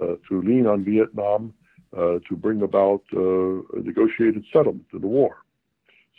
uh, 0.02 0.16
to 0.28 0.42
lean 0.42 0.66
on 0.68 0.84
Vietnam 0.84 1.54
uh, 1.96 2.20
to 2.28 2.36
bring 2.36 2.62
about 2.62 3.04
uh, 3.14 3.78
a 3.78 3.82
negotiated 3.84 4.46
settlement 4.52 4.86
to 4.92 5.00
the 5.00 5.08
war. 5.08 5.38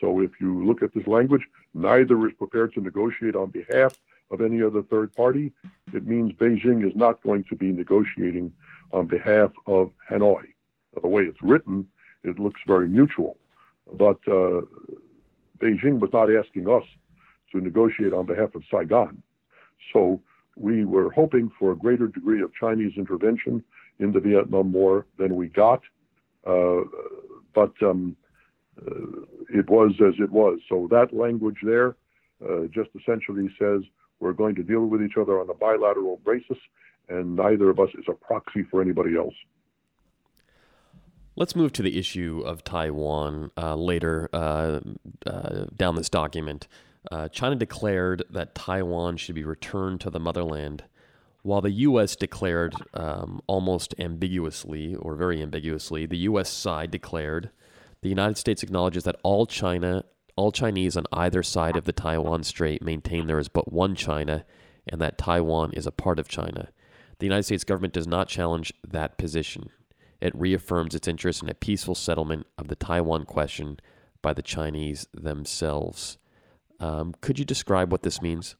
So 0.01 0.21
if 0.21 0.31
you 0.41 0.65
look 0.67 0.83
at 0.83 0.95
this 0.95 1.07
language, 1.07 1.43
neither 1.75 2.27
is 2.27 2.33
prepared 2.35 2.75
to 2.75 2.81
negotiate 2.81 3.37
on 3.37 3.51
behalf 3.51 3.95
of 4.31 4.41
any 4.41 4.63
other 4.63 4.83
third 4.83 5.15
party. 5.15 5.53
It 5.93 6.07
means 6.07 6.33
Beijing 6.33 6.87
is 6.87 6.97
not 6.97 7.23
going 7.23 7.45
to 7.45 7.57
be 7.57 7.73
negotiating 7.73 8.53
on 8.93 9.07
behalf 9.07 9.51
of 9.67 9.91
Hanoi. 10.11 10.45
The 11.01 11.07
way 11.07 11.23
it's 11.23 11.43
written, 11.43 11.87
it 12.25 12.39
looks 12.39 12.61
very 12.67 12.89
mutual. 12.89 13.37
But 13.93 14.19
uh, 14.27 14.63
Beijing 15.61 16.01
was 16.01 16.11
not 16.13 16.29
asking 16.33 16.69
us 16.69 16.85
to 17.53 17.61
negotiate 17.61 18.13
on 18.13 18.27
behalf 18.27 18.55
of 18.55 18.63
Saigon. 18.71 19.23
So 19.93 20.21
we 20.57 20.85
were 20.85 21.11
hoping 21.11 21.51
for 21.59 21.73
a 21.73 21.77
greater 21.77 22.07
degree 22.07 22.43
of 22.43 22.53
Chinese 22.55 22.93
intervention 22.97 23.63
in 23.99 24.13
the 24.13 24.21
Vietnam 24.21 24.73
War 24.73 25.07
than 25.19 25.37
we 25.37 25.49
got. 25.49 25.81
Uh, 26.47 26.83
but 27.55 27.73
um, 27.83 28.17
uh, 28.81 29.23
it 29.53 29.69
was 29.69 29.93
as 30.01 30.15
it 30.19 30.31
was. 30.31 30.59
So 30.69 30.89
that 30.91 31.13
language 31.13 31.59
there 31.63 31.97
uh, 32.43 32.63
just 32.73 32.91
essentially 32.99 33.49
says 33.59 33.83
we're 34.21 34.33
going 34.33 34.55
to 34.55 34.63
deal 34.63 34.87
with 34.87 35.03
each 35.03 35.17
other 35.21 35.41
on 35.41 35.51
a 35.51 35.55
bilateral 35.55 36.21
basis, 36.25 36.59
and 37.09 37.37
neither 37.37 37.71
of 37.71 37.79
us 37.79 37.89
is 37.99 38.05
a 38.09 38.13
proxy 38.13 38.63
for 38.71 38.81
anybody 38.81 39.17
else. 39.17 39.35
Let's 41.37 41.57
move 41.57 41.73
to 41.75 41.83
the 41.83 41.99
issue 41.99 42.43
of 42.45 42.65
Taiwan 42.65 43.51
uh, 43.57 43.77
later 43.77 44.29
uh, 44.33 44.81
uh, 45.27 45.65
down 45.77 45.95
this 45.97 46.09
document. 46.09 46.67
Uh, 47.11 47.29
China 47.29 47.55
declared 47.57 48.25
that 48.31 48.55
Taiwan 48.55 49.17
should 49.17 49.35
be 49.35 49.45
returned 49.45 50.01
to 50.03 50.11
the 50.11 50.21
motherland, 50.21 50.85
while 51.43 51.61
the 51.61 51.71
U.S. 51.71 52.17
declared 52.17 52.75
um, 52.93 53.41
almost 53.47 53.95
ambiguously, 53.99 54.95
or 54.97 55.15
very 55.15 55.41
ambiguously, 55.41 56.05
the 56.05 56.19
U.S. 56.19 56.51
side 56.51 56.91
declared 56.91 57.51
the 58.03 58.09
United 58.09 58.39
States 58.39 58.63
acknowledges 58.63 59.05
that 59.05 59.17
all 59.23 59.47
China, 59.47 60.05
all 60.37 60.53
Chinese 60.53 60.97
on 60.97 61.05
either 61.13 61.43
side 61.43 61.77
of 61.77 61.85
the 61.85 61.93
Taiwan 61.93 62.43
Strait 62.43 62.83
maintain 62.83 63.27
there 63.27 63.39
is 63.39 63.49
but 63.49 63.73
one 63.73 63.95
China, 63.95 64.45
and 64.87 65.01
that 65.01 65.19
Taiwan 65.19 65.73
is 65.73 65.87
a 65.87 65.93
part 65.93 66.19
of 66.19 66.29
China. 66.29 66.69
The 67.19 67.27
United 67.27 67.45
States 67.45 67.65
government 67.65 67.93
does 67.93 68.07
not 68.07 68.29
challenge 68.29 68.73
that 68.87 69.19
position. 69.19 69.71
It 70.21 70.35
reaffirms 70.35 70.95
its 70.95 71.09
interest 71.09 71.43
in 71.43 71.49
a 71.49 71.55
peaceful 71.55 71.95
settlement 71.95 72.47
of 72.59 72.69
the 72.69 72.77
Taiwan 72.77 73.25
question 73.25 73.81
by 74.23 74.35
the 74.35 74.43
Chinese 74.43 75.07
themselves. 75.15 76.19
Um, 76.79 77.15
could 77.21 77.39
you 77.39 77.45
describe 77.45 77.91
what 77.91 78.03
this 78.03 78.21
means? 78.21 78.57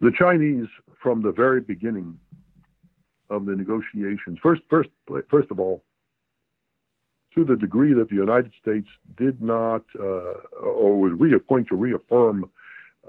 The 0.00 0.12
Chinese, 0.18 0.66
from 1.02 1.22
the 1.22 1.32
very 1.32 1.60
beginning 1.60 2.18
of 3.30 3.46
the 3.46 3.56
negotiations, 3.56 4.38
first, 4.42 4.62
first, 4.68 4.90
first 5.30 5.50
of 5.50 5.58
all, 5.58 5.82
to 7.34 7.44
the 7.44 7.56
degree 7.56 7.94
that 7.94 8.08
the 8.08 8.14
United 8.14 8.52
States 8.60 8.86
did 9.16 9.42
not, 9.42 9.82
uh, 9.98 10.34
or 10.62 11.00
was 11.00 11.12
re- 11.18 11.34
going 11.48 11.64
to 11.66 11.74
reaffirm 11.74 12.50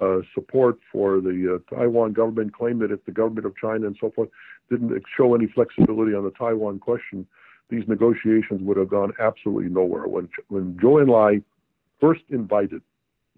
uh, 0.01 0.17
support 0.33 0.79
for 0.91 1.21
the 1.21 1.59
uh, 1.71 1.75
Taiwan 1.75 2.13
government, 2.13 2.53
claim 2.53 2.79
that 2.79 2.91
if 2.91 3.03
the 3.05 3.11
government 3.11 3.45
of 3.45 3.55
China 3.55 3.88
and 3.88 3.95
so 3.99 4.11
forth 4.11 4.29
didn't 4.70 5.03
show 5.18 5.36
any 5.36 5.47
flexibility 5.47 6.13
on 6.13 6.24
the 6.24 6.32
Taiwan 6.32 6.80
question, 6.80 7.28
these 7.70 7.84
negotiations 7.88 8.61
would 8.61 8.78
have 8.78 8.89
gone 8.89 9.13
absolutely 9.20 9.70
nowhere. 9.70 10.07
When, 10.07 10.30
when 10.49 10.74
Zhou 10.76 11.03
Enlai 11.03 11.43
first 11.99 12.22
invited 12.30 12.82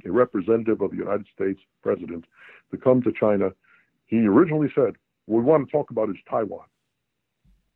a 0.05 0.11
representative 0.11 0.81
of 0.81 0.91
the 0.91 0.97
United 0.97 1.25
States 1.33 1.59
president 1.81 2.25
to 2.71 2.77
come 2.77 3.01
to 3.03 3.11
China, 3.11 3.51
he 4.05 4.19
originally 4.27 4.69
said, 4.75 4.95
What 5.25 5.39
we 5.39 5.43
want 5.43 5.67
to 5.67 5.71
talk 5.71 5.91
about 5.91 6.09
is 6.09 6.15
Taiwan. 6.29 6.65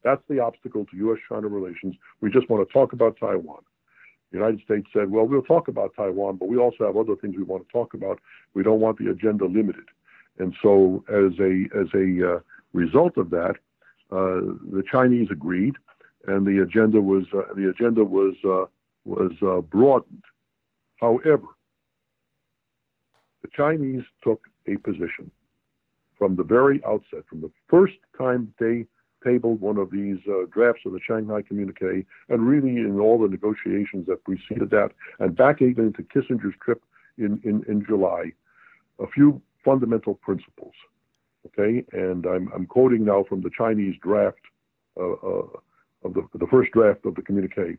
That's 0.03 0.21
the 0.29 0.39
obstacle 0.39 0.85
to 0.85 0.97
U.S. 0.97 1.19
China 1.29 1.47
relations. 1.47 1.95
We 2.21 2.31
just 2.31 2.49
want 2.49 2.67
to 2.67 2.73
talk 2.73 2.93
about 2.93 3.17
Taiwan. 3.19 3.61
The 4.31 4.37
United 4.37 4.61
States 4.63 4.87
said, 4.93 5.11
well, 5.11 5.27
we'll 5.27 5.41
talk 5.41 5.67
about 5.67 5.93
Taiwan, 5.95 6.37
but 6.37 6.47
we 6.47 6.57
also 6.57 6.85
have 6.85 6.95
other 6.95 7.15
things 7.15 7.35
we 7.37 7.43
want 7.43 7.67
to 7.67 7.71
talk 7.71 7.93
about. 7.93 8.19
We 8.53 8.63
don't 8.63 8.79
want 8.79 8.97
the 8.97 9.11
agenda 9.11 9.45
limited. 9.45 9.83
And 10.39 10.55
so, 10.63 11.03
as 11.09 11.37
a, 11.39 11.67
as 11.77 11.87
a 11.93 12.35
uh, 12.35 12.39
result 12.73 13.17
of 13.17 13.29
that, 13.31 13.55
uh, 14.11 14.41
the 14.71 14.83
Chinese 14.91 15.29
agreed, 15.31 15.75
and 16.27 16.45
the 16.45 16.61
agenda 16.61 17.01
was, 17.01 17.25
uh, 17.33 17.53
the 17.55 17.69
agenda 17.69 18.03
was, 18.03 18.35
uh, 18.45 18.65
was 19.05 19.31
broadened. 19.69 20.23
However, 20.99 21.47
the 23.41 23.49
Chinese 23.55 24.03
took 24.23 24.41
a 24.67 24.77
position 24.77 25.31
from 26.17 26.35
the 26.35 26.43
very 26.43 26.83
outset, 26.85 27.23
from 27.27 27.41
the 27.41 27.51
first 27.67 27.95
time 28.15 28.53
they 28.59 28.85
tabled 29.23 29.61
one 29.61 29.77
of 29.77 29.91
these 29.91 30.17
uh, 30.27 30.45
drafts 30.51 30.81
of 30.85 30.91
the 30.93 30.99
Shanghai 31.05 31.41
Communique, 31.41 32.05
and 32.29 32.47
really 32.47 32.77
in 32.77 32.99
all 32.99 33.19
the 33.19 33.27
negotiations 33.27 34.05
that 34.07 34.23
preceded 34.23 34.69
that, 34.71 34.91
and 35.19 35.35
back 35.35 35.61
even 35.61 35.87
into 35.87 36.03
Kissinger's 36.03 36.55
trip 36.63 36.83
in, 37.17 37.39
in, 37.43 37.63
in 37.67 37.83
July, 37.85 38.31
a 38.99 39.07
few 39.07 39.41
fundamental 39.63 40.15
principles. 40.15 40.73
Okay, 41.47 41.83
and 41.91 42.25
I'm, 42.25 42.51
I'm 42.53 42.67
quoting 42.67 43.03
now 43.03 43.23
from 43.27 43.41
the 43.41 43.49
Chinese 43.57 43.95
draft 44.01 44.39
uh, 44.97 45.13
uh, 45.13 45.47
of 46.03 46.13
the, 46.13 46.27
the 46.35 46.47
first 46.47 46.71
draft 46.71 47.05
of 47.05 47.15
the 47.15 47.21
communique. 47.21 47.77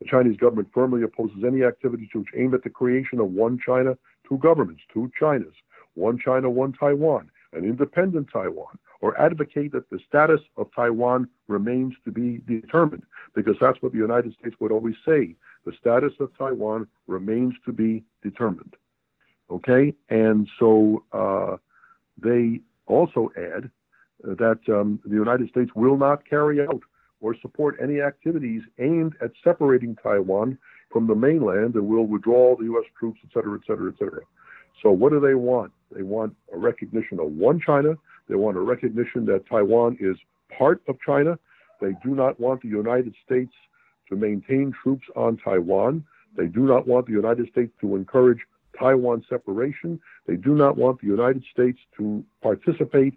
The 0.00 0.06
Chinese 0.06 0.36
government 0.36 0.68
firmly 0.72 1.02
opposes 1.02 1.44
any 1.46 1.62
activities 1.62 2.08
which 2.14 2.28
aim 2.36 2.54
at 2.54 2.62
the 2.62 2.70
creation 2.70 3.20
of 3.20 3.28
one 3.28 3.58
China, 3.64 3.96
two 4.28 4.38
governments, 4.38 4.82
two 4.92 5.10
Chinas, 5.18 5.52
one 5.94 6.18
China, 6.18 6.48
one 6.48 6.72
Taiwan, 6.72 7.30
an 7.52 7.64
independent 7.64 8.28
Taiwan, 8.32 8.78
or 9.00 9.18
advocate 9.20 9.72
that 9.72 9.88
the 9.90 9.98
status 10.06 10.40
of 10.56 10.68
Taiwan 10.74 11.28
remains 11.48 11.94
to 12.04 12.10
be 12.10 12.40
determined, 12.46 13.02
because 13.34 13.56
that's 13.60 13.80
what 13.82 13.92
the 13.92 13.98
United 13.98 14.34
States 14.38 14.56
would 14.60 14.72
always 14.72 14.96
say. 15.06 15.34
The 15.64 15.72
status 15.78 16.12
of 16.20 16.36
Taiwan 16.38 16.86
remains 17.06 17.54
to 17.64 17.72
be 17.72 18.04
determined. 18.22 18.76
Okay? 19.50 19.94
And 20.08 20.48
so 20.58 21.04
uh, 21.12 21.56
they 22.22 22.60
also 22.90 23.30
add 23.36 23.70
that 24.22 24.60
um, 24.68 25.00
the 25.04 25.14
United 25.14 25.48
States 25.48 25.70
will 25.74 25.96
not 25.96 26.28
carry 26.28 26.60
out 26.60 26.82
or 27.20 27.34
support 27.40 27.76
any 27.82 28.00
activities 28.00 28.62
aimed 28.78 29.14
at 29.22 29.30
separating 29.44 29.96
Taiwan 29.96 30.58
from 30.90 31.06
the 31.06 31.14
mainland 31.14 31.74
and 31.74 31.86
will 31.86 32.06
withdraw 32.06 32.56
the 32.56 32.64
U.S. 32.64 32.84
troops, 32.98 33.20
et 33.24 33.30
cetera, 33.32 33.54
et 33.54 33.66
cetera, 33.66 33.90
et 33.92 33.98
cetera. 33.98 34.22
So, 34.82 34.90
what 34.90 35.12
do 35.12 35.20
they 35.20 35.34
want? 35.34 35.72
They 35.94 36.02
want 36.02 36.34
a 36.52 36.58
recognition 36.58 37.20
of 37.20 37.32
one 37.32 37.60
China, 37.60 37.94
they 38.28 38.36
want 38.36 38.56
a 38.56 38.60
recognition 38.60 39.26
that 39.26 39.46
Taiwan 39.48 39.96
is 40.00 40.16
part 40.56 40.80
of 40.88 40.96
China. 41.04 41.38
They 41.80 41.92
do 42.04 42.14
not 42.14 42.38
want 42.38 42.62
the 42.62 42.68
United 42.68 43.14
States 43.24 43.52
to 44.08 44.16
maintain 44.16 44.72
troops 44.82 45.06
on 45.16 45.36
Taiwan. 45.38 46.04
They 46.36 46.46
do 46.46 46.60
not 46.60 46.86
want 46.86 47.06
the 47.06 47.12
United 47.12 47.48
States 47.50 47.72
to 47.80 47.96
encourage 47.96 48.38
Taiwan 48.78 49.24
separation. 49.28 50.00
They 50.26 50.36
do 50.36 50.54
not 50.54 50.76
want 50.76 51.00
the 51.00 51.06
United 51.06 51.44
States 51.52 51.78
to 51.96 52.24
participate 52.42 53.14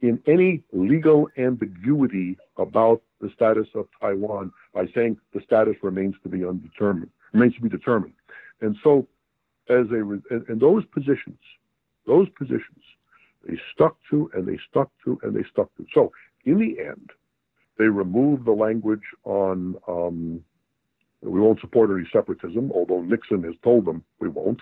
in 0.00 0.20
any 0.26 0.62
legal 0.72 1.28
ambiguity 1.36 2.38
about 2.56 3.02
the 3.20 3.30
status 3.34 3.66
of 3.74 3.86
Taiwan 4.00 4.52
by 4.72 4.86
saying 4.94 5.18
the 5.34 5.40
status 5.42 5.76
remains 5.82 6.14
to 6.22 6.28
be 6.28 6.44
undetermined, 6.44 7.10
remains 7.32 7.54
to 7.56 7.60
be 7.60 7.68
determined. 7.68 8.14
And 8.60 8.76
so, 8.82 9.06
as 9.68 9.86
a 9.90 10.00
in 10.50 10.58
those 10.58 10.84
positions, 10.86 11.38
those 12.06 12.28
positions 12.30 12.82
they 13.46 13.58
stuck 13.72 13.96
to 14.10 14.30
and 14.34 14.46
they 14.46 14.58
stuck 14.68 14.90
to 15.04 15.18
and 15.22 15.34
they 15.34 15.44
stuck 15.50 15.74
to. 15.76 15.86
So 15.94 16.12
in 16.44 16.58
the 16.58 16.80
end, 16.80 17.10
they 17.78 17.86
removed 17.86 18.44
the 18.44 18.52
language 18.52 19.04
on 19.24 19.76
um, 19.88 20.44
we 21.22 21.40
won't 21.40 21.60
support 21.60 21.90
any 21.90 22.08
separatism, 22.12 22.72
although 22.74 23.02
Nixon 23.02 23.42
has 23.44 23.54
told 23.62 23.84
them 23.84 24.02
we 24.20 24.28
won't 24.28 24.60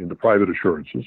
in 0.00 0.08
the 0.08 0.14
private 0.14 0.48
assurances. 0.50 1.04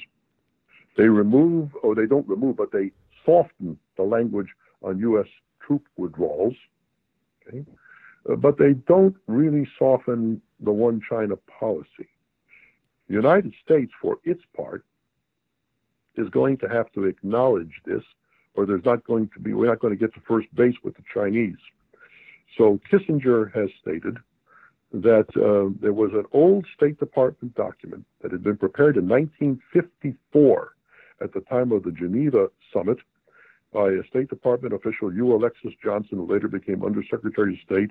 They 0.96 1.08
remove, 1.08 1.70
or 1.82 1.94
they 1.94 2.06
don't 2.06 2.28
remove, 2.28 2.56
but 2.56 2.72
they 2.72 2.92
soften 3.26 3.78
the 3.96 4.04
language 4.04 4.48
on 4.82 4.98
U.S. 5.00 5.26
troop 5.66 5.82
withdrawals. 5.96 6.54
Okay? 7.48 7.64
Uh, 8.30 8.36
but 8.36 8.56
they 8.58 8.74
don't 8.86 9.16
really 9.26 9.68
soften 9.78 10.40
the 10.60 10.72
one 10.72 11.00
China 11.08 11.34
policy. 11.58 12.08
The 13.08 13.14
United 13.14 13.52
States, 13.62 13.92
for 14.00 14.18
its 14.24 14.40
part, 14.56 14.84
is 16.16 16.28
going 16.30 16.56
to 16.58 16.68
have 16.68 16.90
to 16.92 17.04
acknowledge 17.04 17.72
this, 17.84 18.02
or 18.54 18.64
there's 18.64 18.84
not 18.84 19.04
going 19.04 19.28
to 19.34 19.40
be, 19.40 19.52
we're 19.52 19.66
not 19.66 19.80
going 19.80 19.92
to 19.92 19.98
get 19.98 20.14
to 20.14 20.20
first 20.26 20.46
base 20.54 20.76
with 20.84 20.94
the 20.96 21.02
Chinese. 21.12 21.58
So 22.56 22.80
Kissinger 22.90 23.52
has 23.52 23.68
stated 23.82 24.16
that 24.94 25.26
uh, 25.36 25.74
there 25.80 25.92
was 25.92 26.12
an 26.12 26.24
old 26.32 26.64
State 26.76 27.00
Department 27.00 27.54
document 27.56 28.04
that 28.22 28.30
had 28.30 28.44
been 28.44 28.56
prepared 28.56 28.96
in 28.96 29.08
1954 29.08 30.72
at 31.20 31.32
the 31.32 31.40
time 31.40 31.72
of 31.72 31.82
the 31.82 31.90
Geneva 31.90 32.48
summit 32.72 32.98
by 33.72 33.90
a 33.90 34.04
State 34.08 34.28
Department 34.28 34.72
official, 34.72 35.12
U. 35.12 35.34
Alexis 35.34 35.72
Johnson, 35.82 36.18
who 36.18 36.32
later 36.32 36.46
became 36.46 36.84
Undersecretary 36.84 37.54
of 37.54 37.60
State, 37.60 37.90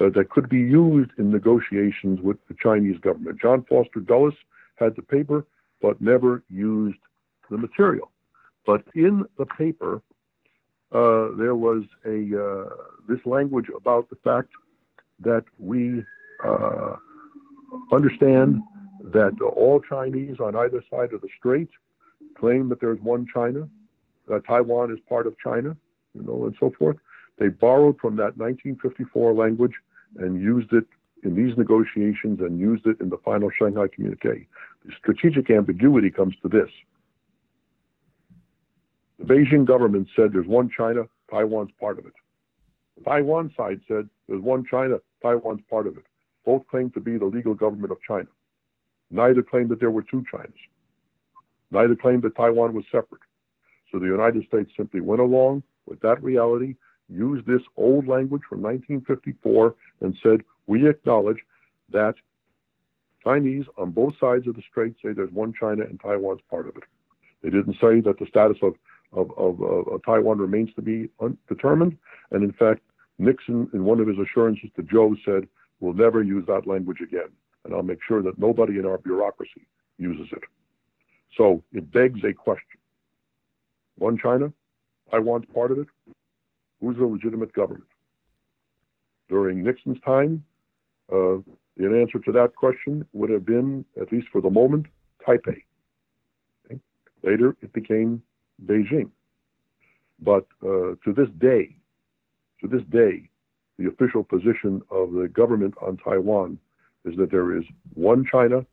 uh, 0.00 0.10
that 0.10 0.28
could 0.30 0.48
be 0.48 0.58
used 0.58 1.12
in 1.18 1.30
negotiations 1.30 2.20
with 2.20 2.36
the 2.48 2.56
Chinese 2.60 2.98
government. 2.98 3.40
John 3.40 3.64
Foster 3.68 4.00
Dulles 4.00 4.34
had 4.74 4.96
the 4.96 5.02
paper, 5.02 5.46
but 5.80 6.00
never 6.00 6.42
used 6.50 6.98
the 7.48 7.58
material. 7.58 8.10
But 8.66 8.82
in 8.96 9.24
the 9.38 9.46
paper, 9.46 10.02
uh, 10.90 11.28
there 11.38 11.54
was 11.54 11.84
a 12.04 12.18
uh, 12.36 12.74
this 13.08 13.24
language 13.24 13.66
about 13.76 14.10
the 14.10 14.16
fact 14.16 14.48
that 15.20 15.44
we 15.58 16.02
uh, 16.44 16.96
understand 17.92 18.60
that 19.12 19.32
all 19.40 19.80
Chinese 19.80 20.36
on 20.40 20.56
either 20.56 20.82
side 20.90 21.12
of 21.12 21.20
the 21.20 21.28
strait 21.38 21.68
claim 22.38 22.68
that 22.68 22.80
there's 22.80 23.00
one 23.00 23.26
China, 23.32 23.68
that 24.28 24.46
Taiwan 24.46 24.90
is 24.90 24.98
part 25.08 25.26
of 25.26 25.36
China, 25.38 25.76
you 26.14 26.22
know, 26.22 26.46
and 26.46 26.54
so 26.58 26.72
forth. 26.78 26.96
They 27.38 27.48
borrowed 27.48 27.98
from 27.98 28.16
that 28.16 28.36
1954 28.36 29.34
language 29.34 29.72
and 30.18 30.40
used 30.40 30.72
it 30.72 30.86
in 31.22 31.34
these 31.34 31.56
negotiations 31.56 32.40
and 32.40 32.58
used 32.58 32.86
it 32.86 33.00
in 33.00 33.08
the 33.08 33.18
final 33.24 33.50
Shanghai 33.58 33.86
communique. 33.92 34.46
The 34.84 34.92
strategic 34.98 35.50
ambiguity 35.50 36.10
comes 36.10 36.34
to 36.42 36.48
this. 36.48 36.68
The 39.18 39.24
Beijing 39.24 39.64
government 39.64 40.08
said 40.14 40.32
there's 40.32 40.46
one 40.46 40.70
China, 40.76 41.02
Taiwan's 41.30 41.70
part 41.80 41.98
of 41.98 42.06
it. 42.06 42.12
The 42.98 43.04
Taiwan 43.04 43.52
side 43.56 43.80
said 43.88 44.08
there's 44.28 44.42
one 44.42 44.64
China, 44.70 44.96
Taiwan's 45.22 45.62
part 45.70 45.86
of 45.86 45.96
it. 45.96 46.04
Both 46.44 46.66
claimed 46.68 46.94
to 46.94 47.00
be 47.00 47.16
the 47.16 47.24
legal 47.24 47.54
government 47.54 47.92
of 47.92 47.98
China. 48.06 48.28
Neither 49.10 49.42
claimed 49.42 49.70
that 49.70 49.80
there 49.80 49.90
were 49.90 50.02
two 50.02 50.24
Chinas. 50.32 50.52
Neither 51.70 51.96
claimed 51.96 52.22
that 52.22 52.36
Taiwan 52.36 52.74
was 52.74 52.84
separate. 52.90 53.22
So 53.90 53.98
the 53.98 54.06
United 54.06 54.44
States 54.46 54.70
simply 54.76 55.00
went 55.00 55.20
along 55.20 55.62
with 55.86 56.00
that 56.00 56.22
reality, 56.22 56.74
used 57.08 57.46
this 57.46 57.62
old 57.76 58.06
language 58.08 58.42
from 58.48 58.62
1954, 58.62 59.74
and 60.00 60.16
said, 60.22 60.42
we 60.66 60.88
acknowledge 60.88 61.38
that 61.90 62.14
Chinese 63.22 63.64
on 63.78 63.90
both 63.90 64.14
sides 64.20 64.46
of 64.46 64.54
the 64.54 64.62
strait 64.70 64.94
say 65.02 65.12
there's 65.12 65.32
one 65.32 65.52
China 65.58 65.82
and 65.82 66.00
Taiwan's 66.00 66.40
part 66.50 66.68
of 66.68 66.76
it. 66.76 66.84
They 67.42 67.50
didn't 67.50 67.74
say 67.74 68.00
that 68.00 68.18
the 68.18 68.26
status 68.28 68.56
of, 68.62 68.74
of, 69.12 69.30
of, 69.36 69.60
of 69.60 70.02
Taiwan 70.04 70.38
remains 70.38 70.70
to 70.74 70.82
be 70.82 71.08
undetermined. 71.20 71.96
And 72.30 72.42
in 72.42 72.52
fact, 72.52 72.80
Nixon, 73.18 73.68
in 73.72 73.84
one 73.84 74.00
of 74.00 74.08
his 74.08 74.18
assurances 74.18 74.70
to 74.76 74.82
Zhou, 74.82 75.14
said, 75.24 75.46
We'll 75.80 75.94
never 75.94 76.22
use 76.22 76.44
that 76.46 76.66
language 76.66 77.00
again. 77.00 77.28
And 77.64 77.74
I'll 77.74 77.82
make 77.82 78.00
sure 78.06 78.22
that 78.22 78.38
nobody 78.38 78.78
in 78.78 78.86
our 78.86 78.98
bureaucracy 78.98 79.66
uses 79.98 80.26
it. 80.32 80.42
So 81.36 81.62
it 81.72 81.90
begs 81.92 82.20
a 82.24 82.32
question 82.32 82.78
One 83.96 84.18
China, 84.18 84.52
Taiwan's 85.10 85.46
part 85.52 85.72
of 85.72 85.78
it. 85.78 85.88
Who's 86.80 86.96
the 86.96 87.06
legitimate 87.06 87.52
government? 87.52 87.88
During 89.28 89.62
Nixon's 89.62 90.00
time, 90.04 90.44
uh, 91.10 91.38
the 91.76 91.86
answer 91.86 92.18
to 92.18 92.32
that 92.32 92.54
question 92.54 93.06
would 93.12 93.30
have 93.30 93.44
been, 93.44 93.84
at 94.00 94.12
least 94.12 94.28
for 94.30 94.40
the 94.40 94.50
moment, 94.50 94.86
Taipei. 95.26 95.62
Okay? 96.66 96.80
Later, 97.22 97.56
it 97.62 97.72
became 97.72 98.22
Beijing. 98.66 99.10
But 100.20 100.46
uh, 100.62 100.94
to 101.04 101.12
this 101.16 101.28
day, 101.38 101.76
to 102.60 102.68
this 102.68 102.82
day, 102.90 103.28
the 103.78 103.88
official 103.88 104.22
position 104.22 104.82
of 104.90 105.12
the 105.12 105.28
government 105.28 105.74
on 105.82 105.96
Taiwan 105.96 106.58
is 107.04 107.16
that 107.16 107.30
there 107.30 107.56
is 107.56 107.64
one 107.94 108.24
China, 108.30 108.64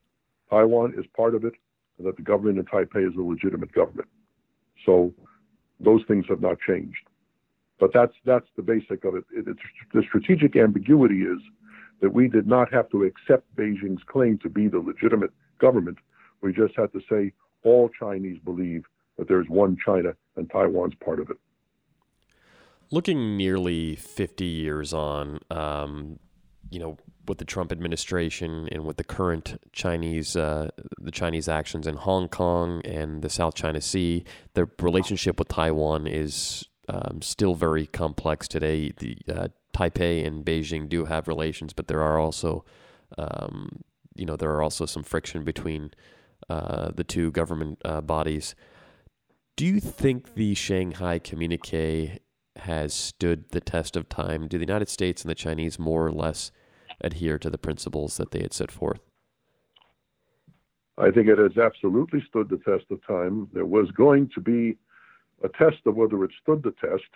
Taiwan 0.50 0.94
is 0.98 1.06
part 1.16 1.36
of 1.36 1.44
it, 1.44 1.54
and 1.98 2.08
that 2.08 2.16
the 2.18 2.24
government 2.24 2.60
in 2.60 2.66
Taipei 2.66 3.08
is 3.08 3.16
a 3.18 3.22
legitimate 3.22 3.72
government. 3.74 4.08
So 4.86 5.14
those 5.80 6.02
things 6.08 6.26
have 6.30 6.42
not 6.42 6.58
changed. 6.60 7.08
But 7.80 7.92
that's 7.94 8.14
that's 8.26 8.46
the 8.56 8.62
basic 8.62 9.04
of 9.06 9.16
it. 9.16 9.24
it 9.32 9.58
the 9.94 10.04
strategic 10.08 10.56
ambiguity 10.56 11.24
is 11.24 11.40
that 12.02 12.14
we 12.14 12.28
did 12.28 12.48
not 12.48 12.72
have 12.72 12.90
to 12.92 13.04
accept 13.04 13.44
Beijing's 13.56 14.04
claim 14.06 14.38
to 14.40 14.50
be 14.50 14.68
the 14.68 14.80
legitimate 14.80 15.32
government. 15.60 15.98
We 16.42 16.54
just 16.54 16.76
had 16.76 16.92
to 16.94 17.02
say 17.10 17.34
all 17.64 17.90
Chinese 18.00 18.40
believe 18.44 18.84
that 19.18 19.28
there's 19.28 19.48
one 19.50 19.78
China 19.84 20.14
and 20.36 20.50
Taiwan's 20.50 20.96
part 21.04 21.20
of 21.20 21.30
it. 21.30 21.38
Looking 22.92 23.38
nearly 23.38 23.96
50 23.96 24.44
years 24.46 24.94
on, 24.94 25.40
um, 25.50 26.20
you 26.70 26.80
know, 26.80 26.98
with 27.28 27.38
the 27.38 27.46
Trump 27.46 27.72
administration 27.72 28.68
and 28.72 28.84
with 28.84 28.98
the 28.98 29.04
current 29.04 29.62
Chinese 29.72 30.36
uh, 30.36 30.70
the 31.00 31.12
Chinese 31.12 31.48
actions 31.48 31.88
in 31.88 31.96
Hong 31.96 32.28
Kong 32.28 32.82
and 32.84 33.22
the 33.22 33.30
South 33.30 33.56
China 33.56 33.80
Sea, 33.80 34.26
the 34.54 34.68
relationship 34.80 35.40
with 35.40 35.48
Taiwan 35.48 36.08
is 36.08 36.66
um, 36.90 37.22
still 37.22 37.56
very 37.56 37.86
complex 37.88 38.48
today. 38.48 38.92
The 38.98 39.18
uh, 39.30 39.48
Taipei 39.74 40.26
and 40.26 40.44
Beijing 40.44 40.90
do 40.90 41.06
have 41.06 41.28
relations, 41.28 41.74
but 41.74 41.88
there 41.88 42.02
are 42.02 42.20
also, 42.20 42.66
um, 43.18 43.84
you 44.16 44.26
know, 44.26 44.36
there 44.36 44.52
are 44.52 44.62
also 44.62 44.86
some 44.86 45.04
friction 45.04 45.44
between 45.44 45.92
uh, 46.50 46.92
the 46.92 47.04
two 47.04 47.32
government 47.32 47.80
uh, 47.86 48.02
bodies. 48.02 48.56
Do 49.56 49.66
you 49.66 49.80
think 49.80 50.34
the 50.36 50.54
Shanghai 50.56 51.20
Communique 51.20 52.20
has 52.62 52.94
stood 52.94 53.50
the 53.50 53.62
test 53.62 53.96
of 53.96 54.08
time? 54.10 54.48
Do 54.48 54.58
the 54.58 54.66
United 54.66 54.90
States 54.90 55.24
and 55.24 55.30
the 55.30 55.36
Chinese 55.36 55.80
more 55.80 56.06
or 56.06 56.12
less 56.12 56.52
adhere 57.00 57.40
to 57.40 57.50
the 57.50 57.58
principles 57.58 58.18
that 58.18 58.32
they 58.32 58.42
had 58.42 58.54
set 58.54 58.72
forth? 58.72 59.02
I 60.98 61.10
think 61.10 61.28
it 61.28 61.40
has 61.40 61.58
absolutely 61.58 62.24
stood 62.28 62.50
the 62.50 62.58
test 62.58 62.86
of 62.92 63.06
time. 63.06 63.48
There 63.54 63.66
was 63.66 63.90
going 63.92 64.30
to 64.36 64.42
be 64.42 64.78
a 65.44 65.50
test 65.50 65.78
of 65.86 65.96
whether 65.96 66.24
it 66.24 66.32
stood 66.42 66.62
the 66.62 66.76
test 66.80 67.10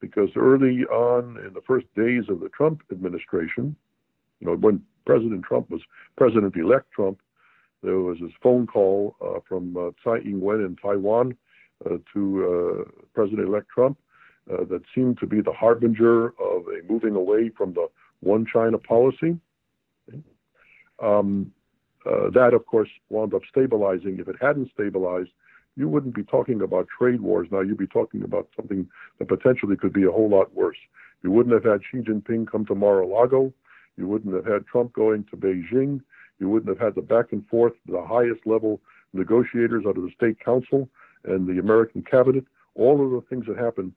because 0.00 0.30
early 0.36 0.84
on 0.84 1.36
in 1.44 1.52
the 1.52 1.62
first 1.66 1.86
days 1.96 2.24
of 2.28 2.40
the 2.40 2.48
Trump 2.50 2.82
administration, 2.92 3.74
you 4.40 4.46
know, 4.46 4.54
when 4.54 4.82
President 5.04 5.42
Trump 5.44 5.70
was 5.70 5.80
President-elect 6.16 6.90
Trump, 6.92 7.20
there 7.82 7.98
was 7.98 8.18
this 8.20 8.32
phone 8.42 8.66
call 8.66 9.16
uh, 9.20 9.40
from 9.48 9.76
uh, 9.76 9.90
Tsai 10.02 10.18
Ing-wen 10.18 10.60
in 10.60 10.76
Taiwan 10.76 11.36
uh, 11.84 11.96
to 12.12 12.84
uh, 12.86 12.90
President-elect 13.14 13.68
Trump 13.68 13.98
uh, 14.52 14.64
that 14.64 14.82
seemed 14.94 15.18
to 15.18 15.26
be 15.26 15.40
the 15.40 15.52
harbinger 15.52 16.26
of 16.26 16.66
a 16.68 16.80
moving 16.88 17.14
away 17.14 17.50
from 17.56 17.74
the 17.74 17.88
one 18.20 18.46
China 18.50 18.78
policy. 18.78 19.38
Um, 21.02 21.52
uh, 22.06 22.30
that, 22.30 22.54
of 22.54 22.64
course, 22.66 22.88
wound 23.10 23.34
up 23.34 23.42
stabilizing. 23.50 24.18
If 24.20 24.28
it 24.28 24.36
hadn't 24.40 24.70
stabilized, 24.72 25.30
you 25.76 25.88
wouldn't 25.88 26.14
be 26.14 26.22
talking 26.22 26.62
about 26.62 26.86
trade 26.88 27.20
wars 27.20 27.48
now. 27.50 27.60
You'd 27.60 27.76
be 27.76 27.86
talking 27.86 28.22
about 28.22 28.48
something 28.56 28.88
that 29.18 29.28
potentially 29.28 29.76
could 29.76 29.92
be 29.92 30.04
a 30.04 30.10
whole 30.12 30.28
lot 30.28 30.54
worse. 30.54 30.78
You 31.22 31.30
wouldn't 31.30 31.54
have 31.54 31.64
had 31.64 31.80
Xi 31.90 31.98
Jinping 31.98 32.50
come 32.50 32.64
to 32.66 32.74
Mar-a-Lago. 32.74 33.52
You 33.96 34.06
wouldn't 34.06 34.34
have 34.34 34.46
had 34.46 34.66
Trump 34.66 34.92
going 34.92 35.24
to 35.24 35.36
Beijing. 35.36 36.00
You 36.38 36.48
wouldn't 36.48 36.68
have 36.68 36.84
had 36.84 36.94
the 36.94 37.02
back 37.02 37.32
and 37.32 37.46
forth, 37.48 37.72
the 37.86 38.04
highest 38.04 38.46
level 38.46 38.80
negotiators 39.12 39.84
out 39.86 39.96
of 39.96 40.02
the 40.04 40.12
State 40.14 40.38
Council 40.38 40.88
and 41.24 41.46
the 41.46 41.58
American 41.58 42.02
cabinet. 42.02 42.44
All 42.74 43.04
of 43.04 43.10
the 43.10 43.26
things 43.28 43.46
that 43.46 43.58
happened, 43.58 43.92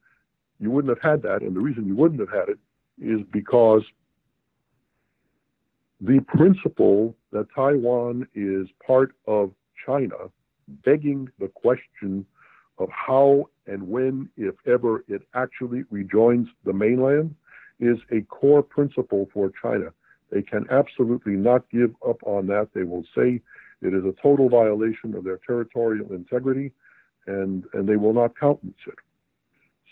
you 0.60 0.72
wouldn't 0.72 0.96
have 0.96 1.12
had 1.12 1.22
that. 1.24 1.42
And 1.42 1.56
the 1.56 1.60
reason 1.60 1.86
you 1.86 1.96
wouldn't 1.96 2.20
have 2.20 2.30
had 2.30 2.50
it 2.50 2.60
is 3.02 3.22
because 3.32 3.84
the 6.02 6.20
principle 6.28 7.16
that 7.32 7.48
Taiwan 7.54 8.28
is 8.34 8.68
part 8.86 9.14
of 9.28 9.52
China 9.86 10.16
begging 10.86 11.30
the 11.40 11.48
question 11.48 12.26
of 12.78 12.90
how 12.92 13.50
and 13.68 13.88
when, 13.88 14.30
if 14.38 14.56
ever, 14.66 15.04
it 15.08 15.22
actually 15.34 15.84
rejoins 15.90 16.48
the 16.66 16.74
mainland 16.74 17.36
is 17.80 17.98
a 18.12 18.22
core 18.22 18.64
principle 18.64 19.30
for 19.34 19.52
China. 19.62 19.92
They 20.32 20.42
can 20.42 20.66
absolutely 20.70 21.34
not 21.34 21.70
give 21.70 21.94
up 22.08 22.18
on 22.24 22.48
that. 22.48 22.70
They 22.74 22.84
will 22.84 23.04
say 23.16 23.42
it 23.82 23.94
is 23.94 24.04
a 24.06 24.14
total 24.22 24.50
violation 24.50 25.16
of 25.16 25.24
their 25.24 25.40
territorial 25.46 26.14
integrity, 26.14 26.72
and, 27.28 27.64
and 27.74 27.88
they 27.88 27.96
will 27.96 28.14
not 28.14 28.38
countenance 28.38 28.78
it. 28.88 28.96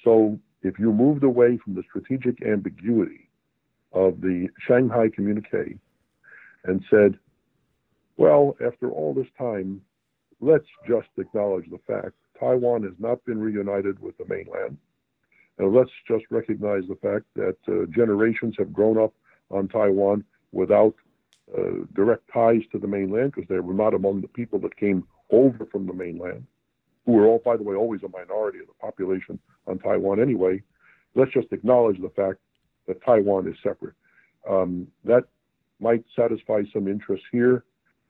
So 0.03 0.39
if 0.64 0.80
you 0.80 0.91
moved 0.91 1.24
away 1.24 1.58
from 1.64 1.76
the 1.76 1.84
strategic 1.89 2.45
ambiguity 2.45 3.30
of 3.93 4.22
the 4.22 4.49
Shanghai 4.68 5.10
communique 5.14 5.78
and 6.66 6.84
said, 6.89 7.18
well, 8.18 8.55
after 8.66 8.89
all 8.91 9.14
this 9.14 9.28
time, 9.38 9.82
let's 10.39 10.66
just 10.88 11.08
acknowledge 11.18 11.70
the 11.70 11.80
fact 11.88 12.14
Taiwan 12.39 12.84
has 12.84 12.93
not 12.99 13.24
been 13.26 13.39
reunited 13.39 13.99
with 14.01 14.18
the 14.18 14.26
mainland. 14.26 14.78
And 15.58 15.74
let's 15.74 15.91
just 16.08 16.26
recognize 16.30 16.84
the 16.88 16.97
fact 17.01 17.26
that 17.36 17.58
uh, 17.68 17.86
generations 17.95 18.55
have 18.60 18.74
grown 18.74 18.97
up 18.97 19.14
on 19.49 19.68
Taiwan 19.68 20.24
without 20.51 20.93
uh, 21.58 21.86
direct 21.95 22.24
ties 22.32 22.62
to 22.72 22.80
the 22.80 22.88
mainland 22.88 23.34
because 23.34 23.47
they 23.47 23.60
were 23.60 23.74
not 23.74 23.93
among 23.93 24.22
the 24.22 24.28
people 24.28 24.60
that 24.60 24.76
came 24.78 25.03
over 25.32 25.66
from 25.72 25.86
the 25.88 25.93
mainland, 25.93 26.45
who 27.08 27.14
were 27.14 27.26
all, 27.26 27.41
by 27.43 27.55
the 27.55 27.64
way, 27.64 27.74
always 27.74 28.01
a 28.03 28.10
minority 28.10 28.60
of 28.60 28.68
the 28.68 28.74
population 28.74 29.39
on 29.66 29.80
Taiwan 29.80 30.20
anyway. 30.20 30.62
Let's 31.16 31.32
just 31.32 31.47
acknowledge 31.51 31.99
the 32.01 32.10
fact 32.10 32.39
that 32.86 33.03
Taiwan 33.03 33.47
is 33.47 33.55
separate. 33.64 33.95
Um, 34.47 34.88
that 35.05 35.24
might 35.80 36.03
satisfy 36.16 36.64
some 36.74 36.88
interests 36.88 37.26
here, 37.32 37.64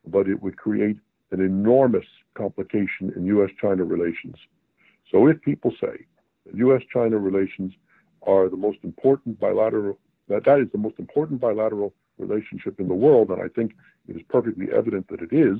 but 0.07 0.27
it 0.27 0.41
would 0.41 0.57
create 0.57 0.97
an 1.31 1.41
enormous 1.41 2.05
complication 2.33 3.13
in 3.15 3.25
U.S. 3.27 3.51
China 3.61 3.83
relations. 3.83 4.35
So 5.11 5.27
if 5.27 5.39
people 5.41 5.71
say 5.79 6.05
that 6.45 6.55
U.S. 6.55 6.81
China 6.91 7.19
relations 7.19 7.73
are 8.23 8.49
the 8.49 8.57
most 8.57 8.79
important 8.83 9.39
bilateral, 9.39 9.99
that 10.27 10.43
that 10.45 10.59
is 10.59 10.67
the 10.71 10.79
most 10.79 10.97
important 10.97 11.39
bilateral 11.39 11.93
relationship 12.17 12.79
in 12.79 12.87
the 12.87 12.95
world, 12.95 13.29
and 13.29 13.41
I 13.41 13.47
think 13.47 13.73
it 14.07 14.15
is 14.15 14.23
perfectly 14.27 14.67
evident 14.75 15.07
that 15.09 15.21
it 15.21 15.31
is, 15.31 15.59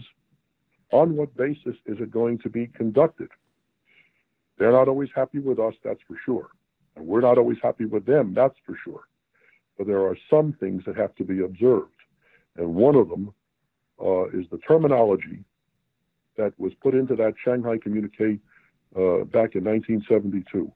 on 0.92 1.16
what 1.16 1.36
basis 1.36 1.76
is 1.86 1.98
it 2.00 2.12
going 2.12 2.38
to 2.40 2.50
be 2.50 2.68
conducted? 2.68 3.30
They're 4.58 4.72
not 4.72 4.88
always 4.88 5.10
happy 5.16 5.40
with 5.40 5.60
us, 5.60 5.74
that's 5.84 6.02
for 6.08 6.18
sure. 6.26 6.50
And 6.96 7.06
we're 7.06 7.22
not 7.22 7.38
always 7.38 7.58
happy 7.62 7.86
with 7.86 8.06
them, 8.06 8.34
that's 8.34 8.56
for 8.66 8.76
sure. 8.84 9.04
but 9.78 9.88
there 9.88 10.02
are 10.02 10.18
some 10.30 10.54
things 10.54 10.84
that 10.86 10.98
have 10.98 11.14
to 11.16 11.24
be 11.24 11.44
observed. 11.44 11.92
And 12.56 12.74
one 12.74 12.96
of 12.96 13.10
them 13.10 13.34
uh, 14.04 14.26
is 14.30 14.46
the 14.52 14.58
terminology 14.68 15.44
that 16.38 16.54
was 16.60 16.74
put 16.82 16.96
into 16.96 17.16
that 17.16 17.34
Shanghai 17.44 17.78
communique 17.78 18.40
uh, 18.96 19.26
back 19.26 19.56
in 19.56 19.64
1972. 19.64 20.72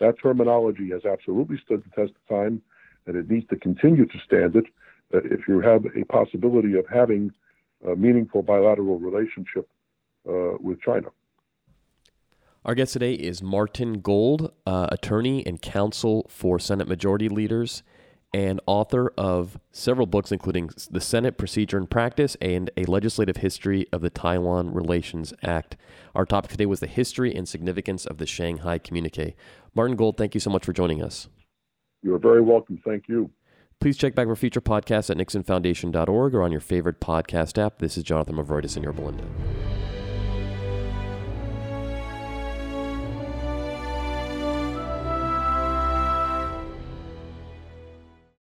That 0.00 0.14
terminology 0.20 0.90
has 0.90 1.04
absolutely 1.04 1.58
stood 1.64 1.84
the 1.84 2.02
test 2.02 2.16
of 2.16 2.28
time, 2.28 2.62
and 3.06 3.16
it 3.16 3.30
needs 3.30 3.46
to 3.48 3.56
continue 3.56 4.06
to 4.06 4.18
stand 4.24 4.56
it 4.56 4.64
uh, 5.14 5.18
if 5.24 5.46
you 5.46 5.60
have 5.60 5.84
a 5.94 6.04
possibility 6.04 6.76
of 6.78 6.86
having 6.92 7.30
a 7.86 7.96
meaningful 7.96 8.42
bilateral 8.42 8.98
relationship 8.98 9.68
uh, 10.28 10.56
with 10.60 10.80
China. 10.82 11.08
Our 12.64 12.74
guest 12.74 12.92
today 12.92 13.14
is 13.14 13.42
Martin 13.42 14.00
Gold, 14.00 14.52
uh, 14.66 14.88
attorney 14.92 15.46
and 15.46 15.62
counsel 15.62 16.26
for 16.28 16.58
Senate 16.58 16.88
Majority 16.88 17.28
Leaders 17.28 17.82
and 18.32 18.60
author 18.66 19.12
of 19.18 19.58
several 19.72 20.06
books, 20.06 20.30
including 20.30 20.70
The 20.90 21.00
Senate 21.00 21.36
Procedure 21.36 21.78
and 21.78 21.90
Practice 21.90 22.36
and 22.40 22.70
A 22.76 22.84
Legislative 22.84 23.38
History 23.38 23.86
of 23.92 24.02
the 24.02 24.10
Taiwan 24.10 24.72
Relations 24.72 25.32
Act. 25.42 25.76
Our 26.14 26.26
topic 26.26 26.50
today 26.50 26.66
was 26.66 26.80
the 26.80 26.86
history 26.86 27.34
and 27.34 27.48
significance 27.48 28.06
of 28.06 28.18
the 28.18 28.26
Shanghai 28.26 28.78
Communique. 28.78 29.34
Martin 29.74 29.96
Gold, 29.96 30.16
thank 30.16 30.34
you 30.34 30.40
so 30.40 30.50
much 30.50 30.64
for 30.64 30.72
joining 30.72 31.02
us. 31.02 31.28
You're 32.02 32.18
very 32.18 32.40
welcome. 32.40 32.80
Thank 32.84 33.08
you. 33.08 33.30
Please 33.80 33.96
check 33.96 34.14
back 34.14 34.26
for 34.26 34.36
future 34.36 34.60
podcasts 34.60 35.08
at 35.08 35.16
nixonfoundation.org 35.16 36.34
or 36.34 36.42
on 36.42 36.52
your 36.52 36.60
favorite 36.60 37.00
podcast 37.00 37.56
app. 37.56 37.78
This 37.78 37.96
is 37.96 38.04
Jonathan 38.04 38.36
Movroydis 38.36 38.76
in 38.76 38.82
Yorba 38.82 39.00
Linda. 39.00 39.24